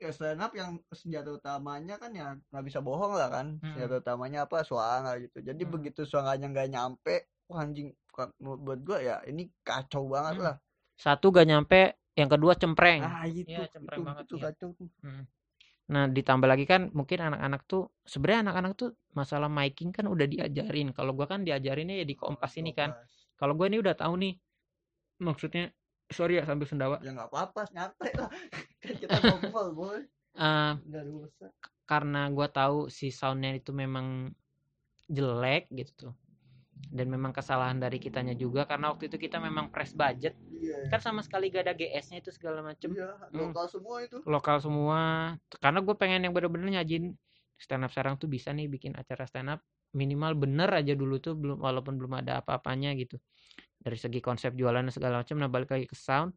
Ya 0.02 0.10
stand 0.10 0.42
up 0.42 0.50
yang 0.58 0.82
senjata 0.90 1.30
utamanya 1.38 1.94
kan 2.02 2.10
ya 2.10 2.34
nggak 2.50 2.64
bisa 2.66 2.82
bohong 2.82 3.14
lah 3.14 3.30
kan. 3.30 3.62
Mm-mm. 3.62 3.78
Senjata 3.78 4.02
utamanya 4.02 4.44
apa 4.50 4.66
suara 4.66 5.14
gitu. 5.22 5.38
Jadi 5.38 5.62
Mm. 5.62 5.70
begitu 5.70 6.00
suaranya 6.02 6.50
nggak 6.50 6.68
nyampe, 6.74 7.14
wah 7.46 7.62
anjing 7.62 7.94
buat 8.42 8.80
gua 8.82 8.98
ya 8.98 9.16
ini 9.30 9.46
kacau 9.62 10.10
banget 10.10 10.42
Mm. 10.42 10.44
lah. 10.50 10.56
satu 10.94 11.34
gak 11.34 11.46
nyampe 11.50 11.98
yang 12.14 12.30
kedua 12.30 12.54
cempreng 12.54 13.02
Nah, 13.02 13.26
itu 13.26 13.50
Iya, 13.50 13.66
cempreng 13.66 13.98
itu, 13.98 14.06
banget, 14.06 14.24
itu 14.30 14.36
iya. 14.38 14.44
kacau 14.46 14.68
tuh. 14.78 14.88
Nah, 15.90 16.04
ditambah 16.06 16.46
lagi 16.46 16.64
kan 16.70 16.94
mungkin 16.94 17.18
anak-anak 17.18 17.66
tuh 17.66 17.90
sebenarnya 18.06 18.50
anak-anak 18.50 18.72
tuh 18.78 18.90
masalah 19.18 19.50
miking 19.50 19.90
kan 19.90 20.06
udah 20.06 20.26
diajarin. 20.30 20.94
Kalau 20.94 21.12
gua 21.18 21.26
kan 21.26 21.42
diajarinnya 21.42 22.02
ya 22.02 22.06
di 22.06 22.14
Kompas 22.14 22.54
ini 22.62 22.70
kan. 22.70 22.94
Kalau 23.44 23.60
gua 23.60 23.68
ini 23.68 23.76
udah 23.76 23.92
tahu 23.92 24.16
nih 24.16 24.40
maksudnya 25.20 25.68
sorry 26.08 26.40
ya 26.40 26.48
sambil 26.48 26.64
sendawa. 26.64 26.96
Ya 27.04 27.12
nggak 27.12 27.28
apa-apa, 27.28 27.68
nyantai 27.76 28.16
lah. 28.16 28.32
kan 28.80 28.96
kita 28.96 29.16
ngobrol, 29.20 29.68
boy. 29.76 30.00
Rusak. 30.88 31.52
karena 31.84 32.32
gua 32.32 32.48
tahu 32.48 32.88
si 32.88 33.12
soundnya 33.12 33.52
itu 33.52 33.76
memang 33.76 34.32
jelek 35.12 35.68
gitu 35.76 35.92
tuh. 36.08 36.14
Dan 36.88 37.12
memang 37.12 37.36
kesalahan 37.36 37.76
dari 37.76 38.00
kitanya 38.00 38.32
juga 38.32 38.64
karena 38.64 38.96
waktu 38.96 39.12
itu 39.12 39.20
kita 39.20 39.36
memang 39.36 39.68
press 39.68 39.92
budget 39.92 40.32
Iya. 40.64 40.88
kan 40.88 41.04
sama 41.04 41.20
sekali 41.20 41.52
gak 41.52 41.68
ada 41.68 41.76
GS-nya 41.76 42.24
itu 42.24 42.32
segala 42.32 42.64
macem 42.64 42.96
Hmm. 42.96 43.28
lokal 43.36 43.68
semua 43.68 44.00
itu. 44.00 44.24
lokal 44.24 44.56
semua 44.64 45.00
karena 45.60 45.84
gue 45.84 45.94
pengen 46.00 46.24
yang 46.24 46.32
bener-bener 46.32 46.80
nyajin 46.80 47.12
stand 47.58 47.86
up 47.86 47.90
sekarang 47.94 48.18
tuh 48.18 48.26
bisa 48.26 48.50
nih 48.50 48.66
bikin 48.66 48.94
acara 48.98 49.24
stand 49.24 49.50
up 49.54 49.60
minimal 49.94 50.34
bener 50.34 50.68
aja 50.74 50.92
dulu 50.92 51.22
tuh 51.22 51.38
belum 51.38 51.62
walaupun 51.62 51.94
belum 51.96 52.20
ada 52.20 52.42
apa-apanya 52.42 52.92
gitu. 52.98 53.16
Dari 53.78 53.94
segi 53.94 54.18
konsep 54.18 54.52
jualan 54.58 54.90
segala 54.90 55.22
macam. 55.22 55.38
Nah 55.38 55.48
balik 55.48 55.70
lagi 55.70 55.86
ke 55.86 55.94
sound. 55.94 56.34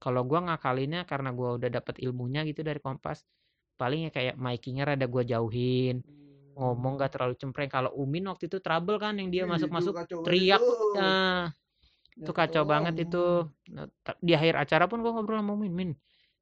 Kalau 0.00 0.24
gua 0.24 0.46
ngakalinnya 0.46 1.04
karena 1.04 1.34
gua 1.34 1.58
udah 1.58 1.68
dapet 1.68 2.00
ilmunya 2.00 2.46
gitu 2.48 2.64
dari 2.64 2.80
kompas 2.80 3.26
paling 3.76 4.08
ya 4.08 4.10
kayak 4.12 4.36
micingnya 4.36 4.94
rada 4.94 5.08
gua 5.08 5.24
jauhin 5.24 6.04
ngomong 6.56 7.00
gak 7.00 7.18
terlalu 7.18 7.34
cempreng. 7.36 7.68
Kalau 7.68 7.90
Umin 7.96 8.28
waktu 8.28 8.46
itu 8.48 8.60
trouble 8.60 9.00
kan 9.00 9.16
yang 9.18 9.28
dia 9.28 9.44
itu 9.44 9.50
masuk-masuk 9.50 9.94
teriak. 10.24 10.60
itu. 10.60 10.96
nah 10.96 11.52
itu 12.16 12.30
kacau 12.36 12.62
banget 12.68 12.94
itu. 13.08 13.48
Nah, 13.72 13.88
ta- 14.04 14.18
di 14.20 14.32
akhir 14.36 14.54
acara 14.60 14.84
pun 14.86 15.00
gua 15.00 15.18
ngobrol 15.18 15.40
sama 15.40 15.56
Min 15.56 15.72
Min 15.72 15.90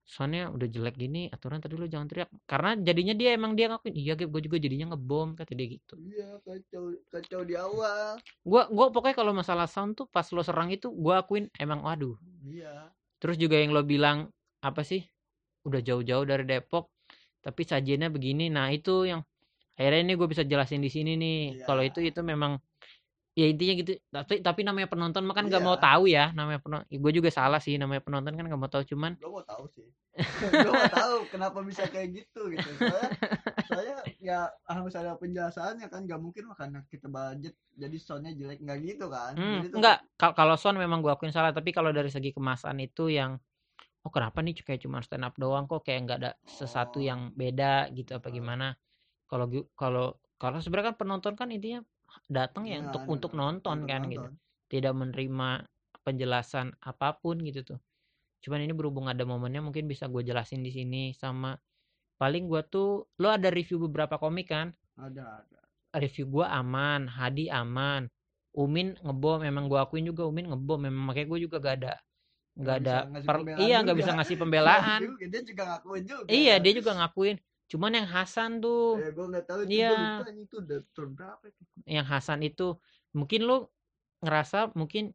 soalnya 0.09 0.49
udah 0.49 0.65
jelek 0.73 0.97
gini 0.97 1.29
aturan 1.29 1.61
tadi 1.61 1.77
lu 1.77 1.85
jangan 1.85 2.09
teriak 2.09 2.33
karena 2.49 2.81
jadinya 2.81 3.13
dia 3.13 3.37
emang 3.37 3.53
dia 3.53 3.69
ngakuin 3.69 3.93
iya 3.93 4.17
gue 4.17 4.41
juga 4.41 4.57
jadinya 4.57 4.97
ngebom 4.97 5.37
kata 5.37 5.53
dia 5.53 5.69
gitu 5.69 5.95
Iya, 6.01 6.41
kacau 6.41 6.83
kacau 7.13 7.41
di 7.45 7.53
awal. 7.61 8.17
gua 8.41 8.73
gua 8.73 8.89
pokoknya 8.89 9.17
kalau 9.21 9.37
masalah 9.37 9.69
sound 9.69 10.01
tuh 10.01 10.09
pas 10.09 10.25
lo 10.33 10.41
serang 10.41 10.73
itu 10.73 10.89
gua 10.89 11.21
akuin 11.21 11.53
emang 11.61 11.85
waduh 11.85 12.17
Iya. 12.49 12.89
terus 13.21 13.37
juga 13.37 13.61
yang 13.61 13.77
lo 13.77 13.85
bilang 13.85 14.33
apa 14.65 14.81
sih 14.81 15.05
udah 15.69 15.85
jauh-jauh 15.85 16.25
dari 16.25 16.49
Depok 16.49 16.89
tapi 17.45 17.69
sajiannya 17.69 18.09
begini 18.09 18.49
nah 18.49 18.73
itu 18.73 19.05
yang 19.05 19.21
akhirnya 19.77 20.01
ini 20.09 20.15
gue 20.19 20.27
bisa 20.27 20.43
jelasin 20.43 20.81
di 20.81 20.91
sini 20.91 21.15
nih 21.21 21.39
Iya. 21.61 21.65
kalau 21.69 21.83
itu 21.85 22.01
itu 22.01 22.19
memang 22.25 22.57
ya 23.39 23.47
intinya 23.47 23.75
gitu 23.77 23.91
tapi 24.11 24.43
tapi 24.43 24.61
namanya 24.63 24.91
penonton 24.91 25.23
mah 25.23 25.31
kan 25.33 25.47
nggak 25.47 25.63
Iya. 25.63 25.69
mau 25.69 25.79
tahu 25.79 26.05
ya 26.07 26.35
namanya 26.35 26.59
penonton 26.59 26.91
gue 26.91 27.13
juga 27.15 27.31
salah 27.31 27.63
sih 27.63 27.79
namanya 27.79 28.03
penonton 28.03 28.35
kan 28.35 28.43
nggak 28.43 28.59
mau 28.59 28.67
tahu 28.67 28.83
cuman 28.85 29.15
Gue 29.15 29.31
mau 29.31 29.45
tahu 29.45 29.65
sih. 29.71 29.87
gue 30.51 30.67
mau 30.69 30.91
tahu 30.91 31.17
kenapa 31.31 31.63
bisa 31.63 31.87
kayak 31.87 32.11
gitu 32.13 32.51
gitu. 32.51 32.67
Soalnya, 32.75 33.07
soalnya 33.63 33.97
ya 34.19 34.39
harus 34.67 34.91
ada 34.93 35.15
penjelasannya 35.15 35.87
kan. 35.87 36.03
Gak 36.03 36.19
mungkin 36.19 36.51
lah 36.51 36.59
karena 36.59 36.83
kita 36.85 37.07
budget 37.07 37.55
jadi 37.73 37.97
soundnya 37.97 38.35
jelek 38.35 38.59
nggak 38.59 38.79
gitu 38.83 39.07
kan. 39.07 39.33
Hmm, 39.33 39.63
Jadi 39.63 39.71
tuh- 39.71 39.79
enggak 39.79 39.99
Kal- 40.17 40.35
kalau 40.35 40.59
sound 40.59 40.75
memang 40.77 40.99
gua 40.99 41.15
akuin 41.15 41.31
salah 41.31 41.55
tapi 41.55 41.71
kalau 41.71 41.95
dari 41.95 42.11
segi 42.11 42.35
kemasan 42.35 42.83
itu 42.83 43.07
yang 43.07 43.39
oh 44.01 44.11
kenapa 44.11 44.43
nih 44.43 44.59
kayak 44.59 44.83
cuma 44.83 44.99
stand 44.99 45.23
up 45.23 45.35
doang 45.35 45.65
kok 45.65 45.87
kayak 45.87 46.03
nggak 46.03 46.19
ada 46.19 46.31
sesuatu 46.45 46.99
Oh. 46.99 47.05
yang 47.05 47.31
beda 47.33 47.87
gitu 47.93 48.11
apa 48.13 48.27
Ah. 48.27 48.33
gimana 48.33 48.67
kalau 49.25 49.47
kalau 49.73 50.07
kalau 50.35 50.59
sebenarnya 50.59 50.91
kan 50.91 50.97
penonton 50.99 51.35
kan 51.35 51.47
intinya 51.49 51.79
datang 52.27 52.65
ya 52.71 52.77
Iya, 52.77 52.85
untuk 52.85 53.03
iya, 53.09 53.09
untuk 53.15 53.33
nonton 53.41 53.79
untuk 53.79 53.91
kan 53.91 54.03
gitu 54.13 54.27
nonton. 54.27 54.39
tidak 54.73 54.93
menerima 55.01 55.49
penjelasan 56.07 56.67
apa 56.91 57.09
pun 57.23 57.37
gitu 57.49 57.61
tuh 57.75 57.79
cuman 58.45 58.61
ini 58.67 58.73
berhubung 58.79 59.07
ada 59.13 59.25
momennya 59.27 59.63
mungkin 59.65 59.85
bisa 59.93 60.07
gue 60.13 60.23
jelasin 60.27 60.61
di 60.67 60.71
sini 60.75 61.03
sama 61.17 61.57
paling 62.21 62.45
gua 62.51 62.63
tuh 62.75 63.07
lo 63.23 63.29
ada 63.31 63.49
review 63.53 63.79
beberapa 63.87 64.17
komik 64.23 64.49
kan 64.55 64.69
Ada 64.97 65.25
ada. 65.41 65.61
review 66.01 66.27
gua 66.35 66.47
aman, 66.61 67.09
Hadi 67.17 67.49
aman, 67.53 68.03
Umin 68.57 68.89
ngebom, 69.05 69.39
memang 69.47 69.65
gua 69.71 69.85
akuin 69.87 70.05
juga 70.11 70.23
Umin 70.31 70.47
ngebom, 70.51 70.81
memang 70.87 71.03
makanya 71.13 71.29
gua 71.31 71.41
juga 71.47 71.57
gak 71.67 71.77
ada 71.85 71.95
nggak 72.59 72.77
ada 72.85 72.97
per- 73.27 73.47
pembelaan 73.47 73.63
iya 73.63 73.77
nggak 73.85 73.99
bisa 74.01 74.11
ngasih 74.17 74.37
pembelaan. 74.43 75.03
Juga, 75.03 75.25
dia 75.33 75.43
juga 75.47 75.63
ngakuin 75.71 76.05
juga. 76.11 76.39
iya 76.39 76.55
dia 76.63 76.73
juga 76.79 76.91
ngakuin. 76.99 77.37
Cuman 77.69 77.93
yang 77.93 78.09
Hasan 78.09 78.65
tuh, 78.65 78.97
Ya, 79.01 79.11
gue 79.13 79.27
nggak 79.29 79.45
tahu 79.49 79.61
itu 79.69 79.73
Iya. 79.85 79.93
udah 80.65 80.79
turun 80.97 81.13
berapa 81.13 81.45
itu. 81.49 81.63
yang 81.87 82.07
Hasan 82.09 82.41
itu 82.45 82.77
mungkin 83.17 83.41
lu 83.49 83.57
ngerasa 84.25 84.73
mungkin 84.75 85.15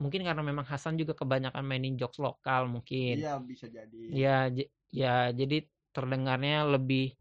mungkin 0.00 0.20
karena 0.24 0.40
memang 0.44 0.64
Hasan 0.64 0.96
juga 1.00 1.12
kebanyakan 1.16 1.64
mainin 1.64 1.96
jokes 2.00 2.20
lokal 2.20 2.68
mungkin. 2.68 3.20
Iya 3.20 3.40
bisa 3.40 3.66
jadi. 3.68 4.00
Ya 4.12 4.48
j- 4.52 4.70
ya 4.92 5.28
jadi 5.32 5.64
terdengarnya 5.92 6.64
lebih 6.68 7.16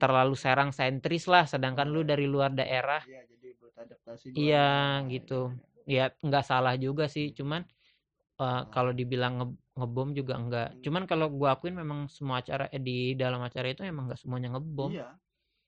terlalu 0.00 0.32
serang 0.32 0.72
sentris 0.72 1.28
lah 1.28 1.44
sedangkan 1.44 1.84
lu 1.92 2.00
dari 2.02 2.24
luar 2.24 2.50
daerah 2.56 3.04
Iya 3.04 3.20
jadi 3.28 3.48
buat 3.60 3.74
adaptasi. 3.76 4.26
Iya, 4.32 4.68
gitu. 5.12 5.52
ya 5.88 6.12
nggak 6.22 6.44
salah 6.46 6.74
juga 6.78 7.04
sih 7.10 7.34
cuman 7.36 7.66
eh, 8.40 8.62
kalau 8.74 8.92
dibilang 8.96 9.34
ngebom 9.80 10.12
juga 10.12 10.36
enggak 10.36 10.68
cuman 10.80 11.02
kalau 11.04 11.26
gua 11.28 11.54
akuin 11.54 11.72
memang 11.72 12.06
semua 12.06 12.38
acara 12.38 12.68
eh, 12.68 12.78
di 12.78 13.12
dalam 13.14 13.40
acara 13.40 13.66
itu 13.66 13.80
emang 13.82 14.06
nggak 14.06 14.20
semuanya 14.20 14.52
ngebom 14.52 14.92
Iya. 14.92 15.08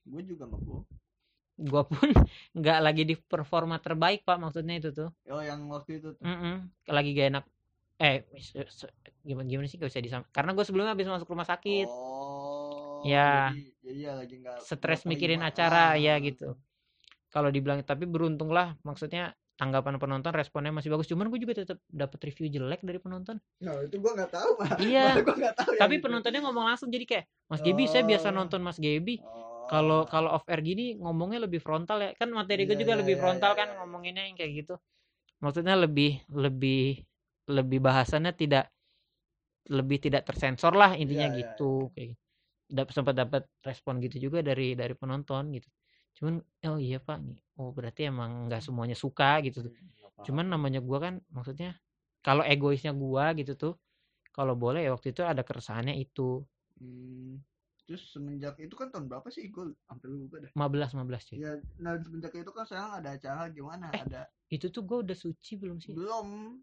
Gue 0.02 0.22
juga 0.22 0.44
ngebom. 0.44 0.82
gua 1.62 1.82
pun 1.84 2.08
nggak 2.58 2.78
lagi 2.80 3.02
di 3.02 3.14
performa 3.14 3.76
terbaik 3.76 4.22
pak 4.22 4.36
maksudnya 4.36 4.76
itu 4.76 4.90
tuh 4.90 5.08
Oh 5.26 5.38
yang 5.38 5.64
waktu 5.66 5.98
itu 5.98 6.12
tuh. 6.12 6.22
Mm-mm. 6.22 6.68
lagi 6.86 7.10
gak 7.12 7.28
enak 7.30 7.44
eh 7.96 8.26
gimana 9.22 9.46
gimana 9.46 9.66
sih 9.66 9.76
gak 9.76 9.88
usah 9.88 10.02
disam 10.02 10.22
karena 10.28 10.50
gue 10.52 10.64
sebelumnya 10.64 10.92
habis 10.92 11.06
masuk 11.06 11.28
rumah 11.28 11.44
sakit 11.44 11.86
Oh. 11.86 13.02
Ya. 13.02 13.50
Jadi, 13.50 13.62
jadi 13.82 13.98
ya 14.00 14.12
lagi 14.14 14.34
nggak. 14.38 14.56
stres 14.60 15.02
mikirin 15.04 15.38
acara 15.40 15.94
Ah. 15.94 15.98
ya 15.98 16.18
gitu 16.18 16.54
kalau 17.28 17.48
dibilang 17.48 17.78
tapi 17.82 18.04
beruntung 18.04 18.50
lah 18.50 18.74
maksudnya 18.82 19.34
tanggapan 19.62 19.94
penonton 19.94 20.34
responnya 20.34 20.74
masih 20.74 20.90
bagus 20.90 21.06
cuman 21.06 21.30
gue 21.30 21.38
juga 21.38 21.54
tetap 21.62 21.78
dapat 21.86 22.18
review 22.26 22.50
jelek 22.50 22.82
dari 22.82 22.98
penonton 22.98 23.38
Nah 23.62 23.78
itu 23.86 23.94
gue 24.02 24.10
nggak 24.10 24.30
tahu 24.34 24.50
mah. 24.58 24.74
Iya. 24.82 25.22
gue 25.22 25.34
nggak 25.38 25.54
tahu. 25.54 25.70
tapi 25.78 25.94
itu. 25.96 26.02
penontonnya 26.02 26.40
ngomong 26.42 26.66
langsung 26.66 26.90
jadi 26.90 27.06
kayak 27.06 27.24
Mas 27.46 27.62
Gebi 27.62 27.86
saya 27.86 28.02
biasa 28.02 28.28
Oh. 28.28 28.34
nonton 28.34 28.58
Mas 28.58 28.82
Gebi 28.82 29.22
Oh. 29.22 29.70
kalau 29.70 30.02
kalau 30.10 30.34
off 30.34 30.42
air 30.50 30.58
gini 30.60 30.98
ngomongnya 30.98 31.46
lebih 31.46 31.62
frontal 31.62 32.02
ya 32.02 32.10
kan 32.18 32.26
materi 32.34 32.66
gue 32.66 32.74
Iya, 32.74 32.82
juga 32.82 32.92
iya, 32.92 33.00
lebih 33.06 33.14
iya, 33.14 33.22
frontal 33.22 33.52
iya, 33.54 33.58
kan 33.62 33.68
iya. 33.70 33.76
ngomonginnya 33.78 34.22
yang 34.26 34.34
kayak 34.34 34.52
gitu 34.66 34.74
maksudnya 35.38 35.74
lebih 35.78 36.18
lebih 36.34 36.98
lebih 37.46 37.78
bahasannya 37.78 38.34
tidak 38.34 38.66
lebih 39.70 40.02
tidak 40.02 40.26
tersensor 40.26 40.74
lah 40.74 40.98
intinya 40.98 41.30
Iya, 41.30 41.34
iya, 41.38 41.40
gitu 41.54 41.94
kayak 41.94 42.18
dap 42.66 42.88
sempat 42.90 43.14
dapat 43.14 43.42
respon 43.62 44.00
gitu 44.00 44.26
juga 44.26 44.42
dari 44.42 44.74
dari 44.74 44.96
penonton 44.98 45.54
gitu 45.54 45.68
cuman 46.12 46.44
oh 46.68 46.78
iya 46.78 47.00
pak 47.00 47.18
nih 47.24 47.40
oh 47.58 47.72
berarti 47.72 48.08
emang 48.08 48.48
nggak 48.48 48.62
semuanya 48.62 48.96
suka 48.96 49.40
gitu 49.44 49.68
tuh. 49.68 49.72
Cuman 50.22 50.46
namanya 50.48 50.78
gua 50.84 50.98
kan 51.10 51.14
maksudnya 51.34 51.76
kalau 52.22 52.46
egoisnya 52.46 52.94
gua 52.94 53.34
gitu 53.34 53.58
tuh 53.58 53.74
kalau 54.32 54.56
boleh 54.56 54.86
ya 54.86 54.90
waktu 54.94 55.12
itu 55.12 55.20
ada 55.24 55.44
keresahannya 55.44 55.98
itu. 55.98 56.40
Hmm, 56.80 57.42
terus 57.84 58.08
semenjak 58.10 58.56
itu 58.58 58.72
kan 58.72 58.88
tahun 58.88 59.12
berapa 59.12 59.28
sih? 59.28 59.52
Gue 59.52 59.76
hampir 59.86 60.08
lupa 60.08 60.40
dah 60.40 60.50
15 60.56 60.96
15 60.96 61.28
cuy. 61.28 61.36
Ya 61.36 61.52
nah 61.76 61.92
semenjak 62.00 62.32
itu 62.32 62.52
kan 62.54 62.64
sekarang 62.64 62.92
ada 63.04 63.08
acara 63.12 63.42
gimana? 63.52 63.92
Eh, 63.92 64.00
ada 64.00 64.22
itu 64.48 64.72
tuh 64.72 64.82
gua 64.84 65.04
udah 65.04 65.16
suci 65.16 65.60
belum 65.60 65.80
sih? 65.80 65.92
Belum. 65.92 66.60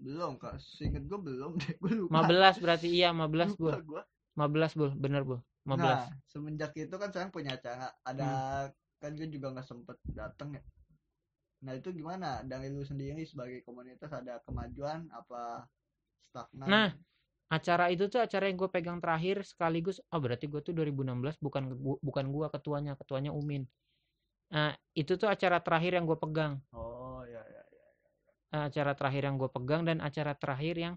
Belum 0.00 0.40
kak. 0.40 0.56
Seinget 0.60 1.04
gue 1.04 1.20
belum 1.20 1.60
deh. 1.60 1.76
Gue 1.76 1.92
lupa. 1.92 2.24
15 2.24 2.56
berarti 2.64 2.88
iya 2.88 3.12
15 3.12 3.52
lupa 3.60 3.80
gua. 3.84 3.84
gue 3.84 4.02
15 4.36 4.76
bul. 4.76 4.90
Bener 4.96 5.22
bul 5.24 5.40
15 5.64 5.80
nah 5.84 6.02
semenjak 6.32 6.70
itu 6.76 6.94
kan 6.96 7.08
sekarang 7.12 7.32
punya 7.32 7.50
acara. 7.56 7.86
Ada 8.02 8.24
Hmm. 8.24 8.72
kan 9.00 9.10
gue 9.16 9.28
juga 9.32 9.46
nggak 9.56 9.66
sempet 9.68 9.96
dateng 10.12 10.48
ya. 10.56 10.62
Nah 11.64 11.72
itu 11.76 11.88
gimana? 11.92 12.40
Dari 12.44 12.68
lu 12.72 12.84
sendiri 12.84 13.22
sebagai 13.24 13.60
komunitas 13.64 14.10
ada 14.12 14.40
kemajuan 14.44 15.08
apa 15.12 15.64
stagnan? 16.32 16.68
Nah, 16.72 16.88
acara 17.50 17.84
itu 17.92 18.04
tuh 18.12 18.20
acara 18.22 18.46
yang 18.48 18.56
gue 18.60 18.70
pegang 18.70 18.98
terakhir 19.02 19.42
sekaligus 19.42 19.98
oh 20.12 20.20
berarti 20.22 20.46
gue 20.46 20.60
tuh 20.62 20.72
2016 20.76 21.36
bukan 21.42 21.74
bukan 22.00 22.26
gua 22.30 22.46
ketuanya 22.54 22.92
ketuanya 23.00 23.30
Umin. 23.34 23.66
Nah 24.54 24.74
itu 24.96 25.12
tuh 25.20 25.28
acara 25.30 25.58
terakhir 25.62 25.92
yang 25.98 26.04
gue 26.08 26.18
pegang. 26.18 26.52
Oh 26.72 27.22
ya 27.26 27.42
ya 27.54 27.62
ya 27.76 27.86
Eh, 28.50 28.62
acara 28.68 28.92
terakhir 28.98 29.22
yang 29.26 29.36
gue 29.38 29.50
pegang 29.56 29.82
dan 29.88 29.98
acara 30.02 30.32
terakhir 30.34 30.74
yang 30.74 30.94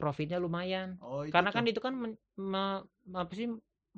profitnya 0.00 0.38
lumayan. 0.40 0.96
Oh 1.00 1.22
itu 1.24 1.32
karena 1.34 1.50
kan 1.52 1.64
tuh. 1.64 1.72
itu 1.72 1.80
kan 1.86 1.94
men- 1.96 2.20
me- 2.38 2.84
apa 3.12 3.32
sih 3.36 3.46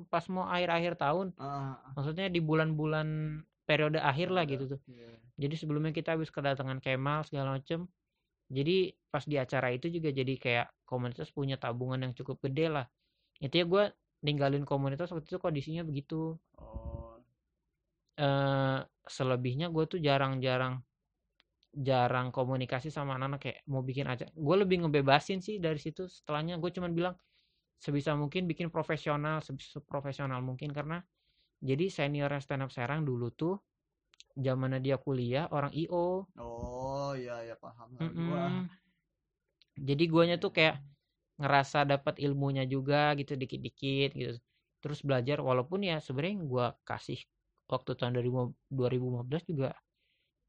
pas 0.07 0.25
mau 0.31 0.47
akhir-akhir 0.47 0.97
tahun 0.97 1.33
Ah, 1.37 1.77
ah, 1.77 1.91
maksudnya 1.97 2.29
di 2.31 2.39
bulan-bulan 2.39 3.39
periode 3.65 4.01
akhir 4.01 4.33
lah 4.33 4.43
gitu 4.49 4.77
tuh. 4.77 4.79
Iya. 4.89 5.15
jadi 5.41 5.55
sebelumnya 5.57 5.93
kita 5.95 6.17
habis 6.17 6.29
kedatangan 6.29 6.83
Kemal 6.83 7.25
segala 7.25 7.57
macem 7.57 7.87
jadi 8.51 8.91
pas 9.07 9.23
di 9.23 9.39
acara 9.39 9.71
itu 9.71 9.87
juga 9.87 10.11
jadi 10.11 10.35
kayak 10.35 10.67
komunitas 10.83 11.31
punya 11.31 11.55
tabungan 11.55 12.03
yang 12.03 12.11
cukup 12.11 12.43
gede 12.43 12.67
lah. 12.67 12.85
Itu 13.39 13.63
ya 13.63 13.65
gue 13.65 13.83
ninggalin 14.27 14.67
komunitas 14.67 15.07
waktu 15.15 15.23
itu 15.23 15.39
kondisinya 15.39 15.87
begitu. 15.87 16.35
Oh. 16.59 17.15
Eh 18.19 18.79
selebihnya 19.07 19.71
gue 19.71 19.87
tuh 19.87 19.99
jarang-jarang 20.03 20.83
jarang 21.71 22.35
komunikasi 22.35 22.91
sama 22.91 23.15
anak-anak 23.15 23.39
kayak 23.39 23.59
mau 23.71 23.79
bikin 23.79 24.03
acara. 24.11 24.27
Gue 24.35 24.55
lebih 24.59 24.83
ngebebasin 24.83 25.39
sih 25.39 25.55
dari 25.63 25.79
situ 25.79 26.11
setelahnya 26.11 26.59
gue 26.59 26.69
cuman 26.75 26.91
bilang 26.91 27.15
sebisa 27.83 28.11
mungkin 28.21 28.43
bikin 28.51 28.67
profesional 28.75 29.37
seprofesional 29.73 30.39
mungkin 30.49 30.69
karena 30.77 30.97
jadi 31.69 31.85
seniornya 31.97 32.41
stand 32.45 32.63
up 32.65 32.71
Serang 32.75 33.01
dulu 33.09 33.27
tuh 33.41 33.55
zamannya 34.45 34.79
dia 34.85 34.97
kuliah 35.05 35.45
orang 35.55 35.73
IO 35.83 36.07
oh 36.45 37.11
ya 37.25 37.35
ya 37.49 37.55
paham 37.63 37.89
lah 37.97 38.09
gua 38.23 38.43
Mm-mm. 38.47 38.69
Jadi 39.87 40.03
guanya 40.13 40.35
tuh 40.43 40.51
kayak 40.57 40.75
ngerasa 41.41 41.79
dapat 41.91 42.15
ilmunya 42.25 42.63
juga 42.73 43.01
gitu 43.19 43.33
dikit-dikit 43.41 44.09
gitu. 44.19 44.33
Terus 44.81 44.99
belajar 45.07 45.37
walaupun 45.49 45.79
ya 45.89 45.97
sebenarnya 46.05 46.35
gua 46.53 46.65
kasih 46.89 47.19
waktu 47.71 47.91
tahun 47.97 48.13
2000 48.17 48.41
2015 48.69 49.43
juga 49.51 49.69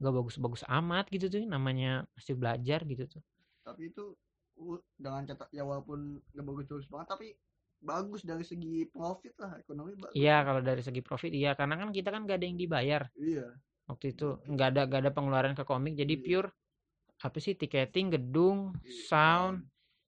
gak 0.03 0.15
bagus-bagus 0.19 0.63
amat 0.79 1.05
gitu 1.15 1.27
tuh 1.33 1.43
namanya 1.47 2.05
masih 2.19 2.35
belajar 2.41 2.81
gitu 2.91 3.05
tuh. 3.19 3.23
tapi 3.63 3.83
itu 3.91 4.05
dengan 4.99 5.23
catat 5.27 5.49
ya 5.51 5.63
walaupun 5.67 6.21
gak 6.33 6.45
bagus-bagus 6.47 6.87
banget 6.89 7.09
tapi 7.15 7.27
bagus 7.83 8.23
dari 8.23 8.47
segi 8.47 8.87
profit 8.87 9.35
lah 9.43 9.59
ekonomi 9.59 9.99
bagus. 9.99 10.15
Iya 10.15 10.47
kalau 10.47 10.63
dari 10.63 10.83
segi 10.87 11.03
profit 11.03 11.35
iya. 11.35 11.59
Karena 11.59 11.75
kan 11.79 11.91
kita 11.91 12.15
kan 12.15 12.23
gak 12.25 12.39
ada 12.39 12.47
yang 12.47 12.59
dibayar. 12.59 13.03
Iya. 13.19 13.59
Waktu 13.91 14.15
itu 14.15 14.39
nggak 14.47 14.69
ada 14.73 14.81
gak 14.87 15.01
ada 15.03 15.11
pengeluaran 15.11 15.55
ke 15.59 15.67
komik 15.67 15.99
jadi 15.99 16.15
Iya. 16.15 16.23
pure 16.23 16.49
apa 17.23 17.39
sih 17.39 17.55
tiketing 17.55 18.15
gedung 18.19 18.75
Iya, 18.83 19.07
sound. 19.11 19.57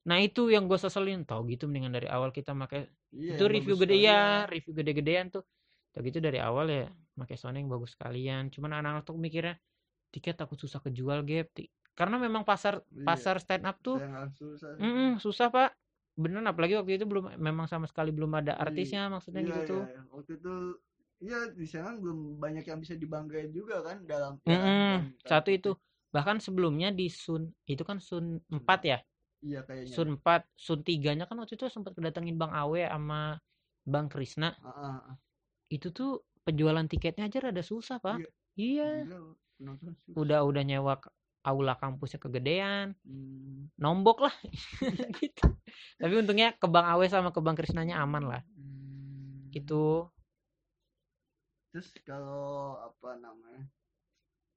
nah 0.06 0.18
itu 0.22 0.50
yang 0.54 0.70
gue 0.70 0.78
seselin. 0.78 1.26
Tau 1.26 1.42
gitu 1.50 1.66
mendingan 1.66 1.94
dari 1.94 2.06
awal 2.06 2.30
kita 2.30 2.54
pakai 2.54 2.86
iya, 3.14 3.34
itu 3.34 3.44
review 3.50 3.74
gede 3.74 3.96
ya 3.98 4.46
review 4.46 4.72
gede-gedean 4.74 5.34
tuh. 5.34 5.42
Udah 5.94 6.02
gitu 6.06 6.18
dari 6.22 6.38
awal 6.38 6.66
ya 6.70 6.86
pakai 7.18 7.34
Sony 7.38 7.62
yang 7.62 7.70
bagus 7.70 7.94
sekalian. 7.98 8.50
Cuman 8.54 8.78
anak-anak 8.82 9.02
tuh 9.06 9.18
mikirnya 9.18 9.58
tiket 10.14 10.38
takut 10.38 10.58
susah 10.58 10.78
kejual 10.78 11.26
gap 11.26 11.50
karena 11.94 12.16
memang 12.18 12.42
pasar 12.42 12.82
Iya. 12.90 13.06
pasar 13.06 13.36
stand 13.38 13.64
up 13.64 13.78
tuh 13.80 13.98
susah 14.34 14.70
sih. 14.76 14.82
mm-mm, 14.82 15.10
susah 15.22 15.48
pak. 15.48 15.70
Bener 16.14 16.42
apalagi 16.46 16.78
waktu 16.78 16.98
itu 16.98 17.06
belum 17.10 17.34
memang 17.38 17.66
sama 17.66 17.90
sekali 17.90 18.14
belum 18.14 18.30
ada 18.38 18.54
artisnya 18.54 19.10
maksudnya 19.10 19.42
Iya, 19.42 19.48
gitu. 19.50 19.58
iya, 19.58 19.66
tuh 19.66 19.82
iya. 19.90 20.00
waktu 20.14 20.32
itu 20.38 20.54
iya 21.18 21.38
di 21.50 21.66
sana 21.66 21.90
belum 21.98 22.38
banyak 22.38 22.62
yang 22.66 22.78
bisa 22.78 22.94
dibanggain 22.94 23.50
juga 23.50 23.82
kan 23.82 24.02
dalam 24.06 24.38
Mm-mm, 24.46 25.10
dalam- 25.18 25.26
satu 25.26 25.50
itu. 25.50 25.72
bahkan 26.14 26.38
sebelumnya 26.38 26.94
di 26.94 27.10
Sun 27.10 27.50
itu 27.66 27.82
kan 27.82 27.98
Sun 27.98 28.38
4 28.46 28.80
ya? 28.86 28.98
Iya 29.42 29.66
kayaknya. 29.66 29.90
Sun 29.90 30.08
4 30.22 30.46
Sun 30.54 30.86
3 30.86 31.10
nya 31.18 31.26
kan 31.26 31.34
waktu 31.42 31.58
itu 31.58 31.66
sempat 31.66 31.98
kedatengin 31.98 32.38
Bang 32.38 32.54
Awe 32.54 32.86
sama 32.86 33.42
Bang 33.82 34.06
Krisna 34.06 34.54
Ah, 34.62 34.70
ah, 34.70 34.98
ah. 35.10 35.16
itu 35.66 35.90
tuh 35.90 36.22
penjualan 36.46 36.86
tiketnya 36.86 37.26
aja 37.26 37.50
rada 37.50 37.66
susah 37.66 37.98
pak. 37.98 38.22
Iya. 38.54 39.10
Susah. 39.10 40.14
udah 40.14 40.40
udah 40.46 40.62
nyewa 40.62 40.94
aula 41.44 41.74
kampusnya 41.82 42.18
kegedean 42.24 42.96
Hmm, 43.04 43.68
nombok 43.78 44.24
lah 44.26 44.34
gitu. 45.20 45.44
Tapi 46.00 46.14
untungnya 46.22 46.54
ke 46.56 46.66
Bang 46.70 46.86
Awe 46.88 47.06
sama 47.10 47.30
ke 47.34 47.40
Bang 47.44 47.56
Krisnanya 47.58 48.00
aman 48.04 48.24
lah. 48.30 48.42
Hmm. 48.44 49.50
gitu. 49.54 50.10
Terus 51.70 51.88
kalau 52.06 52.78
apa 52.80 53.18
namanya 53.18 53.64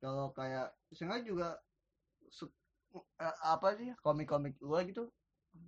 kalau 0.01 0.29
kayak 0.38 0.67
saya 0.93 1.19
juga 1.25 1.57
eh, 2.95 3.35
apa 3.53 3.69
sih 3.77 3.89
komik-komik 4.05 4.55
luar 4.61 4.85
gitu 4.89 5.09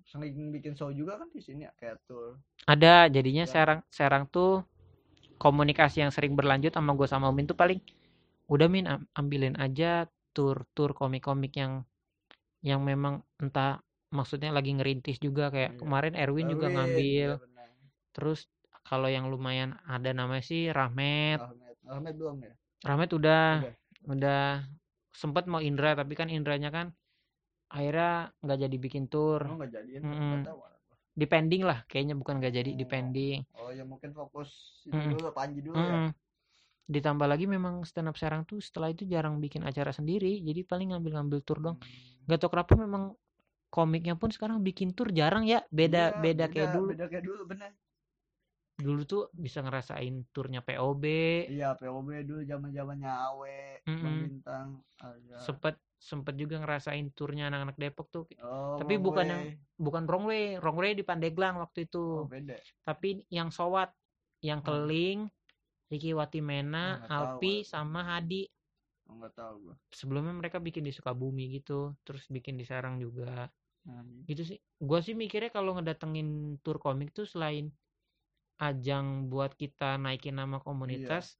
sering 0.05 0.53
bikin 0.53 0.77
show 0.77 0.93
juga 0.93 1.17
kan 1.17 1.29
di 1.33 1.41
sini 1.41 1.65
ya 1.65 1.71
kayak 1.79 1.97
tour. 2.05 2.37
Ada 2.69 3.09
jadinya 3.15 3.45
Ya. 3.45 3.51
serang 3.53 3.81
serang 3.89 4.23
tuh 4.29 4.61
komunikasi 5.43 6.03
yang 6.03 6.11
sering 6.15 6.33
berlanjut 6.37 6.71
sama 6.75 6.91
gue 6.97 7.07
sama 7.09 7.31
Umin 7.31 7.47
tuh 7.49 7.57
paling 7.57 7.79
udah 8.53 8.67
Min 8.69 8.85
am- 8.89 9.07
ambilin 9.17 9.55
aja 9.57 10.05
tur 10.35 10.57
tur 10.75 10.89
komik-komik 10.99 11.53
yang 11.61 11.73
yang 12.69 12.81
memang 12.83 13.23
entah 13.39 13.79
maksudnya 14.11 14.49
lagi 14.51 14.71
ngerintis 14.75 15.17
juga 15.21 15.47
kayak 15.53 15.71
Iya. 15.75 15.79
kemarin 15.81 16.13
Erwin 16.17 16.47
juga 16.53 16.67
Erwin, 16.67 16.75
ngambil 16.75 17.29
iya 17.39 17.47
terus 18.15 18.39
kalau 18.89 19.05
yang 19.05 19.29
lumayan 19.29 19.77
ada 19.85 20.09
namanya 20.11 20.43
sih 20.43 20.61
Rahmet 20.73 21.39
Ahmed 21.85 22.15
belum 22.17 22.37
ya 22.41 22.53
Rahmet 22.83 23.09
udah 23.13 23.45
Udah. 23.61 23.75
udah 24.15 24.41
sempet 25.13 25.45
mau 25.51 25.61
Indra 25.61 25.93
tapi 25.93 26.13
kan 26.19 26.27
Indranya 26.31 26.69
kan 26.73 26.87
akhirnya 27.69 28.33
nggak 28.41 28.59
jadi 28.65 28.75
bikin 28.81 29.05
tour 29.13 29.41
oh 29.45 29.57
nggak 29.61 29.71
tahu 30.49 30.59
apa. 30.65 30.93
depending 31.13 31.61
lah 31.69 31.85
kayaknya 31.85 32.15
bukan 32.17 32.41
nggak 32.41 32.53
jadi 32.59 32.71
Oh. 32.73 32.77
depending 32.81 33.37
oh 33.61 33.69
ya 33.69 33.83
mungkin 33.85 34.09
fokus 34.15 34.49
itu 34.89 34.97
dulu 34.97 35.29
Panji 35.37 35.59
dulu 35.61 35.77
ya 35.77 35.95
Mm-mm. 36.01 36.11
Ditambah 36.89 37.29
lagi 37.29 37.45
memang 37.45 37.85
stand 37.85 38.09
up 38.09 38.17
Serang 38.17 38.43
tuh 38.43 38.57
setelah 38.57 38.89
itu 38.89 39.05
jarang 39.05 39.37
bikin 39.37 39.61
acara 39.61 39.93
sendiri 39.93 40.41
jadi 40.41 40.65
paling 40.65 40.89
ngambil-ngambil 40.89 41.39
tour 41.45 41.59
dong 41.61 41.77
Hmm. 41.77 42.25
gak 42.25 42.41
tau 42.41 42.49
kenapa 42.49 42.73
memang 42.73 43.13
komiknya 43.69 44.17
pun 44.17 44.33
sekarang 44.33 44.57
bikin 44.59 44.91
tour 44.91 45.13
jarang 45.13 45.45
ya 45.45 45.61
beda 45.69 46.17
Iya, 46.17 46.19
beda 46.19 46.45
kayak 46.49 46.69
dulu 46.73 46.87
beda 46.89 47.05
kayak 47.05 47.23
dulu 47.23 47.41
bener 47.45 47.71
dulu 48.79 49.01
tuh 49.03 49.23
bisa 49.35 49.59
ngerasain 49.59 50.23
turnya 50.31 50.63
POB 50.63 51.03
iya 51.51 51.75
POB 51.75 52.07
dulu 52.23 52.41
zaman 52.41 52.71
zamannya 52.71 53.11
Awe 53.11 53.83
Bang 53.83 53.93
Mm-mm. 53.99 54.17
Bintang 54.25 54.67
ada 55.03 55.35
sempet 55.37 55.75
sempet 55.99 56.39
juga 56.39 56.63
ngerasain 56.63 57.11
turnya 57.11 57.51
anak-anak 57.51 57.75
Depok 57.75 58.07
tuh 58.07 58.23
oh, 58.39 58.79
tapi 58.79 58.95
bukan 58.95 59.25
Wei. 59.27 59.31
yang 59.35 59.43
bukan 59.75 60.03
wrong 60.07 60.25
way 60.25 60.55
wrong 60.57 60.79
way 60.79 60.95
di 60.95 61.03
Pandeglang 61.03 61.59
waktu 61.59 61.91
itu 61.91 62.23
oh 62.23 62.25
beda 62.25 62.55
tapi 62.81 63.27
yang 63.27 63.51
sowat 63.51 63.91
yang 64.39 64.63
Oh. 64.63 64.71
keling 64.71 65.27
Ricky 65.89 66.13
Watimena 66.13 67.01
Oh, 67.01 67.01
nggak 67.01 67.09
tahu, 67.09 67.17
Alpi 67.17 67.53
nggak 67.59 67.69
sama 67.69 68.01
Hadi. 68.05 68.43
Oh, 69.09 69.13
nggak 69.17 69.33
tahu 69.33 69.53
gua. 69.65 69.75
Sebelumnya 69.89 70.33
mereka 70.37 70.61
bikin 70.61 70.85
di 70.85 70.93
Sukabumi 70.93 71.49
gitu 71.57 71.97
terus 72.05 72.29
bikin 72.29 72.55
di 72.55 72.65
Serang 72.65 73.01
juga. 73.01 73.49
Nah, 73.89 74.05
gitu 74.29 74.45
sih. 74.45 74.57
Gua 74.77 75.01
sih 75.01 75.17
mikirnya 75.17 75.49
kalau 75.49 75.73
ngedatengin 75.75 76.61
tur 76.61 76.77
komik 76.77 77.09
tuh 77.09 77.25
selain 77.25 77.73
ajang 78.61 79.31
buat 79.31 79.55
kita 79.57 79.97
naikin 79.97 80.35
nama 80.35 80.59
komunitas 80.59 81.39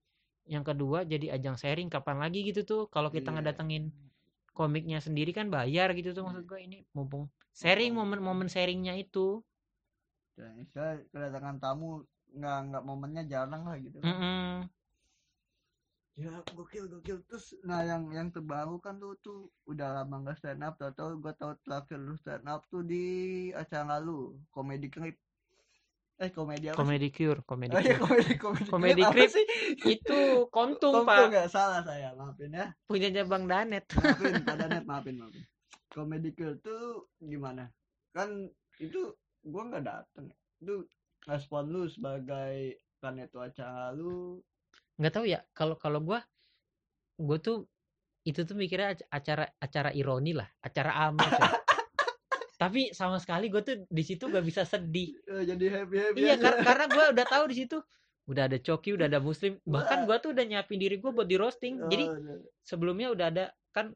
yang 0.49 0.63
kedua 0.63 1.03
jadi 1.03 1.35
ajang 1.35 1.59
sharing 1.59 1.93
kapan 1.93 2.17
lagi 2.17 2.41
gitu 2.41 2.65
tuh. 2.65 2.81
Kalau 2.89 3.13
kita 3.13 3.29
iya. 3.29 3.37
ngedatengin 3.37 3.93
komiknya 4.57 4.97
sendiri 4.99 5.29
kan 5.29 5.53
bayar 5.53 5.93
gitu 5.93 6.11
tuh 6.17 6.25
maksud 6.25 6.49
gua. 6.49 6.57
Ini 6.57 6.89
mumpung 6.97 7.29
sharing 7.53 7.93
momen-momen 7.93 8.49
sharingnya 8.49 8.97
itu. 8.97 9.45
Dan 10.33 10.63
kedatangan 11.11 11.59
tamu 11.59 12.07
nggak 12.31 12.57
nggak 12.67 12.83
momennya 12.83 13.23
jarang 13.25 13.63
lah 13.63 13.77
gitu 13.77 13.97
kan. 13.99 14.07
Mm-mm. 14.07 14.53
ya 16.15 16.35
gokil 16.51 16.85
gokil. 16.87 17.23
Terus 17.25 17.55
nah 17.63 17.79
yang 17.81 18.11
yang 18.11 18.27
terbaru 18.27 18.75
kan 18.77 18.99
tuh 18.99 19.15
tuh 19.19 19.39
udah 19.65 19.97
lama 19.97 20.15
nggak 20.21 20.37
stand 20.37 20.61
up. 20.61 20.75
Tau 20.75 20.91
tau 20.91 21.15
gue 21.15 21.33
tau 21.33 21.55
terakhir 21.63 21.95
lu 21.97 22.15
stand 22.15 22.43
up 22.45 22.67
tuh 22.67 22.83
di 22.83 23.03
acara 23.51 23.97
lu 23.97 24.35
komedi 24.49 24.87
klip 24.87 25.15
eh 26.19 26.27
komedi 26.29 26.67
apa 26.67 26.75
komedi 26.75 27.07
cure 27.15 27.39
komedi 27.47 27.71
Oh 27.71 27.79
iya 27.79 27.95
cure 27.95 28.11
komedi 28.35 28.35
komedi 28.35 28.67
Komedi 28.67 29.01
apa 29.07 29.13
klip 29.15 29.31
sih? 29.31 29.45
itu 29.87 30.19
kontung 30.51 30.91
Kontung 30.91 31.07
pak. 31.07 31.31
nggak 31.31 31.47
salah 31.47 31.79
saya 31.79 32.11
maafin 32.11 32.51
ya. 32.51 32.67
Punyanya 32.83 33.23
bang 33.23 33.43
danet. 33.47 33.85
Maafin 33.95 34.35
Pak 34.43 34.55
Danet 34.59 34.83
maafin 34.83 35.15
maafin. 35.15 35.43
Komedi 35.87 36.35
klip 36.35 36.59
tuh 36.59 37.07
gimana? 37.23 37.71
Kan 38.11 38.51
itu 38.83 39.15
gua 39.47 39.71
nggak 39.71 39.87
dateng. 39.87 40.27
Itu 40.59 40.83
respon 41.29 41.69
lu 41.69 41.85
sebagai 41.85 42.81
kan 42.97 43.15
itu 43.15 43.37
acara 43.37 43.93
lu? 43.93 44.41
Nggak 44.97 45.13
tahu 45.13 45.25
ya 45.29 45.39
kalau 45.53 45.77
kalau 45.77 46.01
gue 46.01 46.19
gue 47.19 47.37
tuh 47.39 47.57
itu 48.27 48.43
tuh 48.43 48.55
mikirnya 48.57 48.97
ac- 48.97 49.07
acara 49.07 49.45
acara 49.61 49.89
ironi 49.95 50.35
lah 50.35 50.49
acara 50.59 51.07
amat 51.07 51.31
coy. 51.37 51.47
tapi 52.61 52.91
sama 52.91 53.15
sekali 53.23 53.47
gue 53.47 53.61
tuh 53.63 53.75
di 53.87 54.03
situ 54.03 54.27
gak 54.27 54.43
bisa 54.43 54.67
sedih. 54.67 55.15
Eh, 55.31 55.43
jadi 55.47 55.65
happy 55.79 55.95
happy 55.95 56.17
iya 56.19 56.35
kar- 56.35 56.59
karena 56.59 56.85
gue 56.91 57.05
udah 57.15 57.25
tahu 57.29 57.43
di 57.47 57.55
situ 57.63 57.77
udah 58.29 58.45
ada 58.45 58.59
coki 58.61 58.93
udah 58.93 59.07
ada 59.09 59.17
muslim 59.23 59.57
bahkan 59.65 60.03
gue 60.05 60.17
tuh 60.21 60.35
udah 60.35 60.43
nyiapin 60.43 60.77
diri 60.77 60.99
gue 60.99 61.11
buat 61.13 61.25
di 61.29 61.39
roasting. 61.39 61.79
Jadi 61.87 62.05
Oh, 62.11 62.17
udah. 62.19 62.37
sebelumnya 62.67 63.07
udah 63.15 63.27
ada 63.31 63.45
kan 63.71 63.95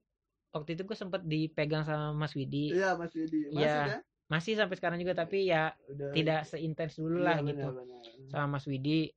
waktu 0.56 0.80
itu 0.80 0.88
gue 0.88 0.96
sempet 0.96 1.22
dipegang 1.28 1.84
sama 1.84 2.16
Mas 2.16 2.32
Widi. 2.38 2.72
Iya 2.72 2.96
Mas 2.96 3.12
masih 3.12 3.52
Iya, 3.52 3.76
ya 3.92 3.98
masih 4.34 4.58
sampai 4.58 4.76
sekarang 4.82 4.98
juga 4.98 5.14
tapi 5.14 5.46
ya 5.54 5.70
udah 5.94 6.10
tidak 6.18 6.42
seintens 6.50 6.98
dulu 6.98 7.22
iya, 7.22 7.26
lah 7.30 7.38
benar, 7.38 7.50
gitu 7.54 7.68
benar. 7.78 8.02
sama 8.34 8.46
Mas 8.58 8.66
Widi 8.66 9.14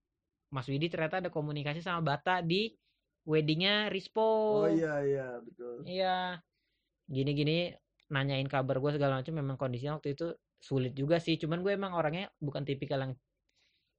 Mas 0.52 0.68
Widi 0.68 0.86
ternyata 0.92 1.24
ada 1.24 1.30
komunikasi 1.32 1.80
sama 1.80 2.04
Bata 2.04 2.44
di 2.44 2.76
weddingnya 3.24 3.88
Rispo 3.88 4.60
oh 4.60 4.68
iya 4.68 5.00
iya 5.02 5.28
betul 5.40 5.66
Iya. 5.86 6.42
Gini-gini 7.06 7.70
nanyain 8.10 8.46
kabar 8.46 8.78
gue 8.78 8.92
segala 8.94 9.18
macam 9.22 9.34
memang 9.34 9.58
kondisinya 9.58 9.98
waktu 9.98 10.14
itu 10.14 10.26
sulit 10.58 10.92
juga 10.94 11.22
sih. 11.22 11.38
Cuman 11.38 11.62
gue 11.62 11.74
emang 11.74 11.94
orangnya 11.94 12.30
bukan 12.42 12.62
tipikal 12.66 13.02
yang 13.02 13.12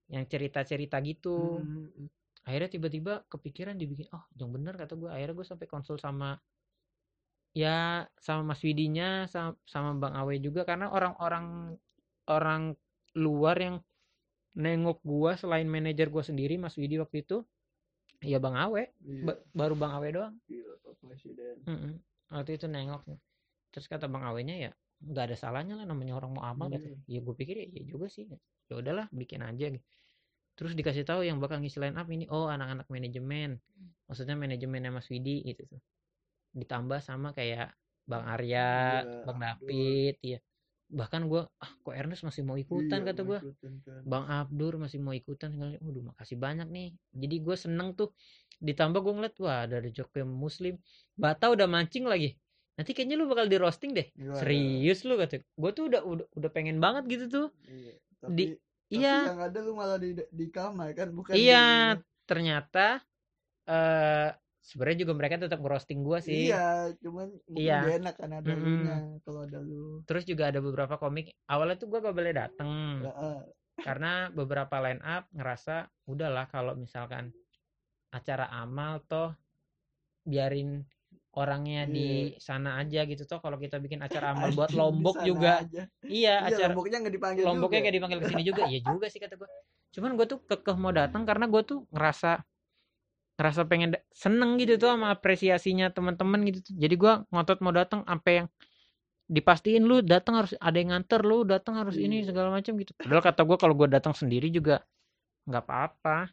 yang 0.07 0.23
cerita-cerita 0.27 0.99
gitu. 1.03 1.63
Hmm, 1.63 1.91
hmm, 1.91 2.07
Akhirnya 2.47 2.71
tiba-tiba 2.71 3.27
kepikiran 3.27 3.75
dibikin, 3.75 4.07
oh 4.15 4.23
yang 4.39 4.51
bener 4.55 4.79
kata 4.79 4.95
gue. 4.95 5.11
Akhirnya 5.11 5.35
gue 5.35 5.47
sampai 5.47 5.67
konsul 5.67 5.99
sama 5.99 6.39
ya 7.61 8.05
sama 8.25 8.41
Mas 8.53 8.61
Widinya 8.65 9.25
sama, 9.33 9.51
sama 9.73 9.89
Bang 10.01 10.13
Awe 10.19 10.35
juga 10.45 10.61
karena 10.69 10.85
orang-orang 10.93 11.45
orang 12.29 12.61
luar 13.17 13.57
yang 13.65 13.75
nengok 14.57 14.99
gua 15.01 15.31
selain 15.41 15.65
manajer 15.69 16.07
gua 16.13 16.23
sendiri 16.29 16.55
Mas 16.61 16.77
Widi 16.77 17.01
waktu 17.01 17.25
itu 17.25 17.37
ya 18.21 18.37
Bang 18.41 18.57
Awe 18.57 18.83
iya, 19.05 19.23
Ba- 19.25 19.41
baru 19.53 19.75
Bang 19.81 19.93
Awe 19.97 20.07
doang 20.13 20.33
Pak 20.85 20.93
Presiden 21.01 21.55
Mm-mm. 21.65 21.93
Waktu 22.27 22.59
itu 22.59 22.67
nengok. 22.67 23.01
Terus 23.71 23.87
kata 23.87 24.05
Bang 24.11 24.25
Awenya 24.27 24.55
ya 24.69 24.71
nggak 24.97 25.23
ada 25.29 25.35
salahnya 25.37 25.77
lah 25.77 25.85
namanya 25.85 26.17
orang 26.17 26.31
mau 26.33 26.43
amal 26.43 26.67
kata. 26.73 26.83
Iya. 26.83 26.97
Ya 27.07 27.19
gue 27.21 27.35
pikir 27.37 27.55
ya, 27.61 27.65
ya 27.69 27.83
juga 27.85 28.09
sih. 28.09 28.25
Ya 28.67 28.73
udahlah 28.75 29.05
bikin 29.13 29.45
aja 29.45 29.65
gitu. 29.71 29.85
Terus 30.57 30.73
dikasih 30.73 31.05
tahu 31.05 31.21
yang 31.21 31.37
bakal 31.37 31.61
ngisi 31.61 31.77
line 31.77 31.95
up 31.95 32.09
ini 32.09 32.25
oh 32.33 32.49
anak-anak 32.49 32.89
manajemen. 32.89 33.61
Maksudnya 34.09 34.35
manajemennya 34.35 34.91
Mas 34.91 35.07
Widi 35.07 35.45
gitu 35.45 35.63
tuh. 35.69 35.81
Ditambah 36.57 36.99
sama 36.99 37.31
kayak 37.31 37.69
Bang 38.03 38.25
Arya, 38.25 39.03
Iya, 39.05 39.23
Bang. 39.23 39.37
David, 39.37 40.15
ya. 40.23 40.39
Bahkan 40.87 41.27
gue 41.27 41.43
ah 41.43 41.71
kok 41.77 41.91
Ernest 41.91 42.23
masih 42.23 42.41
mau 42.41 42.55
ikutan 42.55 43.03
Iya, 43.03 43.07
kata 43.11 43.21
gue. 43.21 43.39
kan. 43.83 44.01
Bang 44.03 44.25
Abdur 44.25 44.79
masih 44.79 44.97
mau 44.97 45.11
ikutan. 45.11 45.51
Waduh, 45.53 46.03
makasih 46.09 46.39
banyak 46.39 46.67
nih. 46.67 46.87
Jadi 47.13 47.35
gue 47.37 47.55
seneng 47.55 47.93
tuh. 47.93 48.15
Ditambah 48.57 49.03
gue 49.03 49.13
ngeliat 49.13 49.35
wah 49.37 49.67
ada 49.67 49.83
Jokowi 49.83 50.23
Muslim. 50.23 50.79
Bata 51.13 51.51
udah 51.51 51.67
mancing 51.67 52.07
lagi. 52.07 52.33
Nanti 52.73 52.93
kayaknya 52.93 53.17
lu 53.17 53.27
bakal 53.27 53.45
di 53.45 53.57
roasting 53.59 53.91
deh. 53.91 54.07
Gimana? 54.13 54.39
Serius 54.39 55.03
lu 55.03 55.13
kata. 55.13 55.43
Gue 55.43 55.71
tuh 55.73 55.91
udah 55.91 56.01
udah 56.01 56.25
udah 56.31 56.49
pengen 56.49 56.79
banget 56.79 57.03
gitu 57.11 57.25
tuh. 57.27 57.47
Iya. 57.65 57.93
Di- 57.93 58.15
Tapi, 58.17 58.43
tapi 58.55 58.95
Iya, 58.97 59.15
yang 59.35 59.43
ada 59.43 59.59
lu 59.59 59.75
malah 59.75 59.99
di 59.99 60.15
di 60.15 60.47
kamar 60.47 60.95
kan 60.95 61.11
bukan 61.11 61.35
iya. 61.35 61.99
di- 61.99 62.05
Ternyata 62.23 63.03
eh 63.67 64.29
sebenarnya 64.67 65.07
juga 65.07 65.13
mereka 65.15 65.39
tetap 65.39 65.63
roasting 65.63 66.03
gue 66.03 66.19
sih. 66.19 66.51
Iya, 66.51 66.91
cuman 66.99 67.27
Iya. 67.55 67.79
gak 67.87 67.95
enak 68.03 68.15
kan 68.19 68.31
ada 68.35 68.51
Mm-mm. 68.51 68.59
lunya 68.59 68.95
kalau 69.23 69.39
ada 69.47 69.59
lu. 69.63 70.03
Terus 70.03 70.23
juga 70.27 70.51
ada 70.51 70.59
beberapa 70.59 70.99
komik. 70.99 71.31
Awalnya 71.47 71.75
tuh 71.79 71.87
gue 71.87 71.99
gak 72.03 72.17
boleh 72.17 72.33
dateng. 72.35 72.69
Heeh. 73.07 73.37
karena 73.77 74.33
beberapa 74.33 74.73
line 74.81 74.99
up 75.05 75.29
ngerasa 75.31 75.85
udahlah 76.09 76.49
kalau 76.49 76.73
misalkan 76.73 77.29
acara 78.09 78.49
amal 78.49 79.05
toh 79.05 79.37
biarin 80.25 80.81
orangnya 81.37 81.85
di 81.85 82.33
sana 82.41 82.81
aja 82.81 83.05
gitu 83.05 83.23
toh 83.23 83.37
kalau 83.37 83.61
kita 83.61 83.77
bikin 83.77 84.01
acara 84.01 84.27
amal 84.33 84.49
buat 84.51 84.73
lombok 84.73 85.21
juga 85.21 85.61
aja. 85.61 85.85
iya 86.09 86.41
Iya, 86.41 86.57
acara 86.57 86.73
lomboknya 86.73 86.97
nggak 87.05 87.15
dipanggil 87.21 87.43
lomboknya 87.45 87.79
juga. 87.79 87.85
kayak 87.85 87.95
dipanggil 88.01 88.19
ke 88.19 88.27
sini 88.33 88.43
juga 88.43 88.61
iya 88.65 88.79
juga 88.81 89.05
sih 89.13 89.19
kata 89.21 89.33
gue 89.37 89.49
cuman 89.93 90.11
gue 90.17 90.25
tuh 90.25 90.39
kekeh 90.41 90.77
mau 90.81 90.91
datang 90.91 91.23
karena 91.23 91.45
gue 91.45 91.61
tuh 91.63 91.79
ngerasa 91.93 92.41
ngerasa 93.37 93.61
pengen 93.63 93.93
seneng 94.09 94.57
gitu 94.57 94.75
tuh 94.75 94.89
sama 94.91 95.13
apresiasinya 95.13 95.87
teman-teman 95.89 96.41
gitu 96.43 96.59
tuh. 96.63 96.73
jadi 96.73 96.95
gue 96.95 97.13
ngotot 97.29 97.61
mau 97.61 97.69
datang 97.69 98.01
sampai 98.03 98.33
yang 98.35 98.47
dipastiin 99.27 99.83
lu 99.83 100.01
datang 100.01 100.39
harus 100.39 100.57
ada 100.57 100.73
yang 100.73 100.89
nganter 100.89 101.21
lu 101.21 101.43
datang 101.43 101.77
harus 101.77 101.95
ini 101.95 102.23
Iya. 102.23 102.31
segala 102.31 102.49
macam 102.49 102.73
gitu 102.75 102.95
padahal 102.95 103.21
kata 103.21 103.41
gue 103.43 103.57
kalau 103.57 103.75
gue 103.75 103.87
datang 103.87 104.11
sendiri 104.11 104.47
juga 104.47 104.81
nggak 105.45 105.63
apa-apa 105.63 106.31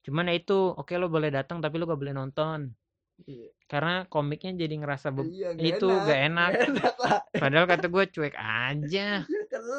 cuman 0.00 0.26
ya 0.26 0.34
itu 0.34 0.58
oke 0.72 0.90
lo 0.96 1.06
boleh 1.06 1.28
datang 1.28 1.60
tapi 1.60 1.76
lo 1.76 1.84
gak 1.84 2.00
boleh 2.00 2.12
nonton 2.12 2.72
Iya. 3.20 3.52
karena 3.68 4.08
komiknya 4.08 4.56
jadi 4.56 4.74
ngerasa 4.74 5.12
be- 5.12 5.28
Iya, 5.28 5.52
nggak 5.52 5.68
itu 5.70 5.86
enak. 5.86 6.02
gak 6.02 6.20
enak 6.24 6.48
Nggak 6.50 6.68
enak 6.72 6.94
lah. 6.98 7.18
padahal 7.36 7.66
kata 7.68 7.86
gue 7.86 8.04
cuek 8.10 8.34
aja 8.34 9.08
Ya 9.20 9.42
kan 9.46 9.62
lu 9.62 9.78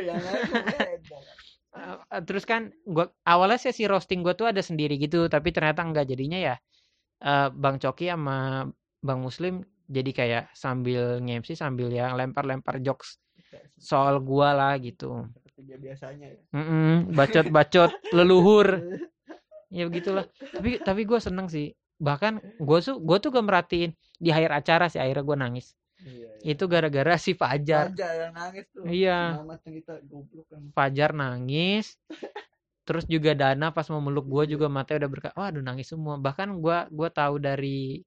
yang 0.00 0.16
aku 0.16 0.54
beda. 0.62 1.18
Uh, 1.78 2.02
uh, 2.10 2.22
terus 2.26 2.42
kan 2.42 2.74
gua 2.82 3.06
awalnya 3.22 3.70
sesi 3.70 3.86
roasting 3.86 4.26
gue 4.26 4.34
tuh 4.34 4.50
ada 4.50 4.58
sendiri 4.58 4.98
gitu 4.98 5.30
tapi 5.30 5.54
ternyata 5.54 5.86
enggak 5.86 6.10
jadinya 6.10 6.34
ya 6.34 6.54
uh, 7.22 7.54
Bang 7.54 7.78
Coki 7.78 8.10
sama 8.10 8.66
Bang 8.98 9.22
Muslim 9.22 9.62
jadi 9.86 10.10
kayak 10.10 10.44
sambil 10.58 11.22
nge-MC 11.22 11.54
sambil 11.54 11.88
yang 11.88 12.18
lempar-lempar 12.18 12.82
jokes 12.82 13.22
soal 13.80 14.20
gua 14.20 14.52
lah 14.52 14.74
gitu. 14.76 15.24
Seperti 15.32 15.80
biasanya 15.80 16.26
ya. 16.28 16.40
Mm-mm, 16.52 17.16
bacot-bacot 17.16 17.90
leluhur. 18.16 18.84
Ya 19.72 19.88
begitulah. 19.88 20.28
Tapi 20.52 20.84
tapi 20.84 21.08
gue 21.08 21.16
seneng 21.16 21.48
sih. 21.48 21.72
Bahkan 21.98 22.60
gue 22.60 22.78
tuh 22.84 23.00
gue 23.00 23.16
tuh 23.18 23.30
gak 23.32 23.46
merhatiin 23.46 23.90
di 24.20 24.28
akhir 24.28 24.50
acara 24.54 24.86
sih 24.92 25.00
akhirnya 25.00 25.24
gue 25.24 25.36
nangis 25.38 25.66
Iya, 25.98 26.28
iya. 26.38 26.50
itu 26.54 26.64
gara-gara 26.70 27.14
si 27.18 27.34
Fajar 27.34 27.90
Fajar 27.90 28.12
yang 28.22 28.32
nangis 28.34 28.64
tuh. 28.70 28.84
Iya. 28.86 29.42
Goblok 30.06 30.46
kan. 30.46 30.62
Fajar 30.76 31.10
nangis 31.14 31.98
terus 32.86 33.04
juga 33.04 33.36
Dana 33.36 33.68
pas 33.74 33.84
mau 33.92 34.00
meluk 34.00 34.26
gue 34.30 34.56
juga 34.56 34.66
matanya 34.72 35.04
udah 35.04 35.10
berkah 35.12 35.32
waduh 35.36 35.60
nangis 35.60 35.92
semua 35.92 36.16
bahkan 36.16 36.48
gua 36.56 36.88
gua 36.88 37.12
tahu 37.12 37.36
dari 37.36 38.00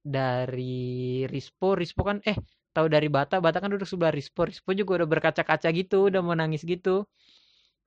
dari 0.00 1.24
Rispo 1.28 1.76
Rispo 1.76 2.04
kan 2.08 2.24
eh 2.24 2.36
tahu 2.72 2.86
dari 2.88 3.08
Bata 3.12 3.40
Bata 3.44 3.60
kan 3.60 3.68
duduk 3.68 3.84
sebelah 3.88 4.12
Rispo 4.12 4.48
Rispo 4.48 4.72
juga 4.72 5.04
udah 5.04 5.08
berkaca-kaca 5.08 5.68
gitu 5.76 6.08
udah 6.08 6.20
mau 6.24 6.32
nangis 6.32 6.64
gitu 6.64 7.04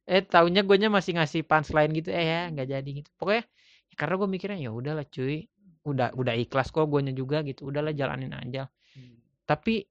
eh 0.08 0.24
taunya 0.24 0.62
gue 0.64 0.78
masih 0.88 1.20
ngasih 1.20 1.42
punchline 1.44 1.92
gitu 1.98 2.10
eh 2.16 2.26
ya 2.26 2.42
nggak 2.54 2.68
jadi 2.74 2.90
gitu 3.04 3.10
pokoknya 3.20 3.44
ya 3.92 3.96
karena 4.00 4.14
gue 4.22 4.30
mikirnya 4.30 4.58
ya 4.66 4.72
udahlah 4.72 5.06
cuy 5.10 5.38
udah 5.84 6.08
udah 6.16 6.34
ikhlas 6.38 6.68
kok 6.72 6.88
gue 6.88 7.02
juga 7.12 7.38
gitu 7.44 7.68
udahlah 7.70 7.94
jalanin 7.96 8.34
aja 8.34 8.70
Hmm. 8.98 9.14
Tapi 9.50 9.88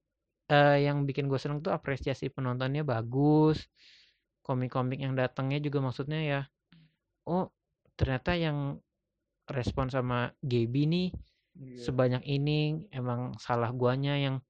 eh, 0.53 0.79
yang 0.87 1.09
bikin 1.09 1.27
gue 1.27 1.41
seneng 1.41 1.65
tuh 1.65 1.73
apresiasi 1.73 2.29
penontonnya 2.31 2.85
bagus 2.85 3.67
komik-komik 4.47 5.03
yang 5.03 5.19
datangnya 5.19 5.59
juga 5.59 5.83
maksudnya 5.83 6.21
ya 6.23 6.41
oh 7.27 7.51
ternyata 7.99 8.37
yang 8.39 8.79
respon 9.51 9.91
sama 9.91 10.31
Gaby 10.45 10.85
nih 10.87 11.09
Iya. 11.57 11.89
sebanyak 11.89 12.23
ini 12.29 12.85
emang 12.93 13.33
salah 13.41 13.73
guanya 13.73 14.13
yang 14.21 14.45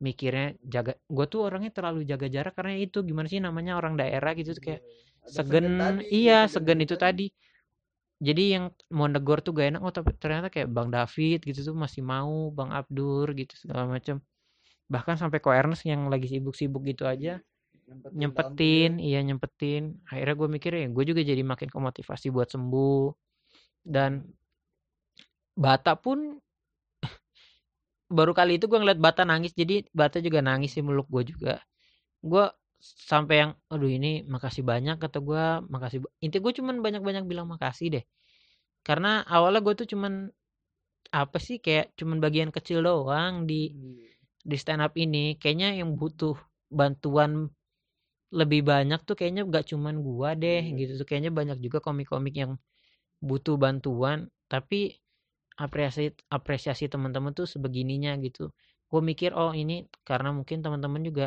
mikirnya 0.00 0.56
jaga 0.64 0.96
gue 0.96 1.26
tuh 1.28 1.40
orangnya 1.48 1.72
terlalu 1.72 2.04
jaga 2.08 2.28
jarak 2.28 2.52
karena 2.56 2.76
itu 2.80 3.04
gimana 3.04 3.28
sih 3.28 3.40
namanya 3.40 3.76
orang 3.76 3.96
daerah 4.00 4.32
gitu 4.36 4.56
tuh 4.56 4.64
kayak. 4.64 4.82
Ada 5.20 5.44
segen 5.44 5.66
tadi, 5.76 6.04
iya 6.08 6.48
segen 6.48 6.76
segen 6.76 6.78
itu 6.80 6.96
tadi 6.96 7.26
jadi 8.20 8.44
yang 8.56 8.64
mau 8.92 9.08
negor 9.08 9.44
tuh 9.44 9.52
gak 9.52 9.76
enak 9.76 9.80
oh 9.84 9.92
tapi 9.92 10.16
ternyata 10.16 10.48
kayak 10.48 10.68
Bang 10.72 10.88
David 10.88 11.44
gitu 11.44 11.60
tuh 11.72 11.76
masih 11.76 12.00
mau 12.04 12.48
Bang 12.52 12.72
Abdur 12.72 13.28
gitu 13.36 13.52
segala 13.56 13.84
macam 13.84 14.20
bahkan 14.90 15.14
sampai 15.14 15.38
ko 15.38 15.54
Ernest 15.54 15.86
yang 15.86 16.10
lagi 16.10 16.26
sibuk-sibuk 16.26 16.82
gitu 16.82 17.06
aja. 17.06 17.38
Nyempetin 17.86 18.18
nyempetin 18.18 18.90
iya 18.98 19.18
nyempetin. 19.22 20.02
Akhirnya 20.10 20.34
gue 20.34 20.48
mikir 20.50 20.72
ya 20.74 20.86
gue 20.90 21.04
juga 21.06 21.22
jadi 21.22 21.42
makin 21.46 21.70
kemotivasi 21.70 22.34
buat 22.34 22.50
sembuh. 22.50 23.14
Dan 23.86 24.26
Bata 25.54 25.94
pun 25.94 26.38
baru 28.16 28.32
kali 28.34 28.58
itu 28.58 28.66
gue 28.66 28.78
ngeliat 28.82 28.98
Bata 28.98 29.22
nangis. 29.22 29.54
Jadi 29.54 29.86
Bata 29.94 30.18
juga 30.18 30.42
nangis 30.42 30.74
sih 30.74 30.82
meluk 30.82 31.06
gue 31.06 31.22
juga. 31.30 31.62
Gue 32.18 32.50
sampai 32.82 33.46
yang 33.46 33.52
aduh 33.70 33.92
ini 33.92 34.24
makasih 34.24 34.64
banyak 34.64 34.96
kata 34.96 35.20
gue 35.20 35.44
makasih 35.68 36.00
inti 36.24 36.40
gue 36.40 36.52
cuman 36.58 36.82
banyak-banyak 36.82 37.24
bilang 37.30 37.46
makasih 37.46 37.94
deh. 38.00 38.04
Karena 38.82 39.22
awalnya 39.22 39.60
gue 39.62 39.74
tuh 39.84 39.88
cuman 39.94 40.26
apa 41.10 41.38
sih 41.42 41.58
kayak 41.58 41.94
cuman 41.98 42.22
bagian 42.22 42.50
kecil 42.54 42.86
doang 42.86 43.44
di 43.50 43.74
di 44.44 44.56
stand 44.60 44.82
up 44.84 44.94
ini 44.96 45.36
kayaknya 45.40 45.76
yang 45.80 45.96
butuh 46.00 46.36
bantuan 46.72 47.50
lebih 48.30 48.62
banyak 48.62 49.00
tuh 49.08 49.14
kayaknya 49.18 49.42
gak 49.48 49.66
cuman 49.74 49.96
gua 50.06 50.30
deh 50.38 50.62
Iya. 50.62 50.76
gitu 50.80 50.92
tuh. 51.02 51.06
Kayaknya 51.08 51.32
banyak 51.34 51.58
juga 51.64 51.78
komik-komik 51.82 52.34
yang 52.38 52.52
butuh 53.22 53.56
bantuan 53.60 54.30
tapi 54.52 54.98
apresiasi 55.58 56.14
apresiasi 56.30 56.84
teman-teman 56.92 57.32
tuh 57.38 57.46
sebegininya 57.50 58.12
gitu. 58.26 58.50
Gue 58.90 59.00
mikir 59.04 59.30
oh 59.36 59.52
ini 59.54 59.86
karena 60.08 60.30
mungkin 60.34 60.62
teman-teman 60.64 61.02
juga 61.08 61.26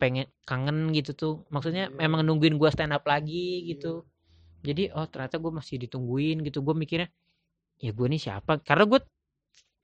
pengen 0.00 0.28
kangen 0.48 0.92
gitu 0.96 1.12
tuh. 1.16 1.34
Maksudnya 1.54 1.88
Iya. 1.88 1.96
memang 2.02 2.20
nungguin 2.26 2.56
gua 2.60 2.70
stand 2.74 2.92
up 2.96 3.04
lagi 3.08 3.64
gitu. 3.70 4.04
Jadi 4.66 4.92
oh 4.96 5.06
ternyata 5.08 5.36
gue 5.40 5.52
masih 5.54 5.76
ditungguin 5.86 6.42
gitu. 6.46 6.58
Gue 6.66 6.74
mikirnya 6.76 7.08
ya 7.80 7.90
gue 7.96 8.06
nih 8.12 8.20
siapa? 8.22 8.60
Karena 8.64 8.84
gue 8.90 9.00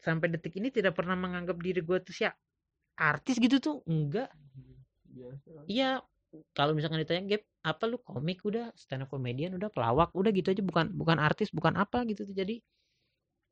sampai 0.02 0.26
detik 0.34 0.58
ini 0.58 0.68
tidak 0.74 0.98
pernah 0.98 1.14
menganggap 1.14 1.56
diri 1.62 1.80
gue 1.80 1.98
tuh 2.02 2.14
siapa 2.14 2.36
artis 2.98 3.38
gitu 3.40 3.56
tuh 3.62 3.76
enggak 3.88 4.28
Biasa. 5.12 5.50
iya 5.70 6.00
kalau 6.56 6.72
misalkan 6.72 7.00
ditanya 7.00 7.22
Gap 7.36 7.42
apa 7.62 7.84
lu 7.86 7.96
komik 8.00 8.42
udah 8.42 8.72
stand 8.74 9.04
up 9.04 9.08
comedian 9.12 9.54
udah 9.56 9.68
pelawak 9.70 10.10
udah 10.16 10.30
gitu 10.34 10.50
aja 10.52 10.62
bukan 10.64 10.90
bukan 10.92 11.18
artis 11.20 11.48
bukan 11.54 11.76
apa 11.78 12.02
gitu 12.08 12.26
tuh 12.26 12.34
jadi 12.34 12.58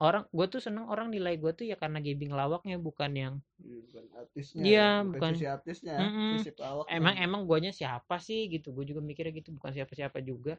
orang 0.01 0.25
gue 0.33 0.47
tuh 0.49 0.61
seneng 0.65 0.89
orang 0.89 1.13
nilai 1.13 1.37
gue 1.37 1.53
tuh 1.53 1.69
ya 1.69 1.77
karena 1.77 2.01
Gaby 2.01 2.33
ngelawaknya 2.33 2.81
bukan 2.81 3.11
yang 3.13 3.35
Iya, 3.61 3.77
bukan 3.85 4.05
artisnya 4.17 4.63
Iya, 4.65 4.87
ya, 4.97 5.05
bukan. 5.05 5.33
sisi 5.37 5.47
artisnya 5.47 5.97
Mm-mm. 6.01 6.31
sisi 6.41 6.51
pelawaknya 6.57 6.93
emang 6.97 7.15
emang 7.21 7.41
guanya 7.45 7.73
siapa 7.77 8.17
sih 8.17 8.49
gitu 8.49 8.73
gue 8.73 8.85
juga 8.89 9.01
mikirnya 9.05 9.33
gitu 9.37 9.53
bukan 9.53 9.71
siapa 9.77 9.93
siapa 9.93 10.19
juga 10.25 10.57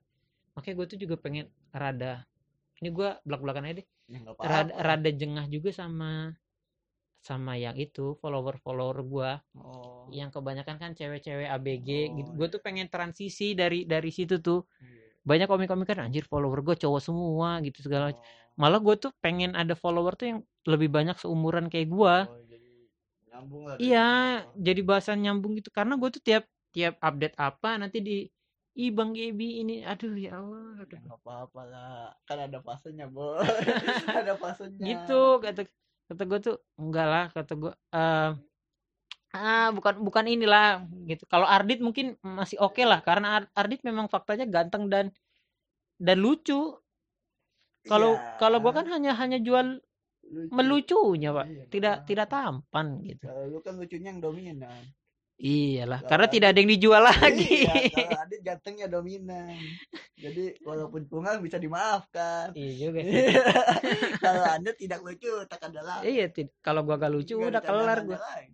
makanya 0.53 0.75
gue 0.77 0.87
tuh 0.93 0.99
juga 1.01 1.15
pengen 1.17 1.49
rada 1.73 2.21
ini 2.81 2.89
gue 2.91 3.09
belak 3.21 3.41
belakan 3.45 3.63
aja 3.69 3.75
deh. 3.79 3.87
Ya, 4.09 4.19
rada, 4.41 4.73
rada 4.81 5.09
jengah 5.13 5.45
juga 5.47 5.69
sama 5.71 6.33
sama 7.21 7.53
yang 7.53 7.77
itu 7.77 8.17
follower 8.17 8.57
follower 8.65 8.97
gue 9.05 9.31
oh. 9.61 10.09
Yang 10.09 10.41
kebanyakan 10.41 10.75
kan 10.81 10.91
cewek-cewek 10.97 11.45
ABG 11.45 11.89
gitu 12.17 12.29
Oh, 12.33 12.35
gue 12.41 12.47
iya. 12.49 12.53
tuh 12.57 12.61
pengen 12.65 12.89
transisi 12.89 13.53
dari 13.53 13.85
dari 13.85 14.09
situ 14.09 14.41
tuh. 14.41 14.65
Iya. 14.81 14.99
banyak 15.21 15.45
komik-komik 15.45 15.85
kan 15.85 16.01
anjir 16.01 16.25
follower 16.25 16.65
gue 16.65 16.73
cowok 16.81 16.97
semua 16.97 17.61
gitu 17.61 17.85
segala 17.85 18.09
Oh. 18.09 18.17
malah 18.57 18.81
gue 18.81 18.97
tuh 18.97 19.13
pengen 19.21 19.53
ada 19.53 19.77
follower 19.77 20.17
tuh 20.17 20.33
yang 20.33 20.39
lebih 20.65 20.89
banyak 20.89 21.13
seumuran 21.21 21.69
kayak 21.69 21.93
gue 21.93 22.15
Oh, 22.25 22.41
jadi 22.49 22.69
nyambung 23.29 23.63
lah 23.69 23.75
iya 23.77 24.09
jadi 24.57 24.81
bahasan 24.81 25.21
nyambung 25.21 25.61
gitu. 25.61 25.69
Karena 25.69 25.93
gue 26.01 26.09
tuh 26.09 26.21
tiap 26.25 26.49
tiap 26.73 26.97
update 27.05 27.37
apa 27.37 27.77
nanti 27.77 28.01
di 28.01 28.17
ih 28.75 28.89
bang 28.91 29.11
Gebi 29.11 29.61
ini 29.61 29.83
aduh 29.83 30.15
ya 30.15 30.39
Allah 30.39 30.63
Ya, 30.79 30.83
aduh. 30.87 30.99
apa-apa 31.19 31.61
lah. 31.67 32.15
Kan 32.25 32.37
ada 32.47 32.59
fasenya 32.63 33.05
bo. 33.11 33.35
Ada 34.19 34.33
fasenya 34.39 34.79
gitu 34.79 35.39
kata 35.43 35.61
kata 36.11 36.23
gue 36.27 36.39
tuh 36.43 36.55
enggak 36.79 37.07
lah 37.07 37.25
kata 37.31 37.53
gue 37.55 37.71
eh 37.95 38.29
ah 39.31 39.67
bukan 39.71 40.03
bukan 40.03 40.25
inilah 40.27 40.83
gitu. 41.07 41.23
Kalau 41.27 41.47
Ardit 41.47 41.79
mungkin 41.79 42.19
masih 42.19 42.59
oke 42.59 42.83
lah 42.83 42.99
karena 42.99 43.27
Ar- 43.43 43.51
Ardit 43.55 43.81
memang 43.87 44.07
faktanya 44.11 44.43
ganteng 44.47 44.87
dan 44.91 45.11
dan 45.99 46.17
lucu. 46.19 46.75
Kalau 47.87 48.13
Iya, 48.13 48.37
kalau 48.37 48.57
gue 48.61 48.73
kan 48.75 48.85
hanya 48.91 49.11
hanya 49.17 49.39
jual 49.41 49.79
lucu. 50.27 50.51
melucunya 50.53 51.29
pak. 51.33 51.45
Iya, 51.47 51.63
tidak 51.71 51.93
apa-apa. 51.95 52.07
tidak 52.07 52.27
tampan 52.29 52.87
gitu. 53.07 53.23
Kalau 53.25 53.43
lu 53.49 53.59
kan 53.63 53.73
lucunya 53.79 54.09
yang 54.13 54.21
dominan 54.21 54.83
iyalah 55.41 56.05
karena 56.05 56.29
tidak 56.29 56.47
ada. 56.53 56.57
yang 56.57 56.69
dijual 56.69 57.01
lagi. 57.01 57.65
iya 57.65 57.73
kalau 57.89 58.19
Adit 58.23 58.41
gantengnya 58.41 58.85
dominan. 58.85 59.57
Jadi 60.13 60.61
walaupun 60.61 61.01
pungal 61.05 61.41
bisa 61.41 61.57
dimaafkan. 61.57 62.53
Iya 62.53 62.71
juga 62.79 62.99
sih. 63.09 63.25
Kalau 64.17 64.43
anda 64.45 64.71
tidak 64.71 65.01
lucu 65.01 65.33
tak 65.45 65.65
ada 65.65 65.81
lagi 65.81 66.05
iya 66.07 66.29
tid- 66.29 66.53
kalau 66.59 66.81
gua 66.81 66.95
gak 66.95 67.09
lucu 67.09 67.33
Nggak 67.33 67.51
udah 67.51 67.63
kelar 67.63 67.99
gua. 68.05 68.17
lagi. 68.17 68.53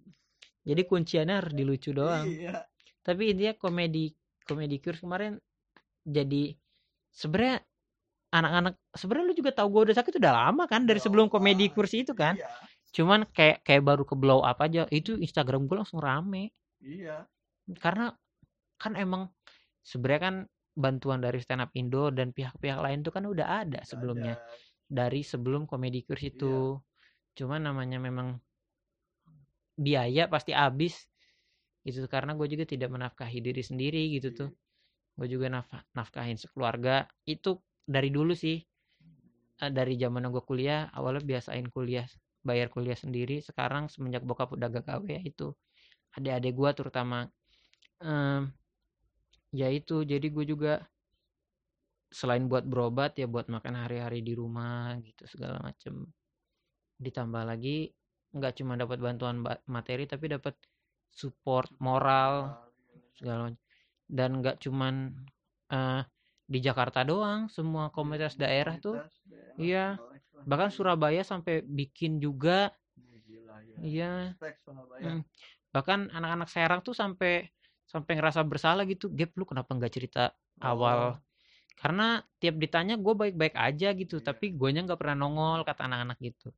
jadi 0.64 0.82
kunciannya 0.84 1.36
harus 1.38 1.54
di 1.54 1.64
lucu 1.64 1.92
doang. 1.92 2.24
Iya. 2.24 2.64
Tapi 3.00 3.36
intinya 3.36 3.54
komedi 3.54 4.16
komedi 4.42 4.80
kurs 4.80 5.00
kemarin 5.00 5.36
jadi 6.02 6.56
sebenarnya 7.10 7.60
anak-anak 8.30 8.74
sebenarnya 8.92 9.26
lu 9.26 9.36
juga 9.36 9.52
tahu 9.52 9.68
gue 9.70 9.82
udah 9.92 9.96
sakit 9.96 10.20
udah 10.20 10.34
lama 10.34 10.64
kan 10.68 10.84
dari 10.84 11.00
Udah 11.00 11.04
sebelum 11.04 11.28
komedi 11.28 11.68
kurs 11.68 11.92
itu 11.92 12.12
kan. 12.12 12.36
Iya. 12.36 12.48
Cuman 12.92 13.28
kayak 13.28 13.64
kayak 13.64 13.84
baru 13.84 14.04
ke 14.04 14.16
blow 14.16 14.40
up 14.40 14.60
aja 14.60 14.88
itu 14.90 15.16
Instagram 15.16 15.68
gue 15.68 15.76
langsung 15.76 16.00
rame 16.00 16.52
iya. 16.82 17.26
Karena 17.78 18.14
kan 18.78 18.94
emang 18.96 19.28
sebenarnya 19.82 20.22
kan 20.22 20.36
bantuan 20.78 21.20
dari 21.20 21.42
stand 21.42 21.66
up 21.66 21.72
Indo 21.74 22.14
dan 22.14 22.32
pihak-pihak 22.32 22.80
lain 22.80 23.02
tuh 23.02 23.12
kan 23.16 23.26
udah 23.26 23.66
ada 23.66 23.82
sebelumnya 23.82 24.38
Ada. 24.38 24.54
dari 24.88 25.22
sebelum 25.26 25.66
komedi 25.66 26.06
kurs 26.06 26.22
Iya. 26.22 26.32
itu. 26.32 26.56
Cuman 27.38 27.66
namanya 27.66 27.98
memang 27.98 28.38
biaya 29.78 30.26
pasti 30.30 30.52
habis 30.54 31.06
gitu 31.86 32.04
karena 32.10 32.34
gue 32.36 32.48
juga 32.52 32.66
tidak 32.68 32.90
menafkahi 32.94 33.40
diri 33.42 33.64
sendiri 33.64 34.02
gitu 34.16 34.30
tuh. 34.36 34.50
Gue 35.18 35.28
juga 35.28 35.50
naf- 35.50 35.86
nafkahin 35.98 36.38
sekeluarga. 36.38 37.10
Itu 37.26 37.62
dari 37.88 38.10
dulu 38.14 38.38
sih. 38.38 38.62
Eh, 39.58 39.72
dari 39.74 39.98
zaman 39.98 40.30
gue 40.30 40.44
kuliah 40.46 40.86
awalnya 40.94 41.26
biasain 41.26 41.68
kuliah 41.74 42.06
bayar 42.46 42.70
kuliah 42.70 42.98
sendiri. 42.98 43.42
Sekarang 43.42 43.90
semenjak 43.90 44.22
bokap 44.22 44.54
udah 44.54 44.70
gak 44.70 44.86
gawe 44.86 45.08
ya 45.10 45.22
itu 45.26 45.52
adik-adik 46.16 46.54
gue 46.56 46.72
terutama. 46.78 47.20
Em, 48.00 48.54
ya 49.52 49.68
itu 49.74 50.06
jadi 50.06 50.28
gue 50.30 50.46
juga 50.46 50.86
selain 52.08 52.48
buat 52.48 52.64
berobat 52.64 53.20
ya 53.20 53.28
buat 53.28 53.52
makan 53.52 53.84
hari-hari 53.84 54.24
di 54.24 54.32
rumah 54.32 54.96
gitu 55.04 55.28
segala 55.28 55.60
macem. 55.60 56.08
Ditambah 57.02 57.44
lagi 57.44 57.92
nggak 58.32 58.54
cuma 58.60 58.76
dapat 58.76 59.00
bantuan 59.00 59.44
ba- 59.44 59.64
materi 59.68 60.04
tapi 60.08 60.28
dapat 60.30 60.56
support 61.10 61.72
moral 61.80 62.54
segala 63.18 63.50
macam 63.50 63.60
dan 64.08 64.30
nggak 64.40 64.58
cuman 64.64 65.12
eh, 65.72 66.02
di 66.48 66.60
Jakarta 66.64 67.04
doang 67.04 67.52
semua 67.52 67.92
komunitas 67.92 68.40
daerah 68.40 68.80
tuh. 68.80 68.96
iya. 69.60 69.86
bahkan 70.48 70.70
Surabaya 70.72 71.24
sampai 71.28 71.60
bikin 71.60 72.24
juga. 72.24 72.72
Iya. 73.84 74.32
Surabaya. 74.64 75.04
Mm. 75.68 75.74
bahkan 75.76 76.00
anak-anak 76.10 76.50
Serang 76.50 76.82
tuh 76.82 76.96
sampai 76.96 77.52
sampai 77.88 78.20
ngerasa 78.20 78.44
bersalah 78.44 78.84
gitu 78.88 79.08
Gap 79.12 79.36
lu 79.40 79.44
kenapa 79.48 79.72
nggak 79.76 79.94
cerita 79.94 80.32
awal 80.60 81.20
karena 81.78 82.26
tiap 82.42 82.58
ditanya 82.58 82.98
gue 82.98 83.14
baik-baik 83.14 83.54
aja 83.54 83.94
gitu 83.94 84.18
Iya. 84.18 84.26
tapi 84.34 84.52
guanya 84.58 84.82
nggak 84.84 84.98
pernah 85.00 85.16
nongol 85.16 85.62
kata 85.62 85.86
anak-anak 85.86 86.18
gitu 86.20 86.50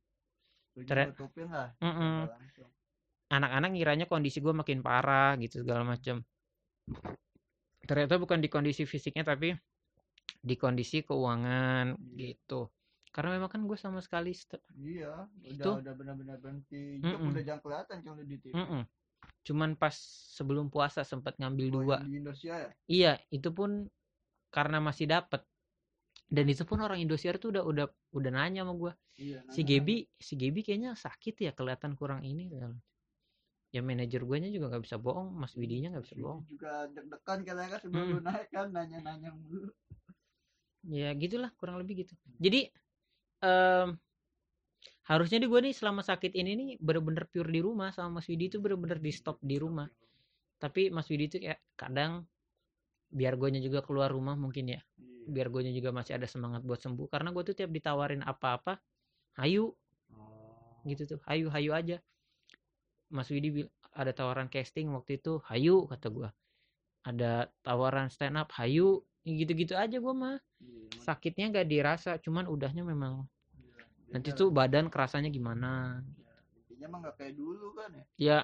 langsung. 2.32 2.70
anak-anak 3.30 3.68
ngiranya 3.76 4.06
kondisi 4.08 4.40
gue 4.40 4.54
makin 4.56 4.80
parah 4.80 5.36
gitu 5.38 5.60
segala 5.60 5.84
macam 5.84 6.24
ternyata 7.84 8.16
bukan 8.16 8.38
di 8.40 8.48
kondisi 8.48 8.88
fisiknya 8.88 9.22
tapi 9.28 9.54
di 10.40 10.54
kondisi 10.56 11.04
keuangan 11.04 11.94
Iya. 12.16 12.32
gitu 12.34 12.72
karena 13.10 13.36
memang 13.36 13.50
kan 13.50 13.60
gue 13.66 13.76
sama 13.76 14.00
sekali 14.00 14.32
iya 14.78 15.26
udah 15.26 15.52
Itu. 15.52 15.70
udah 15.82 15.94
benar-benar 15.98 16.36
berhenti 16.38 17.02
YouTube 17.02 17.20
Mm-mm. 17.20 17.32
udah 17.34 17.42
jangan 17.44 17.60
kelihatan 17.60 17.96
kalau 18.06 18.22
di 18.24 18.36
TV 18.38 18.54
Mm-mm. 18.56 18.82
Cuman 19.46 19.76
pas 19.76 19.92
sebelum 20.36 20.68
puasa 20.68 21.00
sempat 21.02 21.36
ngambil 21.40 21.66
Oh, 21.68 21.74
dua. 21.82 21.96
di 22.04 22.20
Indonesia 22.20 22.54
ya? 22.54 22.70
Iya 22.90 23.12
itu 23.32 23.48
pun 23.50 23.88
karena 24.52 24.78
masih 24.82 25.06
dapet. 25.08 25.42
Dan 26.30 26.46
itu 26.46 26.62
pun 26.62 26.78
orang 26.78 27.02
Indosiar 27.02 27.42
tuh 27.42 27.50
udah 27.50 27.62
udah 27.66 27.86
udah 28.14 28.30
nanya 28.30 28.62
sama 28.62 28.74
gue 28.78 28.92
iya 29.18 29.42
si. 29.50 29.66
Gebi 29.66 30.06
si 30.18 30.38
Gebi 30.38 30.62
kayaknya 30.62 30.94
sakit 30.94 31.34
ya 31.42 31.50
kelihatan 31.54 31.98
kurang 31.98 32.22
ini. 32.22 32.50
Ya 33.70 33.80
manajer 33.82 34.22
gue 34.26 34.36
juga 34.50 34.66
nggak 34.70 34.82
bisa 34.86 34.98
bohong 34.98 35.30
Mas 35.34 35.54
Widinya 35.58 35.94
nggak 35.94 36.04
bisa 36.06 36.16
bohong. 36.18 36.42
Juga 36.46 36.86
deg-degan 36.90 37.38
kalian 37.46 37.68
kan 37.70 37.80
sebelum 37.82 38.06
Hmm. 38.18 38.22
naik 38.26 38.48
kan 38.50 38.66
nanya-nanya 38.70 39.30
mulu 39.34 39.70
ya 40.88 41.12
gitulah 41.12 41.52
kurang 41.60 41.76
lebih 41.82 42.04
gitu. 42.06 42.14
Jadi 42.40 42.72
em, 43.44 43.88
harusnya 45.08 45.38
di 45.40 45.46
gue 45.48 45.60
nih 45.64 45.74
selama 45.74 46.04
sakit 46.04 46.32
ini 46.36 46.52
nih 46.56 46.68
bener-bener 46.78 47.24
pure 47.28 47.48
di 47.48 47.60
rumah 47.64 47.90
sama 47.94 48.20
Mas 48.20 48.26
Widi 48.28 48.52
itu 48.52 48.58
bener-bener 48.60 49.00
di 49.00 49.10
stop 49.14 49.40
di 49.40 49.56
rumah 49.56 49.88
tapi 50.60 50.92
Mas 50.92 51.08
Widi 51.08 51.24
itu 51.32 51.36
kayak 51.40 51.60
kadang 51.74 52.28
biar 53.10 53.34
gue 53.34 53.48
juga 53.58 53.80
keluar 53.82 54.12
rumah 54.12 54.36
mungkin 54.38 54.76
ya 54.76 54.80
Iya. 55.00 55.36
biar 55.36 55.46
gue 55.52 55.60
juga 55.72 55.90
masih 55.92 56.16
ada 56.16 56.24
semangat 56.24 56.64
buat 56.64 56.80
sembuh 56.80 57.06
karena 57.12 57.28
gue 57.34 57.42
tuh 57.52 57.54
tiap 57.56 57.70
ditawarin 57.70 58.24
apa-apa 58.24 58.80
hayu 59.40 59.72
Oh. 60.10 60.82
gitu 60.88 61.06
tuh 61.16 61.20
hayu 61.30 61.46
hayu 61.54 61.70
aja 61.70 62.02
Mas 63.10 63.30
Widi 63.30 63.66
ada 63.94 64.10
tawaran 64.14 64.46
casting 64.46 64.90
waktu 64.94 65.18
itu 65.18 65.42
hayu 65.50 65.86
kata 65.90 66.06
gue 66.10 66.28
ada 67.02 67.50
tawaran 67.66 68.06
stand 68.12 68.38
up 68.38 68.50
hayu 68.58 69.02
gitu-gitu 69.26 69.74
aja 69.74 69.98
gue 69.98 70.14
mah 70.14 70.38
Iya, 70.60 71.00
sakitnya 71.02 71.48
gak 71.50 71.68
dirasa 71.72 72.10
cuman 72.20 72.44
udahnya 72.44 72.84
memang. 72.84 73.24
Nanti 74.10 74.30
Beda 74.30 74.38
tuh 74.38 74.48
badan 74.50 74.86
kerasanya 74.92 75.30
gimana? 75.30 76.02
Ya, 76.18 76.34
intinya 76.58 76.86
mah 76.90 76.98
nggak 77.06 77.16
kayak 77.18 77.34
dulu 77.38 77.66
kan 77.78 77.90
ya. 77.94 78.04
Ya 78.18 78.38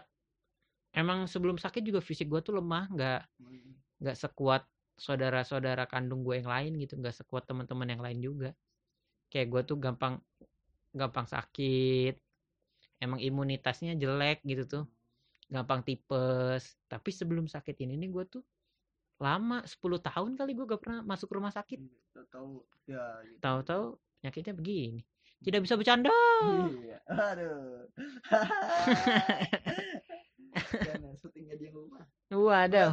emang 0.96 1.28
sebelum 1.28 1.60
sakit 1.60 1.82
juga 1.84 2.00
fisik 2.00 2.30
gue 2.32 2.40
tuh 2.40 2.56
lemah 2.56 2.88
nggak 2.88 3.20
Hmm. 3.42 3.72
nggak 4.00 4.16
sekuat 4.16 4.62
saudara-saudara 4.96 5.84
kandung 5.84 6.24
gue 6.24 6.40
yang 6.40 6.48
lain 6.48 6.72
gitu 6.80 6.96
nggak 6.96 7.12
sekuat 7.12 7.44
teman-teman 7.44 7.88
yang 7.92 8.02
lain 8.02 8.18
juga. 8.22 8.50
Kayak 9.28 9.46
gue 9.52 9.62
tuh 9.74 9.76
gampang 9.82 10.14
gampang 10.96 11.26
sakit 11.28 12.16
emang 13.02 13.20
imunitasnya 13.20 13.92
jelek 13.98 14.40
gitu 14.46 14.64
tuh 14.64 14.84
gampang 15.52 15.82
tipes. 15.84 16.78
Tapi 16.88 17.10
sebelum 17.12 17.46
sakit 17.50 17.76
ini 17.84 17.98
nih 18.00 18.10
gue 18.14 18.24
tuh 18.40 18.42
lama 19.20 19.64
10 19.64 20.00
tahun 20.00 20.36
kali 20.36 20.52
gue 20.52 20.66
gak 20.68 20.82
pernah 20.82 21.00
masuk 21.04 21.32
rumah 21.36 21.52
sakit. 21.52 21.80
Tahu 22.32 22.64
ya 22.88 23.20
gitu. 23.26 23.38
tahu-tahu 23.42 23.84
penyakitnya 24.22 24.54
begini 24.56 25.02
tidak 25.44 25.60
bisa 25.64 25.74
bercanda. 25.76 26.08
Iya. 26.12 26.96
Aduh. 27.06 27.86
Jangan, 30.86 31.12
syutingnya 31.20 31.56
di 31.60 31.68
rumah. 31.68 32.02
Waduh. 32.32 32.90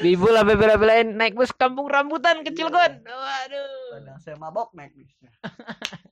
Bibu 0.00 0.32
lah 0.32 0.46
bela-belain 0.48 1.12
naik 1.12 1.36
bus 1.36 1.52
kampung 1.52 1.84
rambutan 1.90 2.40
kecil 2.40 2.70
Iya. 2.70 2.74
gon. 2.74 2.92
Waduh. 3.04 4.00
Kadang 4.00 4.18
saya 4.22 4.36
mabok 4.40 4.72
naik 4.72 4.94
bisnya 4.96 5.28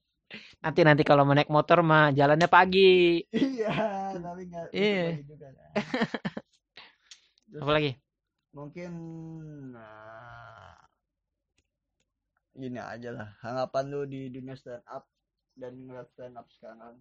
nanti 0.59 0.83
nanti 0.85 1.03
kalau 1.07 1.23
mau 1.25 1.33
naik 1.33 1.49
motor 1.49 1.81
mah 1.81 2.13
jalannya 2.13 2.51
pagi. 2.51 3.23
Iya 3.33 4.13
tapi 4.19 4.43
nggak 4.51 4.65
itu 4.69 4.77
Iya. 4.77 5.05
bagi 5.15 5.25
juga 5.25 5.47
kan. 5.55 5.71
Terus 7.49 7.61
apa 7.65 7.73
lagi? 7.73 7.91
Mungkin 8.53 8.91
nah, 9.73 10.58
gini 12.59 12.77
aja 12.77 13.11
lah. 13.11 13.29
Harapan 13.41 13.85
lu 13.87 14.01
di 14.05 14.29
dunia 14.29 14.53
stand 14.53 14.83
up 14.85 15.07
dan 15.55 15.79
ngeliat 15.79 16.11
stand 16.13 16.35
up 16.35 16.47
sekarang. 16.53 16.99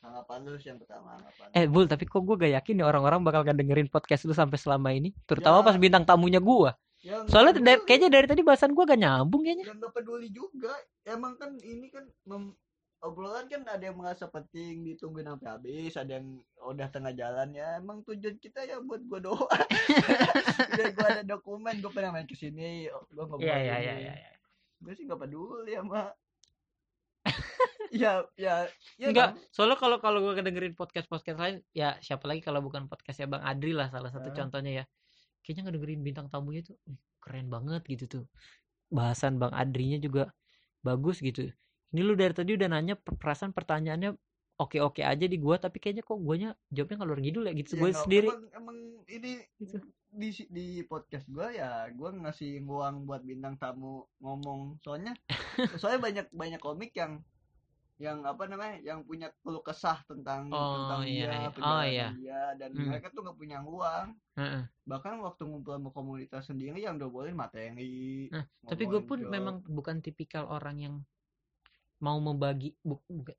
Harapan 0.00 0.38
lu 0.42 0.56
sih 0.56 0.72
yang 0.72 0.80
pertama 0.80 1.12
harapan 1.12 1.46
eh 1.52 1.68
bul 1.68 1.84
tapi 1.84 2.08
kok 2.08 2.24
gue 2.24 2.32
gak 2.32 2.56
yakin 2.56 2.80
nih 2.80 2.86
orang-orang 2.88 3.20
bakal 3.20 3.44
kan 3.44 3.52
dengerin 3.52 3.84
podcast 3.86 4.24
lu 4.24 4.32
sampai 4.32 4.56
selama 4.56 4.90
ini? 4.90 5.12
Terutama 5.28 5.60
Ya. 5.60 5.66
pas 5.68 5.76
bintang 5.76 6.08
tamunya 6.08 6.40
gue 6.40 6.72
yang 7.00 7.24
soalnya 7.28 7.56
dari- 7.56 7.76
peduli, 7.76 7.84
kayaknya 7.84 8.08
dari 8.08 8.26
tadi 8.28 8.40
bahasan 8.40 8.72
gue 8.72 8.84
gak 8.84 8.96
nyambung 8.96 9.40
kayaknya. 9.44 9.64
Yang 9.68 9.78
nggak 9.78 9.92
peduli 9.92 10.28
juga. 10.30 10.72
Emang 11.04 11.36
kan 11.36 11.52
ini 11.58 11.88
kan 11.88 12.04
mem- 12.24 12.56
obrolan 13.00 13.48
kan 13.48 13.64
ada 13.64 13.80
yang 13.80 13.96
merasa 13.96 14.28
penting 14.28 14.84
ditungguin 14.84 15.24
sampai 15.24 15.48
habis 15.48 15.96
ada 15.96 16.16
yang 16.16 16.28
udah 16.60 16.88
tengah 16.88 17.12
jalan. 17.12 17.48
Ya 17.52 17.76
emang 17.76 18.04
tujuan 18.04 18.36
kita 18.36 18.60
ya 18.64 18.80
buat 18.80 19.00
gua 19.04 19.20
doang. 19.20 19.48
Biar 20.76 20.88
gua 20.92 21.06
ada 21.10 21.24
dokumen 21.24 21.80
gua 21.80 21.92
pernah 21.92 22.12
main 22.12 22.28
ke 22.28 22.36
sini 22.36 22.88
gua 23.12 23.24
ngobrol 23.24 23.48
iya 23.48 23.56
iya 23.56 23.76
ini. 23.76 23.84
iya 23.84 23.94
iya 23.96 24.12
iya. 24.16 24.29
Gue 24.80 24.92
sih 24.96 25.04
nggak 25.04 25.20
peduli 25.20 25.72
sama 25.76 26.12
ya 27.92 28.24
ya 28.38 28.64
ya 28.96 29.06
enggak 29.10 29.36
kan? 29.36 29.50
soalnya 29.52 29.76
kalau 29.76 29.98
kalau 30.00 30.18
gue 30.22 30.40
dengerin 30.40 30.72
podcast 30.72 31.04
podcast 31.04 31.36
lain 31.36 31.60
ya 31.70 31.98
siapa 32.00 32.24
lagi 32.24 32.40
kalau 32.40 32.62
bukan 32.62 32.86
podcastnya 32.86 33.28
bang 33.28 33.42
Adri 33.44 33.72
lah 33.74 33.90
salah 33.90 34.08
satu 34.08 34.30
Ah. 34.30 34.36
contohnya 34.36 34.72
ya 34.72 34.84
kayaknya 35.42 35.68
ngedengerin 35.68 36.00
bintang 36.00 36.26
tamunya 36.30 36.62
tuh 36.62 36.76
"Wih, 36.86 36.96
keren 37.20 37.50
banget 37.50 37.82
gitu 37.84 38.04
tuh 38.08 38.24
bahasan 38.88 39.36
bang 39.36 39.52
Adrinya 39.52 39.98
juga 39.98 40.32
bagus 40.80 41.20
gitu 41.20 41.50
ini 41.90 42.00
lu 42.00 42.14
dari 42.14 42.32
tadi 42.32 42.54
udah 42.56 42.68
nanya 42.70 42.94
per- 42.96 43.18
perasaan 43.18 43.50
pertanyaannya 43.52 44.14
oke 44.56 44.78
oke 44.80 45.02
aja 45.02 45.26
di 45.26 45.36
gua 45.36 45.58
tapi 45.58 45.76
kayaknya 45.76 46.00
kok 46.00 46.16
guanya 46.16 46.54
jawabnya 46.70 46.96
ngalor 47.02 47.18
ngidul 47.20 47.44
ya 47.44 47.52
gitu 47.52 47.74
Ya, 47.74 47.80
gue 47.82 47.90
sendiri 47.92 48.28
emang, 48.30 48.42
emang 48.54 48.76
ini 49.10 49.32
Gitu. 49.58 49.76
Di 50.10 50.28
di 50.50 50.66
podcast 50.84 51.24
gua 51.26 51.48
ya 51.50 51.86
gua 51.94 52.10
ngasih 52.10 52.60
uang 52.60 53.06
buat 53.06 53.22
bintang 53.22 53.54
tamu 53.56 54.02
ngomong 54.18 54.82
soalnya 54.82 55.14
soalnya 55.80 56.00
banyak 56.02 56.26
banyak 56.30 56.60
komik 56.60 56.90
yang 56.92 57.22
yang 58.00 58.24
apa 58.24 58.48
namanya 58.48 58.80
yang 58.80 59.04
punya 59.04 59.28
keluh 59.44 59.60
kesah 59.60 60.00
tentang 60.08 60.48
Oh, 60.48 60.88
tentang 60.88 61.00
iya, 61.04 61.28
dia 61.28 61.36
iya. 61.36 61.48
Oh, 61.60 61.82
iya. 61.84 62.08
dia 62.16 62.42
dan 62.56 62.72
Hmm. 62.72 62.88
mereka 62.88 63.12
tuh 63.12 63.20
nggak 63.22 63.36
punya 63.36 63.58
uang 63.60 64.06
Heeh. 64.40 64.62
bahkan 64.88 65.20
waktu 65.20 65.42
ngumpul 65.44 65.76
sama 65.76 65.90
komunitas 65.92 66.48
sendiri 66.48 66.80
yang 66.80 66.96
udah 66.96 67.12
boleh 67.12 67.36
materi 67.36 68.32
Nah, 68.32 68.48
tapi 68.64 68.88
gue 68.88 69.04
pun 69.04 69.20
job. 69.20 69.28
memang 69.28 69.60
bukan 69.62 70.00
tipikal 70.00 70.48
orang 70.48 70.76
yang 70.80 70.94
mau 72.00 72.16
membagi 72.16 72.72
bu, 72.80 72.96
bukan 73.04 73.36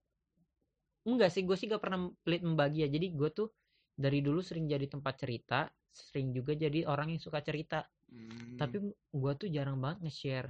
enggak 1.02 1.34
sih 1.34 1.42
gue 1.42 1.58
sih 1.58 1.66
gak 1.66 1.82
pernah 1.82 2.14
pelit 2.22 2.46
membagi 2.46 2.86
ya 2.86 2.88
jadi 2.88 3.10
gue 3.10 3.30
tuh 3.34 3.50
dari 3.96 4.20
dulu 4.24 4.40
sering 4.42 4.66
jadi 4.68 4.86
tempat 4.88 5.14
cerita 5.22 5.70
sering 5.92 6.32
juga 6.32 6.56
jadi 6.56 6.88
orang 6.88 7.16
yang 7.16 7.22
suka 7.22 7.40
cerita 7.44 7.86
Hmm. 8.12 8.60
tapi 8.60 8.78
gue 8.92 9.32
tuh 9.40 9.48
jarang 9.48 9.80
banget 9.80 10.04
nge-share 10.08 10.50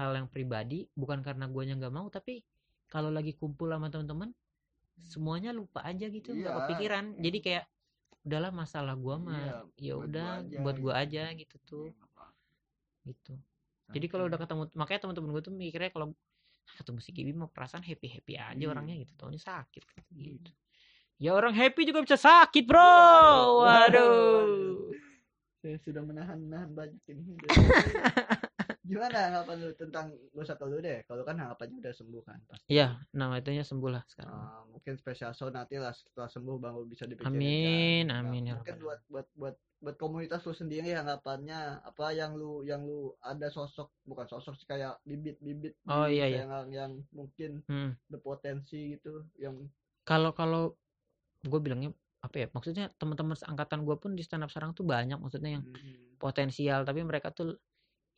hal 0.00 0.10
yang 0.16 0.28
pribadi 0.30 0.88
bukan 0.96 1.20
karena 1.20 1.44
guanya 1.50 1.76
nggak 1.76 1.92
mau 1.92 2.08
tapi 2.08 2.40
kalau 2.88 3.10
lagi 3.12 3.36
kumpul 3.36 3.68
sama 3.70 3.92
teman-teman 3.92 4.30
semuanya 5.00 5.50
lupa 5.52 5.80
aja 5.84 6.06
gitu 6.08 6.32
nggak 6.32 6.52
Iya. 6.52 6.60
kepikiran 6.64 7.04
jadi 7.20 7.38
kayak 7.44 7.64
udahlah 8.24 8.52
masalah 8.52 8.94
gua 8.96 9.16
Iya, 9.16 9.24
mah 9.24 9.40
ya 9.80 9.94
buat 9.96 10.08
udah 10.08 10.28
aja 10.40 10.56
buat 10.64 10.76
gua 10.80 10.94
gitu. 10.94 11.02
aja 11.04 11.22
gitu 11.36 11.56
tuh 11.68 11.86
Iya, 11.90 12.26
gitu 13.08 13.34
jadi 13.90 14.06
kalau 14.12 14.24
udah 14.30 14.38
ketemu 14.38 14.62
makanya 14.76 15.00
teman-teman 15.02 15.30
gue 15.34 15.42
tuh 15.42 15.54
mikirnya 15.56 15.90
kalau 15.90 16.06
"Ah, 16.68 16.74
ketemu 16.78 16.98
si 17.02 17.10
Gibi 17.16 17.32
mah 17.34 17.50
perasaan 17.50 17.82
happy 17.82 18.06
happy 18.12 18.34
aja 18.38 18.54
Iya. 18.60 18.70
orangnya 18.70 18.94
gitu 19.02 19.12
taunya 19.18 19.40
sakit 19.40 19.82
Hmm. 20.14 20.38
Ya 21.20 21.36
orang 21.36 21.52
happy 21.52 21.84
juga 21.84 22.00
bisa 22.00 22.16
sakit 22.16 22.64
bro. 22.64 22.80
Waduh, 22.80 23.60
waduh 23.60 24.90
saya 25.60 25.76
sudah 25.84 26.00
menahan 26.00 26.40
nahan 26.48 26.72
banyak 26.72 26.96
ini. 27.12 27.36
Gimana 28.90 29.28
harapan 29.30 29.56
lu 29.60 29.70
tentang 29.76 30.10
usah 30.32 30.56
ke 30.56 30.64
lu 30.66 30.80
deh? 30.80 31.04
Kalau 31.04 31.22
kan 31.22 31.36
harapannya 31.36 31.78
udah 31.78 31.92
sembuh 31.94 32.22
kan 32.24 32.40
pasti. 32.48 32.74
Iya 32.74 32.96
nah 33.12 33.36
itunya 33.36 33.62
sembuh 33.62 33.90
lah 33.92 34.02
sekarang. 34.08 34.34
Ah, 34.34 34.64
mungkin 34.72 34.96
spesial 34.96 35.36
show 35.36 35.52
nanti 35.52 35.76
lah 35.76 35.92
setelah 35.92 36.26
sembuh 36.32 36.56
baru 36.58 36.82
bisa 36.88 37.04
dipikirin 37.04 37.36
Amin, 37.36 38.04
kan. 38.08 38.16
Nah, 38.24 38.28
amin, 38.32 38.42
ya 38.50 38.54
mungkin 38.56 38.76
buat 38.80 39.00
buat 39.06 39.26
buat 39.36 39.56
buat 39.80 39.96
komunitas 40.00 40.42
lu 40.48 40.52
sendiri 40.56 40.96
harapannya 40.96 41.84
apa 41.84 42.12
yang 42.16 42.34
lu 42.34 42.64
yang 42.64 42.82
lu 42.82 43.12
ada 43.20 43.52
sosok 43.52 43.92
bukan 44.08 44.26
sosok 44.26 44.56
sih 44.58 44.66
kayak 44.66 44.96
bibit-bibit 45.04 45.76
Oh, 45.86 46.08
iya, 46.08 46.26
iya. 46.26 46.42
yang 46.48 46.72
yang 46.72 46.92
mungkin 47.12 47.60
Hmm. 47.68 47.94
berpotensi 48.08 48.96
gitu 48.96 49.28
yang 49.36 49.68
kalau 50.08 50.32
kalau 50.34 50.74
gue 51.44 51.60
bilangnya 51.60 51.90
apa 52.20 52.36
ya 52.36 52.46
maksudnya 52.52 52.92
teman-teman 53.00 53.32
seangkatan 53.38 53.80
gue 53.88 53.96
pun 53.96 54.12
di 54.12 54.22
stand 54.26 54.44
up 54.44 54.50
sekarang 54.52 54.76
tuh 54.76 54.84
banyak 54.84 55.16
maksudnya 55.16 55.60
yang 55.60 55.64
Hmm. 55.64 56.16
potensial 56.20 56.84
tapi 56.84 57.00
mereka 57.00 57.32
tuh 57.32 57.56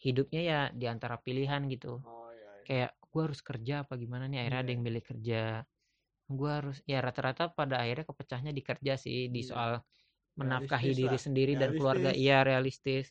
hidupnya 0.02 0.40
ya 0.42 0.60
di 0.74 0.86
antara 0.90 1.16
pilihan 1.22 1.62
gitu 1.70 2.02
oh 2.02 2.28
iya, 2.34 2.50
iya. 2.58 2.64
kayak 2.66 2.90
gue 3.12 3.22
harus 3.22 3.40
kerja 3.46 3.74
apa 3.86 3.94
gimana 3.94 4.26
nih 4.26 4.42
akhirnya 4.42 4.60
ada 4.66 4.70
Iya. 4.70 4.74
yang 4.74 4.82
milih 4.82 5.02
kerja 5.06 5.40
gue 6.32 6.50
harus 6.50 6.76
ya 6.88 6.98
rata-rata 7.04 7.52
pada 7.52 7.76
akhirnya 7.84 8.06
kepecahnya 8.10 8.50
di 8.56 8.62
kerja 8.64 8.94
sih 8.98 9.30
di 9.30 9.42
Iya. 9.42 9.50
soal 9.50 9.72
menafkahi 10.40 10.90
Realistis 10.90 10.98
diri 11.00 11.16
lah, 11.16 11.22
sendiri 11.26 11.52
dan 11.60 11.70
keluarga 11.78 12.10
realistis. 12.10 12.22
iya 12.24 12.38
realistis 12.42 13.06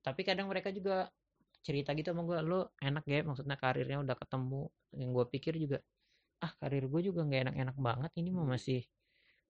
tapi 0.00 0.20
kadang 0.24 0.48
mereka 0.48 0.72
juga 0.72 1.12
cerita 1.60 1.92
gitu 1.92 2.12
sama 2.16 2.24
gue 2.24 2.38
lo 2.40 2.72
enak 2.80 3.04
ya 3.04 3.20
maksudnya 3.20 3.56
karirnya 3.60 4.00
udah 4.00 4.16
ketemu 4.16 4.60
yang 4.96 5.10
gue 5.12 5.26
pikir 5.28 5.54
juga 5.60 5.78
ah 6.44 6.52
karir 6.60 6.84
gue 6.88 7.00
juga 7.12 7.20
nggak 7.28 7.40
enak-enak 7.52 7.76
banget 7.78 8.12
ini 8.20 8.28
mah 8.32 8.46
Hmm. 8.48 8.52
masih 8.56 8.80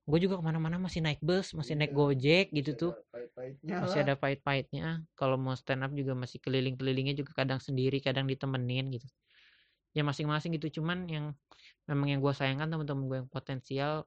gue 0.08 0.18
juga 0.26 0.40
ke 0.40 0.44
mana-mana 0.44 0.76
masih 0.80 1.04
naik 1.04 1.20
bus 1.20 1.52
masih 1.54 1.76
naik 1.76 1.92
Iya, 1.92 1.98
gojek 1.98 2.46
gitu 2.56 2.70
tuh. 2.76 2.92
masih 3.62 4.00
ada 4.02 4.14
pahit-pahitnya. 4.16 5.04
Kalau 5.14 5.36
mau 5.36 5.54
stand 5.54 5.84
up 5.86 5.92
juga 5.92 6.16
masih 6.16 6.40
keliling-kelilingnya 6.40 7.14
juga 7.14 7.36
kadang 7.36 7.60
sendiri 7.60 8.00
kadang 8.00 8.24
ditemenin 8.26 8.90
gitu. 8.96 9.06
Ya 9.92 10.02
masing-masing 10.06 10.56
gitu 10.58 10.80
cuman 10.80 11.06
yang 11.10 11.26
memang 11.86 12.06
yang 12.10 12.20
gue 12.24 12.32
sayangkan 12.34 12.70
teman-teman 12.70 13.04
gue 13.06 13.16
yang 13.26 13.30
potensial 13.30 14.06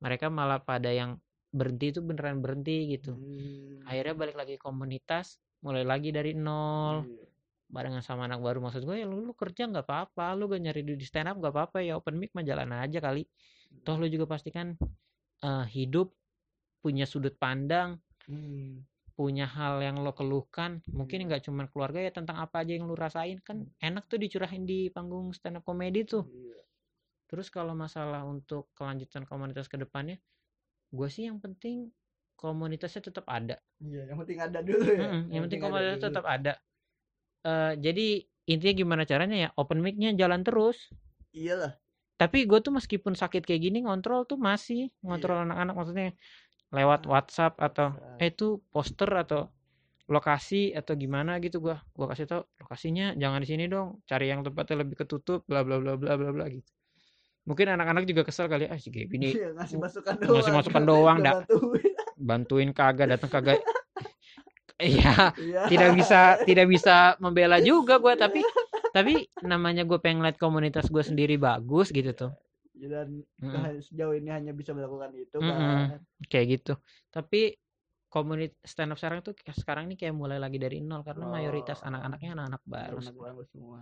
mereka 0.00 0.32
malah 0.32 0.60
pada 0.64 0.88
yang 0.90 1.20
berhenti 1.50 1.92
itu 1.92 2.00
beneran 2.00 2.38
berhenti 2.40 2.94
gitu. 2.94 3.14
Hmm. 3.18 3.82
akhirnya 3.88 4.14
balik 4.14 4.36
lagi 4.38 4.54
komunitas 4.54 5.40
mulai 5.60 5.82
lagi 5.84 6.14
dari 6.14 6.32
nol. 6.36 7.04
Iya. 7.04 7.26
barengan 7.70 8.02
sama 8.02 8.26
anak 8.26 8.42
baru 8.42 8.58
maksud 8.58 8.82
gue 8.82 8.98
ya 8.98 9.06
lu, 9.06 9.22
lu 9.22 9.30
kerja 9.30 9.70
nggak 9.70 9.86
apa-apa 9.86 10.34
lu 10.34 10.50
gak 10.50 10.58
nyari 10.58 10.82
duit 10.82 10.98
di 10.98 11.06
stand 11.06 11.30
up 11.30 11.38
nggak 11.38 11.54
apa-apa 11.54 11.78
ya 11.86 11.94
open 12.02 12.18
mic 12.18 12.34
mah 12.34 12.42
jalan 12.42 12.66
aja 12.74 12.98
kali 12.98 13.22
toh 13.84 13.96
lu 13.98 14.06
juga 14.10 14.26
pasti 14.28 14.50
kan 14.50 14.74
eh, 15.42 15.66
hidup 15.72 16.12
punya 16.80 17.04
sudut 17.04 17.34
pandang 17.36 17.98
Hmm. 18.28 18.86
punya 19.18 19.42
hal 19.48 19.82
yang 19.82 20.00
lo 20.06 20.14
keluhkan 20.14 20.78
mungkin 20.94 21.24
Iya. 21.24 21.26
nggak 21.26 21.42
cuma 21.50 21.66
keluarga 21.66 21.98
ya 21.98 22.12
tentang 22.14 22.38
apa 22.38 22.62
aja 22.62 22.78
yang 22.78 22.86
lo 22.86 22.94
rasain 22.94 23.42
kan 23.42 23.66
enak 23.82 24.06
tuh 24.06 24.22
dicurahin 24.22 24.62
di 24.64 24.86
panggung 24.92 25.34
stand 25.34 25.58
up 25.58 25.64
comedy 25.66 26.06
tuh 26.06 26.24
Iya. 26.30 26.60
terus 27.26 27.50
kalau 27.50 27.74
masalah 27.74 28.22
untuk 28.22 28.70
kelanjutan 28.78 29.26
komunitas 29.26 29.66
ke 29.66 29.76
depannya 29.82 30.16
gue 30.94 31.08
sih 31.10 31.26
yang 31.26 31.42
penting 31.42 31.90
komunitasnya 32.38 33.10
tetap 33.10 33.26
ada 33.26 33.58
Iya, 33.82 34.14
yang 34.14 34.18
penting 34.22 34.38
ada 34.40 34.58
dulu 34.62 34.84
ya. 34.86 35.00
Mm-mm, 35.02 35.22
yang 35.34 35.42
penting 35.48 35.60
ada 35.60 35.66
komunitasnya 35.68 36.00
tetap 36.06 36.24
ada 36.28 36.54
Eh, 37.40 37.72
jadi 37.80 38.06
intinya 38.52 38.74
gimana 38.76 39.02
caranya 39.08 39.36
ya 39.36 39.48
open 39.56 39.80
mic-nya 39.80 40.12
jalan 40.12 40.44
terus 40.44 40.76
Iyalah. 41.32 41.72
Tapi 42.20 42.44
gue 42.44 42.60
tuh 42.60 42.68
meskipun 42.68 43.16
sakit 43.16 43.48
kayak 43.48 43.64
gini 43.64 43.80
ngontrol 43.80 44.28
tuh 44.28 44.36
masih 44.36 44.92
ngontrol 45.00 45.40
anak-anak 45.48 45.72
maksudnya 45.72 46.08
lewat 46.68 47.08
WhatsApp 47.08 47.56
atau 47.56 47.96
eh 48.20 48.28
itu 48.28 48.60
poster 48.68 49.08
atau 49.16 49.48
lokasi 50.06 50.74
atau 50.74 50.92
gimana 50.94 51.40
gitu 51.40 51.62
gua 51.62 51.80
gua 51.96 52.12
kasih 52.12 52.26
tau 52.26 52.42
lokasinya 52.60 53.16
jangan 53.16 53.40
di 53.40 53.48
sini 53.48 53.64
dong 53.66 54.04
cari 54.04 54.28
yang 54.28 54.44
tempatnya 54.44 54.84
lebih 54.84 55.00
ketutup 55.00 55.46
bla 55.48 55.64
bla 55.64 55.80
bla 55.80 55.96
bla 55.96 56.18
bla 56.18 56.28
bla 56.28 56.44
gitu 56.50 56.66
mungkin 57.48 57.72
anak-anak 57.72 58.04
juga 58.04 58.22
kesel 58.28 58.46
kali 58.46 58.68
ah 58.68 58.76
si 58.76 58.92
Gaby 58.92 59.14
ini 59.16 59.28
Iya, 59.32 59.48
ngasih 59.56 59.76
masukan 59.80 60.12
ngasih 60.18 60.28
doang. 60.28 60.56
masukan 60.60 60.82
doang, 60.84 61.18
bantuin. 61.24 61.92
bantuin 62.20 62.70
kagak 62.76 63.06
datang 63.16 63.30
kagak 63.32 63.58
Iya, 64.80 65.32
Iya. 65.36 65.60
tidak 65.68 65.90
bisa 65.92 66.20
tidak 66.44 66.66
bisa 66.68 66.96
membela 67.20 67.60
juga 67.60 68.00
gue 68.00 68.14
tapi 68.16 68.40
tapi 68.96 69.12
namanya 69.42 69.82
gue 69.88 69.98
pengen 70.02 70.20
lihat 70.24 70.38
komunitas 70.40 70.86
gue 70.94 71.02
sendiri 71.04 71.34
bagus 71.38 71.88
gitu 71.94 72.10
tuh. 72.12 72.30
Dan 72.80 73.20
Mm-mm. 73.42 73.64
sejauh 73.84 74.14
ini 74.16 74.30
hanya 74.32 74.52
bisa 74.56 74.72
melakukan 74.72 75.12
itu 75.14 75.36
Mm-mm. 75.36 75.80
kan. 75.90 76.00
Kayak 76.30 76.46
gitu. 76.58 76.72
Tapi 77.12 77.40
komunitas 78.10 78.58
stand 78.66 78.90
up 78.90 78.98
sekarang 78.98 79.20
tuh 79.22 79.34
sekarang 79.54 79.86
ini 79.86 79.94
kayak 79.94 80.14
mulai 80.16 80.38
lagi 80.42 80.58
dari 80.58 80.82
nol 80.82 81.06
karena 81.06 81.24
mayoritas 81.30 81.78
Oh. 81.78 81.88
anak-anaknya 81.88 82.30
anak-anak 82.34 82.62
baru 82.66 82.96
anak 82.98 83.14
baru 83.14 83.42
semua. 83.54 83.80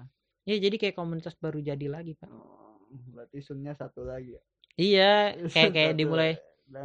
Ya 0.48 0.56
jadi 0.56 0.76
kayak 0.80 0.96
komunitas 0.96 1.34
baru 1.36 1.58
jadi 1.60 1.86
lagi 1.88 2.12
pak. 2.16 2.28
Oh, 2.28 2.76
berarti 3.12 3.38
sunnya 3.44 3.72
satu 3.76 4.04
lagi 4.04 4.36
ya? 4.36 4.42
Iya 4.78 5.34
kayak 5.54 5.70
kayak 5.76 5.92
dimulai. 5.98 6.32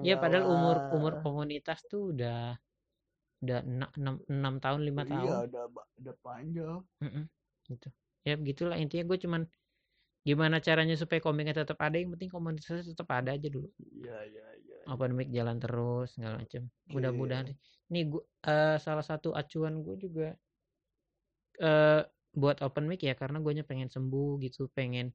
Ya 0.08 0.16
padahal 0.20 0.46
umur 0.48 0.76
umur 0.96 1.14
komunitas 1.24 1.80
tuh 1.92 2.12
udah 2.16 2.56
udah 3.44 3.60
enam 4.00 4.16
enam 4.32 4.54
tahun 4.64 4.82
lima 4.88 5.04
iya 5.04 5.12
tahun. 5.12 5.48
udah 5.52 5.64
ba- 5.76 5.90
udah 6.00 6.16
panjang. 6.24 6.80
Mm-mm, 7.04 7.24
gitu 7.68 7.88
ya 8.28 8.34
begitulah 8.40 8.76
intinya 8.80 9.04
gue 9.12 9.18
cuman 9.24 9.42
gimana 10.24 10.58
caranya 10.64 10.96
supaya 10.96 11.20
komiknya 11.20 11.54
tetap 11.64 11.78
ada 11.84 12.00
yang 12.00 12.10
penting 12.16 12.32
komunitasnya 12.32 12.84
tetap 12.96 13.08
ada 13.12 13.36
aja 13.36 13.48
dulu. 13.52 13.68
Iya 14.00 14.18
iya 14.32 14.46
iya 14.64 14.78
open 14.88 15.12
mic 15.16 15.28
jalan 15.32 15.58
terus 15.64 16.16
segala 16.16 16.44
macam 16.44 16.68
Oke. 16.68 16.92
mudah-mudahan 16.92 17.46
deh. 17.52 17.58
nih 17.92 18.04
gua 18.12 18.22
eh, 18.48 18.78
salah 18.80 19.06
satu 19.06 19.32
acuan 19.32 19.80
gue 19.86 19.96
juga 20.00 20.28
eh 21.62 22.02
buat 22.34 22.58
open 22.66 22.86
mic 22.90 23.00
ya 23.06 23.14
karena 23.14 23.38
gue 23.44 23.54
pengen 23.64 23.90
sembuh 23.94 24.42
gitu 24.42 24.68
pengen 24.74 25.14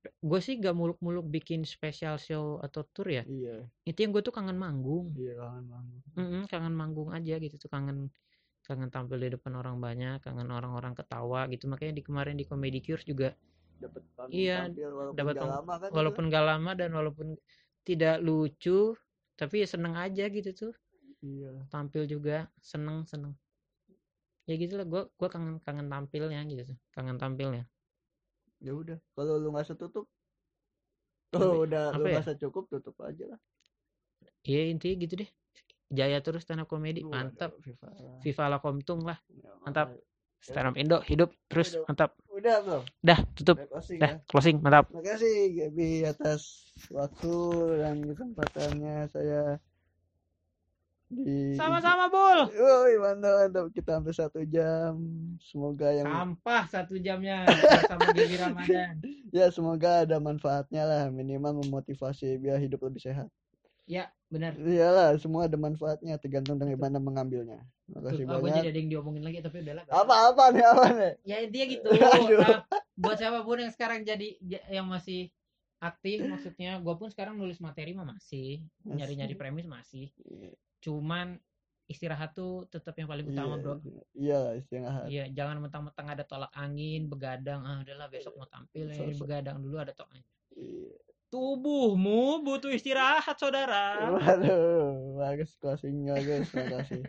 gue 0.00 0.40
sih 0.40 0.56
gak 0.56 0.72
muluk-muluk 0.76 1.28
bikin 1.28 1.60
special 1.64 2.16
show 2.16 2.56
atau 2.64 2.84
tour 2.88 3.08
ya. 3.08 3.22
Iya. 3.24 3.68
Itu 3.84 3.98
yang 4.00 4.12
gue 4.16 4.22
tuh 4.24 4.32
kangen 4.32 4.56
manggung. 4.56 5.12
Iya 5.12 5.32
kangen 5.36 5.64
banget 5.68 6.00
Mm-mm, 6.16 6.42
kangen 6.48 6.74
manggung 6.74 7.10
aja 7.12 7.34
gitu 7.36 7.56
tuh 7.60 7.70
kangen 7.70 8.08
kangen 8.70 8.90
tampil 8.94 9.18
di 9.24 9.28
depan 9.34 9.52
orang 9.60 9.76
banyak 9.86 10.16
kangen 10.24 10.48
orang-orang 10.58 10.92
ketawa 10.98 11.40
gitu. 11.52 11.64
Makanya 11.72 11.92
di 11.98 12.02
kemarin 12.08 12.34
di 12.40 12.44
comedy 12.50 12.78
cures 12.86 13.04
juga 13.10 13.28
dapat 13.82 14.02
panggung 14.16 14.36
Iya, 14.40 14.56
walaupun 14.98 15.18
dapat 15.18 15.34
gak 15.34 15.42
pang- 15.42 15.54
lama 15.58 15.74
kan 15.82 15.90
walaupun 15.96 16.24
gak 16.34 16.44
lama 16.50 16.70
dan 16.80 16.90
walaupun 16.98 17.28
tidak 17.88 18.16
lucu 18.26 18.78
tapi 19.40 19.54
ya 19.62 19.66
seneng 19.74 19.94
aja 20.04 20.24
gitu 20.36 20.50
tuh. 20.60 20.72
Iya. 21.24 21.50
Tampil 21.72 22.02
juga 22.14 22.36
seneng 22.70 22.98
seneng. 23.10 23.32
Ya 24.48 24.54
gitulah 24.62 24.86
gue 24.92 25.02
gua 25.18 25.28
kangen 25.34 25.54
kangen 25.66 25.86
tampilnya 25.92 26.40
gitu 26.50 26.62
tuh 26.70 26.76
kangen 26.94 27.16
tampilnya. 27.22 27.62
Ya 28.66 28.72
udah 28.80 28.98
kalau 29.16 29.34
lu 29.42 29.48
nggak 29.52 29.66
setutup 29.68 30.04
kalau 31.32 31.54
udah 31.64 31.82
lu 31.96 32.04
apa 32.04 32.08
ya? 32.10 32.22
nggak 32.22 32.38
cukup 32.42 32.64
tutup 32.72 32.96
aja 33.08 33.24
lah. 33.32 33.40
Ya 34.50 34.60
intinya 34.72 34.96
gitu 35.02 35.14
deh 35.20 35.30
jaya 35.90 36.18
terus 36.18 36.42
stand 36.42 36.60
up 36.60 36.66
komedi 36.66 37.02
mantap. 37.02 37.52
Viva 37.58 37.90
lah. 37.90 38.18
Viva 38.20 38.44
la 38.46 38.58
Komtung 38.58 39.02
lah 39.02 39.18
Ya, 39.28 39.50
mantap. 39.60 39.90
makanya. 39.90 40.08
stand 40.40 40.66
up 40.66 40.74
Indo 40.74 40.98
hidup 41.02 41.30
terus 41.46 41.74
Hidup. 41.74 41.84
mantap. 41.84 42.10
Udah 42.30 42.56
belum 42.62 42.82
dah 43.00 43.18
tutup. 43.34 43.56
Udah 43.56 43.68
closing 43.68 43.98
dah 43.98 44.10
ya? 44.10 44.24
closing 44.24 44.56
mantap. 44.58 44.84
Makasih 44.88 45.36
Gaby 45.52 45.88
atas 46.04 46.40
waktu 46.88 47.34
dan 47.76 47.96
kesempatannya 48.04 48.96
saya 49.06 49.42
di 51.10 51.58
sama-sama 51.58 52.06
bol 52.06 52.46
Woi 52.48 52.94
mantap 52.96 53.34
mantap. 53.36 53.64
Kita 53.74 53.98
hampir 53.98 54.14
satu 54.14 54.46
jam. 54.46 54.94
Semoga 55.42 55.90
yang 55.90 56.06
sampah 56.06 56.62
satu 56.64 56.94
jamnya 56.96 57.50
sama 57.84 58.14
Dewi 58.14 58.38
Ramadan. 58.38 58.94
Ya 59.30 59.46
semoga 59.46 60.02
ada 60.02 60.18
manfaatnya 60.18 60.82
lah 60.82 61.02
minimal 61.06 61.62
memotivasi 61.62 62.34
biar 62.36 62.58
hidup 62.58 62.82
lebih 62.82 62.98
sehat 63.00 63.30
ya 63.90 64.04
benar. 64.30 64.54
Iyalah 64.54 65.18
semua 65.18 65.50
ada 65.50 65.58
manfaatnya 65.58 66.14
tergantung 66.16 66.54
dari 66.54 66.78
mana 66.78 67.02
mengambilnya. 67.02 67.58
Makasih 67.90 68.22
Tuh, 68.22 68.30
ah, 68.30 68.38
banyak. 68.38 68.62
jadi 68.62 68.68
ada 68.70 68.78
yang 68.78 68.90
diomongin 68.94 69.22
lagi 69.26 69.42
tapi 69.42 69.56
udah 69.60 69.74
lah 69.74 69.84
apa 69.90 70.14
apa 70.30 70.44
nih 70.54 70.64
apa 70.64 70.84
nih? 70.94 71.12
Ya 71.26 71.36
intinya 71.42 71.66
gitu. 71.66 71.88
Nah, 72.38 72.62
buat 72.94 73.16
siapa 73.18 73.42
pun 73.42 73.58
yang 73.58 73.72
sekarang 73.74 74.06
jadi 74.06 74.38
ja- 74.38 74.66
yang 74.70 74.86
masih 74.86 75.26
aktif 75.80 76.22
maksudnya 76.22 76.78
gue 76.78 76.94
pun 76.94 77.08
sekarang 77.08 77.34
nulis 77.34 77.58
materi 77.58 77.90
mah 77.90 78.06
masih 78.06 78.62
nyari 78.86 79.18
nyari 79.18 79.34
premis 79.34 79.66
masih. 79.66 80.12
Cuman 80.78 81.40
istirahat 81.84 82.30
tuh 82.30 82.70
tetap 82.70 82.94
yang 82.94 83.10
paling 83.10 83.26
utama 83.26 83.58
Iya, 83.58 83.62
bro. 83.66 83.74
iya 84.14 84.40
istirahat. 84.54 85.06
Iya 85.10 85.24
jangan 85.34 85.58
mentang-mentang 85.58 86.06
ada 86.06 86.22
tolak 86.22 86.54
angin 86.54 87.10
begadang 87.10 87.66
ah 87.66 87.82
udahlah 87.82 88.06
besok 88.06 88.38
mau 88.38 88.46
tampil 88.46 88.86
ya 88.86 88.94
So- 88.94 89.10
so- 89.10 89.26
begadang 89.26 89.58
dulu 89.58 89.82
ada 89.82 89.90
tolak 89.90 90.14
angin. 90.14 90.28
Iya. 90.54 90.94
Tubuhmu 91.30 92.42
butuh 92.42 92.74
istirahat 92.74 93.38
saudara 93.38 94.10
Waduh, 94.18 95.16
bagus 95.16 95.54
closingnya 95.56 96.18
guys, 96.18 96.50
makasih. 96.50 97.06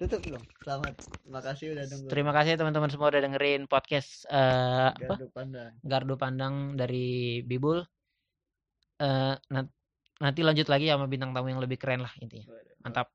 Tutup 0.00 0.24
dong. 0.24 0.44
Selamat. 0.64 0.96
Makasih 1.28 1.76
udah 1.76 1.84
nunggu. 1.84 2.08
terima 2.08 2.32
kasih 2.32 2.56
teman-teman 2.56 2.88
semua 2.88 3.12
udah 3.12 3.20
dengerin 3.20 3.68
podcast 3.68 4.24
eh, 4.26 4.88
apa 4.96 5.12
Gardu 5.14 5.28
pandang. 5.30 5.72
Gardu 5.84 6.14
Pandang 6.16 6.54
dari 6.74 7.40
Bibul 7.44 7.84
eh 8.96 9.34
nan- 9.48 9.72
nanti 10.20 10.40
lanjut 10.40 10.68
lagi 10.68 10.88
sama 10.88 11.04
bintang 11.04 11.32
tamu 11.32 11.52
yang 11.52 11.60
lebih 11.60 11.76
keren 11.76 12.00
lah 12.04 12.12
intinya 12.20 12.48
mantap 12.80 13.12